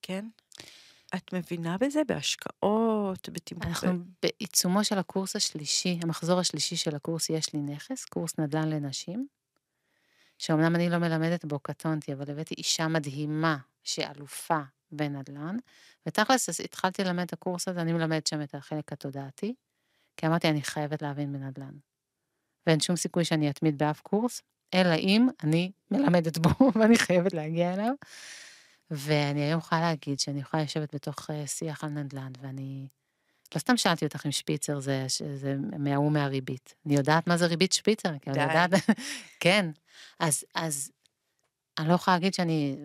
כן? 0.03 0.29
את 1.17 1.33
מבינה 1.33 1.79
בזה? 1.79 2.03
בהשקעות, 2.09 3.29
בתמחור? 3.29 3.69
אנחנו 3.69 4.05
בעיצומו 4.23 4.85
של 4.85 4.99
הקורס 4.99 5.37
השלישי, 5.37 5.99
המחזור 6.03 6.41
השלישי 6.41 6.77
של 6.77 6.97
הקורס 6.97 7.31
יש 7.31 7.55
לי 7.55 7.61
נכס, 7.61 8.05
קורס 8.05 8.39
נדל"ן 8.39 8.69
לנשים, 8.69 9.27
שאומנם 10.39 10.75
אני 10.75 10.91
לא 10.91 10.99
מלמדת 10.99 11.45
בו, 11.45 11.59
קטונתי, 11.59 12.13
אבל 12.13 12.31
הבאתי 12.31 12.55
אישה 12.59 12.89
מדהימה 12.89 13.57
שאלופה 13.85 14.61
בנדל"ן, 14.93 15.57
ותכלס 16.07 16.61
התחלתי 16.61 17.05
ללמד 17.05 17.23
את 17.23 17.33
הקורס 17.33 17.69
הזה, 17.69 17.81
אני 17.81 17.93
מלמדת 17.93 18.27
שם 18.27 18.43
את 18.43 18.55
החלק 18.55 18.93
התודעתי, 18.93 19.55
כי 20.17 20.27
אמרתי, 20.27 20.49
אני 20.49 20.63
חייבת 20.63 21.03
להבין 21.03 21.33
בנדל"ן. 21.33 21.75
ואין 22.67 22.81
שום 22.81 22.97
סיכוי 22.97 23.25
שאני 23.25 23.51
אתמיד 23.51 23.79
באף 23.79 24.01
קורס, 24.01 24.43
אלא 24.75 24.95
אם 24.95 25.29
אני 25.43 25.73
מלמדת 25.91 26.39
בו 26.39 26.51
ואני 26.79 26.99
חייבת 26.99 27.35
להגיע 27.35 27.75
אליו. 27.75 27.93
ואני 28.91 29.41
היום 29.41 29.59
יכולה 29.59 29.81
להגיד 29.81 30.21
שאני 30.21 30.41
יכולה 30.41 30.63
לשבת 30.63 30.95
בתוך 30.95 31.31
אה, 31.31 31.47
שיח 31.47 31.85
על 31.85 31.91
נדל"ן, 31.91 32.33
ואני... 32.41 32.89
לא 33.55 33.59
סתם 33.59 33.77
שאלתי 33.77 34.05
אותך 34.05 34.27
אם 34.27 34.33
שפיצר 34.33 34.81
זה, 34.81 35.07
זה 35.37 35.57
מההוא 35.79 36.13
מהריבית. 36.13 36.75
אני 36.87 36.95
יודעת 36.95 37.27
מה 37.27 37.37
זה 37.37 37.47
ריבית 37.47 37.73
שפיצר, 37.73 38.19
כי 38.19 38.31
אני 38.31 38.43
יודעת... 38.43 38.71
כן. 39.41 39.71
אז, 40.21 40.45
אז 40.55 40.93
אני 41.79 41.89
לא 41.89 41.95
יכולה 41.95 42.17
להגיד 42.17 42.35
שאני 42.35 42.77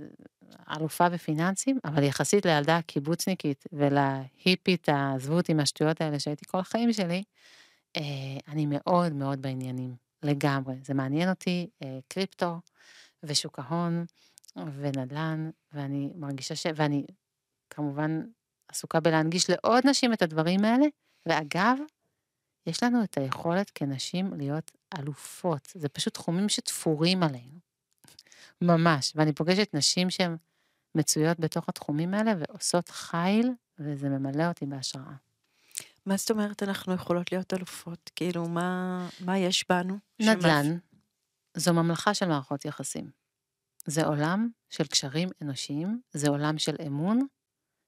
אלופה 0.78 1.10
בפיננסים, 1.10 1.80
אבל 1.86 2.04
יחסית 2.04 2.46
לילדה 2.46 2.78
הקיבוצניקית 2.78 3.66
ולהיפית, 3.72 4.90
עזבו 4.90 5.34
אותי 5.34 5.54
מהשטויות 5.54 6.02
האלה 6.02 6.20
שהייתי 6.20 6.46
כל 6.46 6.60
החיים 6.60 6.94
שלי, 6.94 7.24
אה, 7.98 8.02
אני 8.48 8.66
מאוד 8.66 9.14
מאוד 9.14 9.42
בעניינים, 9.42 9.96
לגמרי. 10.24 10.76
זה 10.84 10.94
מעניין 10.94 11.30
אותי, 11.30 11.70
אה, 11.84 12.00
קריפטו 12.08 12.60
ושוק 13.24 13.60
ההון 13.60 14.06
ונדל"ן, 14.56 15.50
ואני 15.74 16.10
מרגישה 16.16 16.56
ש... 16.56 16.68
ואני 16.76 17.06
כמובן 17.70 18.22
עסוקה 18.68 19.00
בלהנגיש 19.00 19.50
לעוד 19.50 19.88
נשים 19.88 20.14
את 20.14 20.22
הדברים 20.22 20.66
האלה, 20.66 20.86
ואגב, 21.26 21.78
יש 22.68 22.84
לנו 22.84 23.04
את 23.04 23.18
היכולת 23.18 23.72
כנשים 23.76 24.34
להיות 24.38 24.72
אלופות. 25.00 25.68
זה 25.76 25.90
פשוט 25.90 26.14
תחומים 26.14 26.50
שתפורים 26.50 27.24
עלינו. 27.24 27.67
ממש. 28.62 29.14
ואני 29.16 29.34
פוגשת 29.34 29.70
נשים 29.74 30.10
שהן 30.10 30.38
מצויות 30.96 31.40
בתוך 31.40 31.70
התחומים 31.70 32.14
האלה 32.14 32.34
ועושות 32.40 32.90
חיל, 32.90 33.52
וזה 33.80 34.10
ממלא 34.10 34.48
אותי 34.48 34.66
בהשראה. 34.66 35.14
מה 36.06 36.18
זאת 36.18 36.32
אומרת 36.32 36.64
אנחנו 36.64 36.94
יכולות 36.94 37.32
להיות 37.32 37.54
אלופות? 37.54 38.12
כאילו, 38.16 38.50
מה, 38.50 39.10
מה 39.20 39.38
יש 39.38 39.66
בנו? 39.70 39.98
נדל"ן, 40.20 40.64
שמף... 40.64 40.80
זו 41.54 41.74
ממלכה 41.74 42.14
של 42.14 42.26
מערכות 42.26 42.66
יחסים. 42.66 43.12
זה 43.86 44.06
עולם 44.06 44.50
של 44.70 44.88
קשרים 44.88 45.30
אנושיים, 45.42 46.02
זה 46.12 46.30
עולם 46.30 46.58
של 46.58 46.76
אמון, 46.88 47.28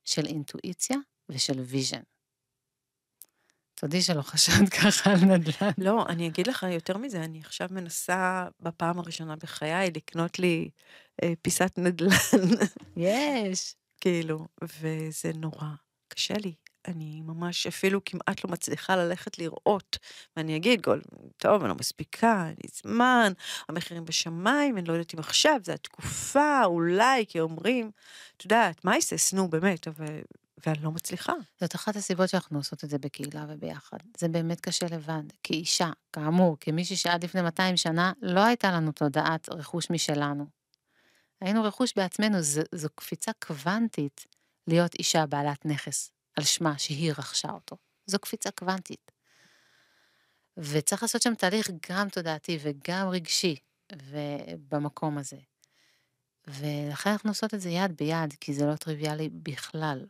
של 0.06 0.26
אינטואיציה 0.26 0.98
ושל 1.30 1.60
vision. 1.60 2.02
תודי 3.80 4.02
שלא 4.02 4.22
חשבת 4.22 4.70
ככה 4.80 5.12
על 5.12 5.20
נדל"ן. 5.20 5.72
לא, 5.78 6.06
אני 6.10 6.28
אגיד 6.28 6.48
לך 6.48 6.66
יותר 6.72 6.98
מזה, 6.98 7.24
אני 7.24 7.40
עכשיו 7.46 7.68
מנסה 7.72 8.48
בפעם 8.60 9.00
הראשונה 9.00 9.36
בחיי 9.36 9.92
לקנות 9.96 10.40
לי 10.40 10.70
אה, 11.24 11.34
פיסת 11.42 11.72
נדל"ן. 11.78 12.66
יש. 12.98 13.76
כאילו, 14.02 14.48
וזה 14.64 15.32
נורא 15.36 15.68
קשה 16.08 16.34
לי. 16.34 16.54
אני 16.88 17.22
ממש 17.22 17.68
אפילו 17.68 18.04
כמעט 18.06 18.44
לא 18.44 18.52
מצליחה 18.52 18.96
ללכת 18.96 19.40
לראות. 19.40 19.98
ואני 20.38 20.56
אגיד, 20.56 20.82
גול, 20.82 21.02
טוב, 21.38 21.62
אני 21.62 21.70
לא 21.70 21.76
מספיקה, 21.76 22.46
אין 22.48 22.56
לי 22.64 22.70
זמן, 22.74 23.34
המחירים 23.70 24.06
בשמיים, 24.06 24.78
אני 24.78 24.86
לא 24.86 24.94
יודעת 24.94 25.14
אם 25.14 25.20
עכשיו, 25.20 25.60
זו 25.64 25.72
התקופה, 25.72 26.66
אולי, 26.66 27.26
כי 27.28 27.40
אומרים, 27.40 27.92
את 28.38 28.44
יודעת, 28.44 28.86
מה 28.86 28.98
יסס, 28.98 29.34
נו, 29.34 29.50
באמת, 29.50 29.88
אבל... 29.88 30.22
ואני 30.66 30.84
לא 30.84 30.91
מצליחה. 30.91 31.34
זאת 31.60 31.76
אחת 31.76 31.95
הסיבות 31.95 32.30
שאנחנו 32.30 32.57
עושות 32.57 32.84
את 32.84 32.89
זה 32.89 32.97
בקהילה 32.97 33.45
וביחד. 33.49 33.97
זה 34.18 34.28
באמת 34.28 34.62
קשה 34.62 34.86
לבד. 34.91 35.24
כאישה, 35.43 35.89
כאמור, 36.14 36.57
כמישהי 36.60 36.95
שעד 36.95 37.24
לפני 37.24 37.41
200 37.41 37.78
שנה 37.78 38.14
לא 38.22 38.45
הייתה 38.45 38.72
לנו 38.72 38.91
תודעת 38.91 39.49
רכוש 39.49 39.89
משלנו. 39.89 40.45
היינו 41.41 41.64
רכוש 41.64 41.93
בעצמנו, 41.95 42.41
זו, 42.41 42.62
זו 42.76 42.88
קפיצה 42.95 43.32
קוונטית 43.39 44.26
להיות 44.68 44.95
אישה 44.95 45.26
בעלת 45.26 45.66
נכס 45.66 46.12
על 46.36 46.43
שמה 46.43 46.78
שהיא 46.78 47.12
רכשה 47.12 47.51
אותו. 47.51 47.78
זו 48.05 48.20
קפיצה 48.20 48.51
קוונטית. 48.51 49.12
וצריך 50.57 51.01
לעשות 51.03 51.22
שם 51.22 51.36
תהליך 51.36 51.70
גם 51.89 52.10
תודעתי 52.10 52.60
וגם 52.62 53.07
רגשי 53.10 53.55
במקום 54.70 55.18
הזה. 55.18 55.38
ולכן 56.47 57.10
אנחנו 57.10 57.30
עושות 57.30 57.53
את 57.53 57.62
זה 57.62 57.70
יד 57.70 57.97
ביד, 57.97 58.34
כי 58.41 58.53
זה 58.53 58.66
לא 58.66 58.76
טריוויאלי 58.76 59.30
בכלל. 59.30 60.05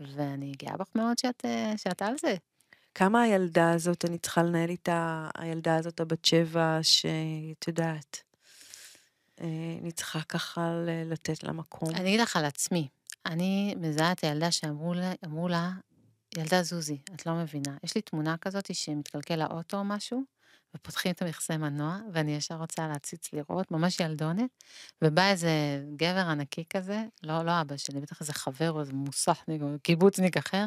ואני 0.00 0.52
גאה 0.58 0.76
בך 0.76 0.86
מאוד 0.94 1.18
שאת, 1.18 1.44
אה, 1.44 1.72
שאת 1.76 2.02
על 2.02 2.14
זה. 2.20 2.34
כמה 2.94 3.22
הילדה 3.22 3.72
הזאת, 3.72 4.04
אני 4.04 4.18
צריכה 4.18 4.42
לנהל 4.42 4.70
איתה, 4.70 5.28
הילדה 5.38 5.76
הזאת, 5.76 6.00
הבת 6.00 6.24
שבע, 6.24 6.78
שאת 6.82 7.68
יודעת, 7.68 8.22
אה, 9.40 9.46
אני 9.82 9.92
צריכה 9.92 10.20
ככה 10.22 10.70
לתת 11.06 11.42
לה 11.42 11.52
מקום. 11.52 11.94
אני 11.94 12.00
אגיד 12.08 12.20
לך 12.20 12.36
על 12.36 12.44
עצמי, 12.44 12.88
אני 13.26 13.74
מזהה 13.80 14.12
את 14.12 14.24
הילדה 14.24 14.50
שאמרו 14.50 14.94
לה, 14.94 15.12
לה, 15.48 15.70
ילדה 16.36 16.62
זוזי, 16.62 16.98
את 17.14 17.26
לא 17.26 17.34
מבינה. 17.34 17.76
יש 17.84 17.94
לי 17.94 18.02
תמונה 18.02 18.36
כזאת 18.36 18.74
שמתקלקל 18.74 19.36
לאוטו 19.36 19.76
או 19.76 19.84
משהו, 19.84 20.22
ופותחים 20.74 21.12
את 21.12 21.22
המכסה 21.22 21.56
מנוע, 21.56 21.98
ואני 22.12 22.34
ישר 22.34 22.54
רוצה 22.54 22.88
להציץ 22.88 23.32
לראות, 23.32 23.70
ממש 23.70 24.00
ילדונת, 24.00 24.50
ובא 25.02 25.30
איזה 25.30 25.82
גבר 25.96 26.26
ענקי 26.28 26.64
כזה, 26.70 27.04
לא, 27.22 27.44
לא 27.44 27.60
אבא 27.60 27.76
שלי, 27.76 28.00
בטח 28.00 28.20
איזה 28.20 28.32
חבר 28.32 28.72
או 28.72 28.80
איזה 28.80 28.92
מוסכניק 28.92 29.62
או 29.62 29.66
קיבוצניק 29.82 30.36
אחר, 30.36 30.66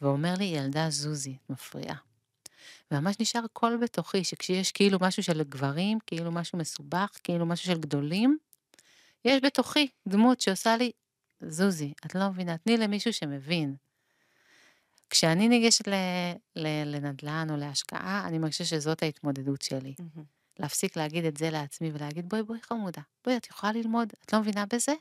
ואומר 0.00 0.34
לי, 0.38 0.44
ילדה 0.44 0.90
זוזי, 0.90 1.36
את 1.44 1.50
מפריעה. 1.50 1.96
וממש 2.90 3.16
נשאר 3.20 3.46
קול 3.52 3.76
בתוכי, 3.82 4.24
שכשיש 4.24 4.72
כאילו 4.72 4.98
משהו 5.00 5.22
של 5.22 5.42
גברים, 5.42 5.98
כאילו 6.06 6.32
משהו 6.32 6.58
מסובך, 6.58 7.10
כאילו 7.24 7.46
משהו 7.46 7.66
של 7.66 7.80
גדולים, 7.80 8.38
יש 9.24 9.42
בתוכי 9.42 9.88
דמות 10.08 10.40
שעושה 10.40 10.76
לי, 10.76 10.92
זוזי, 11.40 11.92
את 12.06 12.14
לא 12.14 12.28
מבינה, 12.28 12.58
תני 12.58 12.76
למישהו 12.76 13.12
שמבין. 13.12 13.76
כשאני 15.10 15.48
ניגשת 15.48 15.88
ל, 15.88 15.94
ל, 16.56 16.66
לנדל"ן 16.96 17.46
או 17.50 17.56
להשקעה, 17.56 18.24
אני 18.28 18.38
מרגישה 18.38 18.64
שזאת 18.64 19.02
ההתמודדות 19.02 19.62
שלי. 19.62 19.94
Mm-hmm. 20.00 20.20
להפסיק 20.58 20.96
להגיד 20.96 21.24
את 21.24 21.36
זה 21.36 21.50
לעצמי 21.50 21.90
ולהגיד, 21.92 22.28
בואי, 22.28 22.42
בואי 22.42 22.62
חמודה, 22.62 23.02
בואי, 23.24 23.36
את 23.36 23.46
יכולה 23.46 23.72
ללמוד, 23.72 24.12
את 24.24 24.32
לא 24.32 24.40
מבינה 24.40 24.64
בזה? 24.66 24.92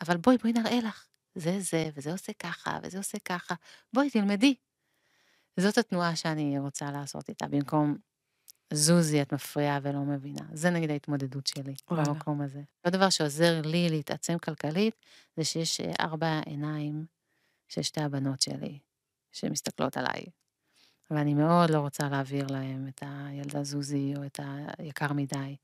אבל 0.00 0.16
בואי, 0.16 0.36
בואי 0.38 0.52
נראה 0.52 0.78
לך. 0.80 1.06
זה 1.34 1.60
זה, 1.60 1.90
וזה 1.94 2.12
עושה 2.12 2.32
ככה, 2.32 2.78
וזה 2.82 2.98
עושה 2.98 3.18
ככה. 3.18 3.54
בואי, 3.92 4.10
תלמדי. 4.10 4.54
זאת 5.56 5.78
התנועה 5.78 6.16
שאני 6.16 6.58
רוצה 6.58 6.90
לעשות 6.90 7.28
איתה, 7.28 7.48
במקום 7.48 7.96
זוזי, 8.72 9.22
את 9.22 9.32
מפריעה 9.32 9.78
ולא 9.82 10.00
מבינה. 10.00 10.44
זה 10.52 10.70
נגיד 10.70 10.90
ההתמודדות 10.90 11.46
שלי 11.46 11.74
וואלה. 11.90 12.04
במקום 12.04 12.40
הזה. 12.40 12.62
עוד 12.84 12.94
דבר 12.94 13.10
שעוזר 13.10 13.60
לי 13.64 13.88
להתעצם 13.90 14.38
כלכלית, 14.38 14.94
זה 15.36 15.44
שיש 15.44 15.80
אה, 15.80 15.92
ארבע 16.00 16.40
עיניים 16.46 17.06
של 17.68 17.82
שתי 17.82 18.00
הבנות 18.00 18.42
שלי. 18.42 18.78
שמסתכלות 19.32 19.96
עליי. 19.96 20.24
ואני 21.10 21.34
מאוד 21.34 21.70
לא 21.70 21.78
רוצה 21.78 22.08
להעביר 22.08 22.46
להם 22.46 22.88
את 22.88 23.02
הילדה 23.06 23.64
זוזי 23.64 24.14
או 24.16 24.26
את 24.26 24.40
היקר 24.78 25.12
מדי. 25.12 25.56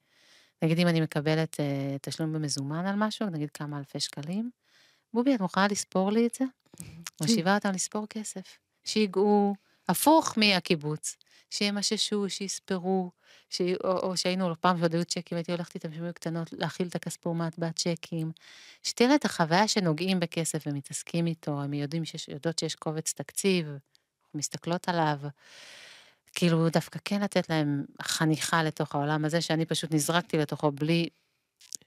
נגיד 0.63 0.79
אם 0.79 0.89
אני 0.89 1.01
מקבלת 1.01 1.55
uh, 1.55 1.99
תשלום 2.03 2.33
במזומן 2.33 2.87
על 2.87 2.95
משהו, 2.97 3.27
נגיד 3.31 3.51
כמה 3.51 3.79
אלפי 3.79 4.01
שקלים, 4.01 4.51
בובי, 5.15 5.35
את 5.35 5.41
מוכנה 5.41 5.67
לספור 5.71 6.13
לי 6.13 6.27
את 6.27 6.35
זה? 6.35 6.45
מושיבה 7.21 7.55
אותם 7.55 7.71
לספור 7.71 8.07
כסף. 8.11 8.59
שיגעו, 8.85 9.55
הפוך 9.89 10.35
מהקיבוץ. 10.37 11.17
שימששו, 11.55 12.31
שיספרו, 12.31 13.11
ש... 13.51 13.61
או, 13.85 13.99
או 13.99 14.17
שהיינו 14.17 14.49
לא 14.51 14.55
פעם 14.61 14.79
שעוד 14.79 14.95
היו 14.95 15.05
צ'קים, 15.05 15.37
הייתי 15.37 15.53
הולכת 15.53 15.75
איתם 15.75 15.93
שהיו 15.93 16.15
קטנות, 16.15 16.53
להכיל 16.53 16.89
את 16.89 16.95
הכספומט 16.95 17.59
בצ'קים. 17.59 18.33
שתהיה 18.83 19.09
לה 19.09 19.15
את 19.15 19.25
החוויה 19.25 19.69
שנוגעים 19.69 20.21
בכסף 20.21 20.65
ומתעסקים 20.67 21.27
איתו, 21.27 21.63
הם 21.63 21.75
יודעים 21.75 22.05
שיש, 22.05 22.29
יודעות 22.29 22.59
שיש 22.59 22.75
קובץ 22.75 23.13
תקציב, 23.13 23.67
מסתכלות 24.35 24.89
עליו. 24.89 25.19
כאילו 26.35 26.69
דווקא 26.69 26.99
כן 27.05 27.21
לתת 27.21 27.51
להם 27.51 27.85
חניכה 28.03 28.63
לתוך 28.63 28.95
העולם 28.95 29.25
הזה, 29.25 29.41
שאני 29.41 29.65
פשוט 29.65 29.95
נזרקתי 29.95 30.39
לתוכו 30.39 30.73
בלי, 30.73 31.09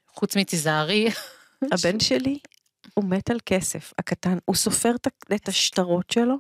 חוץ 0.08 0.38
מתיזהרי. 0.38 1.10
הבן 1.74 2.00
שלי, 2.00 2.40
הוא 2.94 3.06
מת 3.06 3.30
על 3.30 3.40
כסף, 3.46 3.94
הקטן, 3.98 4.38
הוא 4.46 4.56
סופר 4.56 4.96
את 5.36 5.48
השטרות 5.48 6.12
שלו, 6.12 6.38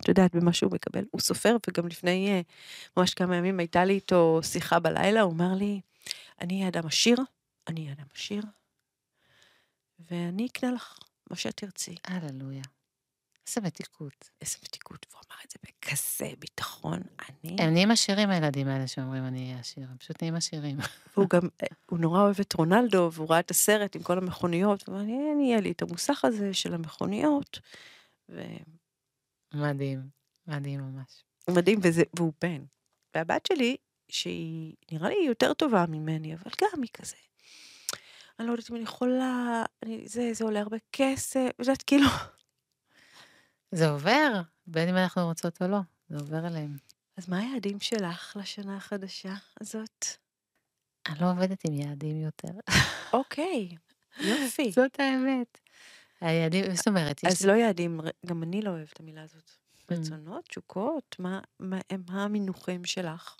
את 0.00 0.08
יודעת, 0.08 0.34
במה 0.34 0.52
שהוא 0.52 0.72
מקבל. 0.72 1.04
הוא 1.10 1.20
סופר, 1.20 1.56
וגם 1.68 1.88
לפני 1.88 2.28
אה, 2.28 2.40
ממש 2.96 3.14
כמה 3.14 3.36
ימים 3.36 3.58
הייתה 3.58 3.84
לי 3.84 3.94
איתו 3.94 4.40
שיחה 4.42 4.78
בלילה, 4.78 5.20
הוא 5.20 5.32
אמר 5.32 5.54
לי, 5.54 5.80
אני 6.40 6.68
אדם 6.68 6.86
עשיר, 6.86 7.16
אני 7.68 7.92
אדם 7.92 8.06
עשיר, 8.14 8.42
ואני 10.10 10.46
אקנה 10.46 10.72
לך 10.72 10.98
מה 11.30 11.36
שאת 11.36 11.56
תרצי. 11.56 11.94
הללויה. 12.04 12.62
איזה 13.46 13.60
מתיקות. 13.60 14.30
איזה 14.40 14.56
מתיקות, 14.64 15.06
והוא 15.10 15.22
אמר 15.30 15.36
את 15.44 15.50
זה 15.50 15.58
בכזה 15.66 16.32
ביטחון, 16.38 17.00
אני... 17.28 17.56
הם 17.62 17.72
נהיים 17.72 17.90
עשירים 17.90 18.30
הילדים 18.30 18.68
האלה 18.68 18.86
שאומרים 18.86 19.26
אני 19.26 19.44
אהיה 19.44 19.60
עשיר, 19.60 19.86
הם 19.90 19.96
פשוט 19.96 20.22
נהיים 20.22 20.34
עשירים. 20.34 20.76
והוא 21.16 21.26
גם, 21.30 21.48
אה, 21.62 21.66
הוא 21.86 21.98
נורא 21.98 22.20
אוהב 22.20 22.40
את 22.40 22.52
רונלדו, 22.52 23.10
והוא 23.12 23.28
ראה 23.30 23.40
את 23.40 23.50
הסרט 23.50 23.96
עם 23.96 24.02
כל 24.02 24.18
המכוניות, 24.18 24.88
והוא 24.88 25.00
אמר 25.00 25.08
יהיה 25.40 25.60
לי 25.60 25.70
את 25.70 25.82
המוסך 25.82 26.24
הזה 26.24 26.54
של 26.54 26.74
המכוניות, 26.74 27.60
ו... 28.28 28.42
מדהים, 29.56 30.08
מדהים 30.46 30.80
ממש. 30.80 31.24
מדהים, 31.50 31.78
וזה, 31.82 32.02
והוא 32.16 32.32
בן. 32.40 32.64
והבת 33.14 33.46
שלי, 33.46 33.76
שהיא 34.08 34.74
נראה 34.92 35.08
לי 35.08 35.24
יותר 35.26 35.54
טובה 35.54 35.84
ממני, 35.88 36.34
אבל 36.34 36.50
גם 36.62 36.82
היא 36.82 36.90
כזה. 36.92 37.16
אני 38.38 38.46
לא 38.46 38.52
יודעת 38.52 38.70
אם 38.70 38.76
אני 38.76 38.84
יכולה, 38.84 39.64
אני, 39.82 40.08
זה, 40.08 40.30
זה 40.32 40.44
עולה 40.44 40.60
הרבה 40.60 40.76
כסף, 40.92 41.50
ואת 41.58 41.68
יודעת, 41.68 41.82
כאילו... 41.82 42.08
זה 43.70 43.88
עובר, 43.88 44.40
בין 44.66 44.88
אם 44.88 44.96
אנחנו 44.96 45.26
רוצות 45.26 45.62
או 45.62 45.68
לא, 45.68 45.78
זה 46.08 46.18
עובר 46.18 46.46
אליהם. 46.46 46.76
אז 47.16 47.28
מה 47.28 47.38
היעדים 47.38 47.80
שלך 47.80 48.36
לשנה 48.40 48.76
החדשה 48.76 49.34
הזאת? 49.60 50.06
אני 51.06 51.20
לא 51.20 51.30
עובדת 51.30 51.64
עם 51.64 51.74
יעדים 51.74 52.20
יותר. 52.20 52.48
אוקיי, 53.12 53.76
יופי. 54.20 54.72
זאת 54.76 55.00
האמת. 55.00 55.58
היעדים, 56.20 56.74
זאת 56.74 56.88
אומרת, 56.88 57.24
אז 57.24 57.46
לא 57.46 57.52
יעדים, 57.52 58.00
גם 58.26 58.42
אני 58.42 58.62
לא 58.62 58.70
אוהבת 58.70 58.92
את 58.92 59.00
המילה 59.00 59.22
הזאת. 59.22 59.50
Mm. 59.50 59.94
רצונות, 59.94 60.44
תשוקות, 60.44 61.16
מה, 61.18 61.40
מה 61.60 61.78
הם 61.90 62.02
המינוחים 62.08 62.84
שלך? 62.84 63.36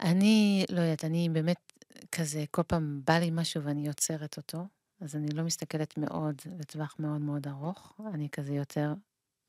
אני, 0.00 0.64
לא 0.70 0.80
יודעת, 0.80 1.04
אני 1.04 1.28
באמת 1.32 1.72
כזה, 2.12 2.44
כל 2.50 2.62
פעם 2.62 3.00
בא 3.06 3.18
לי 3.18 3.30
משהו 3.32 3.62
ואני 3.62 3.86
יוצרת 3.86 4.36
אותו, 4.36 4.66
אז 5.00 5.16
אני 5.16 5.28
לא 5.34 5.42
מסתכלת 5.42 5.98
מאוד, 5.98 6.42
לטווח 6.58 6.96
מאוד 6.98 7.20
מאוד 7.20 7.48
ארוך, 7.48 8.00
אני 8.14 8.28
כזה 8.32 8.54
יותר 8.54 8.94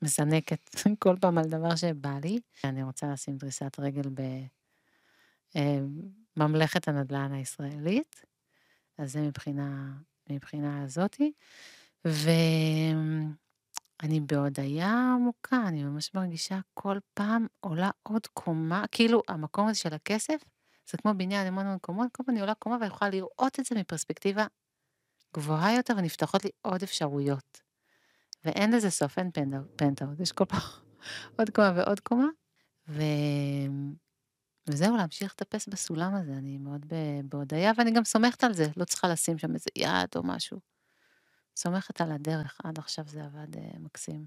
מזנקת 0.02 0.76
כל 1.04 1.16
פעם 1.22 1.38
על 1.38 1.46
דבר 1.50 1.76
שבא 1.76 2.20
לי. 2.24 2.40
אני 2.64 2.84
רוצה 2.84 3.08
לשים 3.14 3.38
דריסת 3.38 3.80
רגל 3.80 4.10
בממלכת 6.38 6.88
אה, 6.88 6.94
הנדל"ן 6.94 7.34
הישראלית, 7.34 8.26
אז 8.98 9.12
זה 9.12 9.22
מבחינה 9.22 9.98
מבחינה 10.30 10.84
הזאתי, 10.84 11.32
ואני 12.05 13.30
בהודיה 14.25 15.13
עמוקה, 15.15 15.63
אני 15.67 15.84
ממש 15.84 16.13
מרגישה 16.13 16.59
כל 16.73 16.97
פעם 17.13 17.47
עולה 17.59 17.89
עוד 18.03 18.28
קומה, 18.28 18.86
כאילו 18.91 19.21
המקום 19.28 19.67
הזה 19.67 19.80
של 19.80 19.93
הכסף, 19.93 20.43
זה 20.89 20.97
כמו 20.97 21.13
בניין 21.17 21.47
המון 21.47 21.65
המון 21.65 21.78
קומות, 21.80 22.07
כל 22.11 22.23
פעם 22.23 22.34
אני 22.34 22.41
עולה 22.41 22.53
קומה 22.55 22.75
ואני 22.75 22.88
יכולה 22.88 23.11
לראות 23.11 23.59
את 23.59 23.65
זה 23.65 23.75
מפרספקטיבה 23.75 24.45
גבוהה 25.36 25.75
יותר 25.75 25.93
ונפתחות 25.97 26.45
לי 26.45 26.51
עוד 26.61 26.84
אפשרויות. 26.84 27.61
ואין 28.45 28.75
לזה 28.75 28.89
סוף, 28.89 29.19
אין 29.19 29.32
פנטאוט, 29.75 30.19
יש 30.19 30.32
כל 30.32 30.45
פעם 30.45 30.59
עוד 31.39 31.49
קומה 31.49 31.73
ועוד 31.75 31.99
קומה. 31.99 32.28
ו... 32.88 33.01
וזהו, 34.70 34.97
להמשיך 34.97 35.34
לטפס 35.34 35.68
בסולם 35.68 36.15
הזה, 36.15 36.32
אני 36.32 36.57
מאוד 36.57 36.86
בהודיה, 37.24 37.72
ואני 37.78 37.91
גם 37.91 38.03
סומכת 38.03 38.43
על 38.43 38.53
זה, 38.53 38.68
לא 38.78 38.86
צריכה 38.86 39.07
לשים 39.07 39.38
שם 39.38 39.53
איזה 39.53 39.70
יד 39.76 40.09
או 40.15 40.24
משהו. 40.24 40.59
סומכת 41.57 42.01
על 42.01 42.11
הדרך, 42.11 42.57
עד 42.63 42.80
עכשיו 42.80 43.05
זה 43.07 43.24
עבד 43.24 43.55
uh, 43.55 43.80
מקסים. 43.80 44.26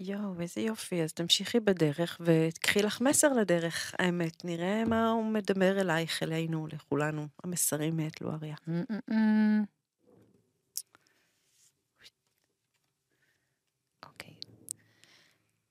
יואו, 0.00 0.40
איזה 0.40 0.60
יופי. 0.60 1.02
אז 1.02 1.12
תמשיכי 1.12 1.60
בדרך 1.60 2.20
וקחי 2.20 2.82
לך 2.82 3.00
מסר 3.00 3.32
לדרך. 3.32 3.94
האמת, 3.98 4.44
נראה 4.44 4.84
מה 4.84 5.10
הוא 5.10 5.24
מדבר 5.24 5.80
אלייך, 5.80 6.22
אלינו, 6.22 6.66
לכולנו. 6.66 7.26
המסרים 7.44 7.96
מאת 7.96 8.20
לואריה. 8.20 8.56
אוקיי. 14.06 14.34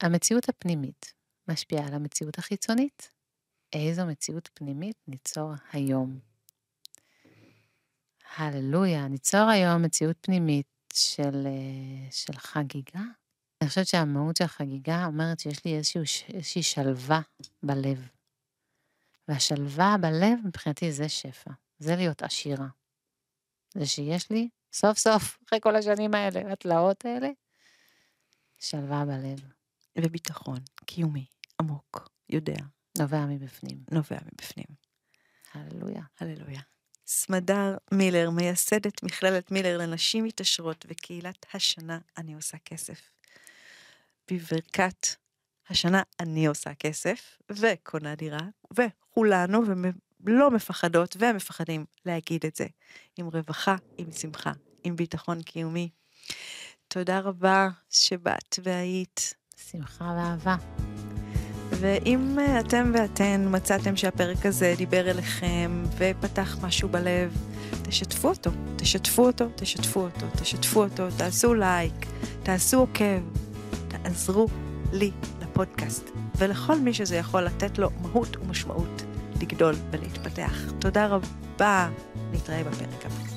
המציאות 0.02 0.50
הפנימית 0.50 1.14
משפיעה 1.48 1.88
על 1.88 1.94
המציאות 1.94 2.38
החיצונית? 2.38 3.19
איזו 3.74 4.06
מציאות 4.06 4.50
פנימית 4.54 4.96
ניצור 5.08 5.52
היום? 5.72 6.20
הללויה, 8.38 9.08
ניצור 9.08 9.50
היום 9.50 9.82
מציאות 9.82 10.18
פנימית 10.22 10.68
של, 10.94 11.48
אה, 11.48 12.12
של 12.12 12.34
חגיגה. 12.34 13.04
אני 13.62 13.70
חושבת 13.70 13.88
שהמהות 13.88 14.36
של 14.36 14.44
החגיגה 14.44 15.06
אומרת 15.06 15.40
שיש 15.40 15.66
לי 15.66 15.78
איזשהו, 15.78 16.02
איזושהי 16.34 16.64
שלווה 16.64 17.22
בלב. 17.64 18.08
והשלווה 19.28 19.96
בלב 20.02 20.40
מבחינתי 20.46 20.92
זה 20.92 21.10
שפע, 21.10 21.52
זה 21.80 21.96
להיות 21.96 22.24
עשירה. 22.24 22.68
זה 23.74 23.86
שיש 23.86 24.32
לי, 24.32 24.50
סוף 24.74 24.98
סוף, 24.98 25.38
אחרי 25.48 25.60
כל 25.62 25.76
השנים 25.76 26.14
האלה, 26.14 26.54
התלאות 26.54 27.06
האלה, 27.06 27.30
שלווה 28.60 29.06
בלב. 29.06 29.40
וביטחון 29.98 30.60
קיומי, 30.86 31.26
עמוק, 31.62 32.10
יודע. 32.30 32.79
נובע 33.00 33.26
מבפנים. 33.26 33.78
נובע 33.92 34.18
מבפנים. 34.26 34.68
הללויה. 35.54 36.02
הללויה. 36.20 36.62
סמדר 37.08 37.78
מילר, 37.92 38.30
מייסדת 38.30 39.04
מכללת 39.04 39.52
מילר 39.52 39.78
לנשים 39.78 40.24
מתעשרות 40.24 40.86
וקהילת 40.90 41.46
השנה 41.54 42.00
אני 42.18 42.34
עושה 42.34 42.58
כסף. 42.58 43.12
בברכת 44.32 45.08
השנה 45.70 46.02
אני 46.20 46.48
עושה 46.48 46.74
כסף 46.74 47.38
וקונה 47.52 48.16
דירה 48.16 48.48
וכולנו 48.74 49.62
ולא 50.20 50.52
מפחדות 50.52 51.18
ומפחדים 51.20 51.86
להגיד 52.06 52.46
את 52.46 52.56
זה 52.56 52.66
עם 53.18 53.28
רווחה, 53.28 53.76
עם 53.98 54.12
שמחה, 54.12 54.52
עם 54.84 54.96
ביטחון 54.96 55.42
קיומי. 55.42 55.90
תודה 56.88 57.20
רבה 57.20 57.70
שבאת 57.90 58.60
והיית. 58.64 59.34
שמחה 59.72 60.06
ואהבה. 60.18 60.89
ואם 61.72 62.40
אה, 62.40 62.60
אתם 62.60 62.92
ואתן 62.96 63.46
מצאתם 63.50 63.96
שהפרק 63.96 64.46
הזה 64.46 64.74
דיבר 64.78 65.10
אליכם 65.12 65.84
ופתח 65.98 66.58
משהו 66.62 66.90
בלב, 66.90 67.38
תשתפו 67.82 68.28
אותו, 68.28 68.52
תשתפו 68.76 69.26
אותו, 69.26 69.46
תשתפו 69.56 70.00
אותו, 70.00 70.26
תשתפו 70.42 70.84
אותו, 70.84 71.08
תעשו 71.18 71.54
לייק, 71.54 72.06
תעשו 72.44 72.80
עוקב, 72.80 73.22
תעזרו 73.88 74.48
לי 74.92 75.12
לפודקאסט 75.42 76.10
ולכל 76.38 76.80
מי 76.80 76.94
שזה 76.94 77.16
יכול 77.16 77.42
לתת 77.42 77.78
לו 77.78 77.90
מהות 78.02 78.38
ומשמעות 78.38 79.04
לגדול 79.42 79.76
ולהתפתח. 79.92 80.72
תודה 80.80 81.08
רבה, 81.08 81.90
נתראה 82.32 82.64
בפרק 82.64 83.06
הבא. 83.06 83.29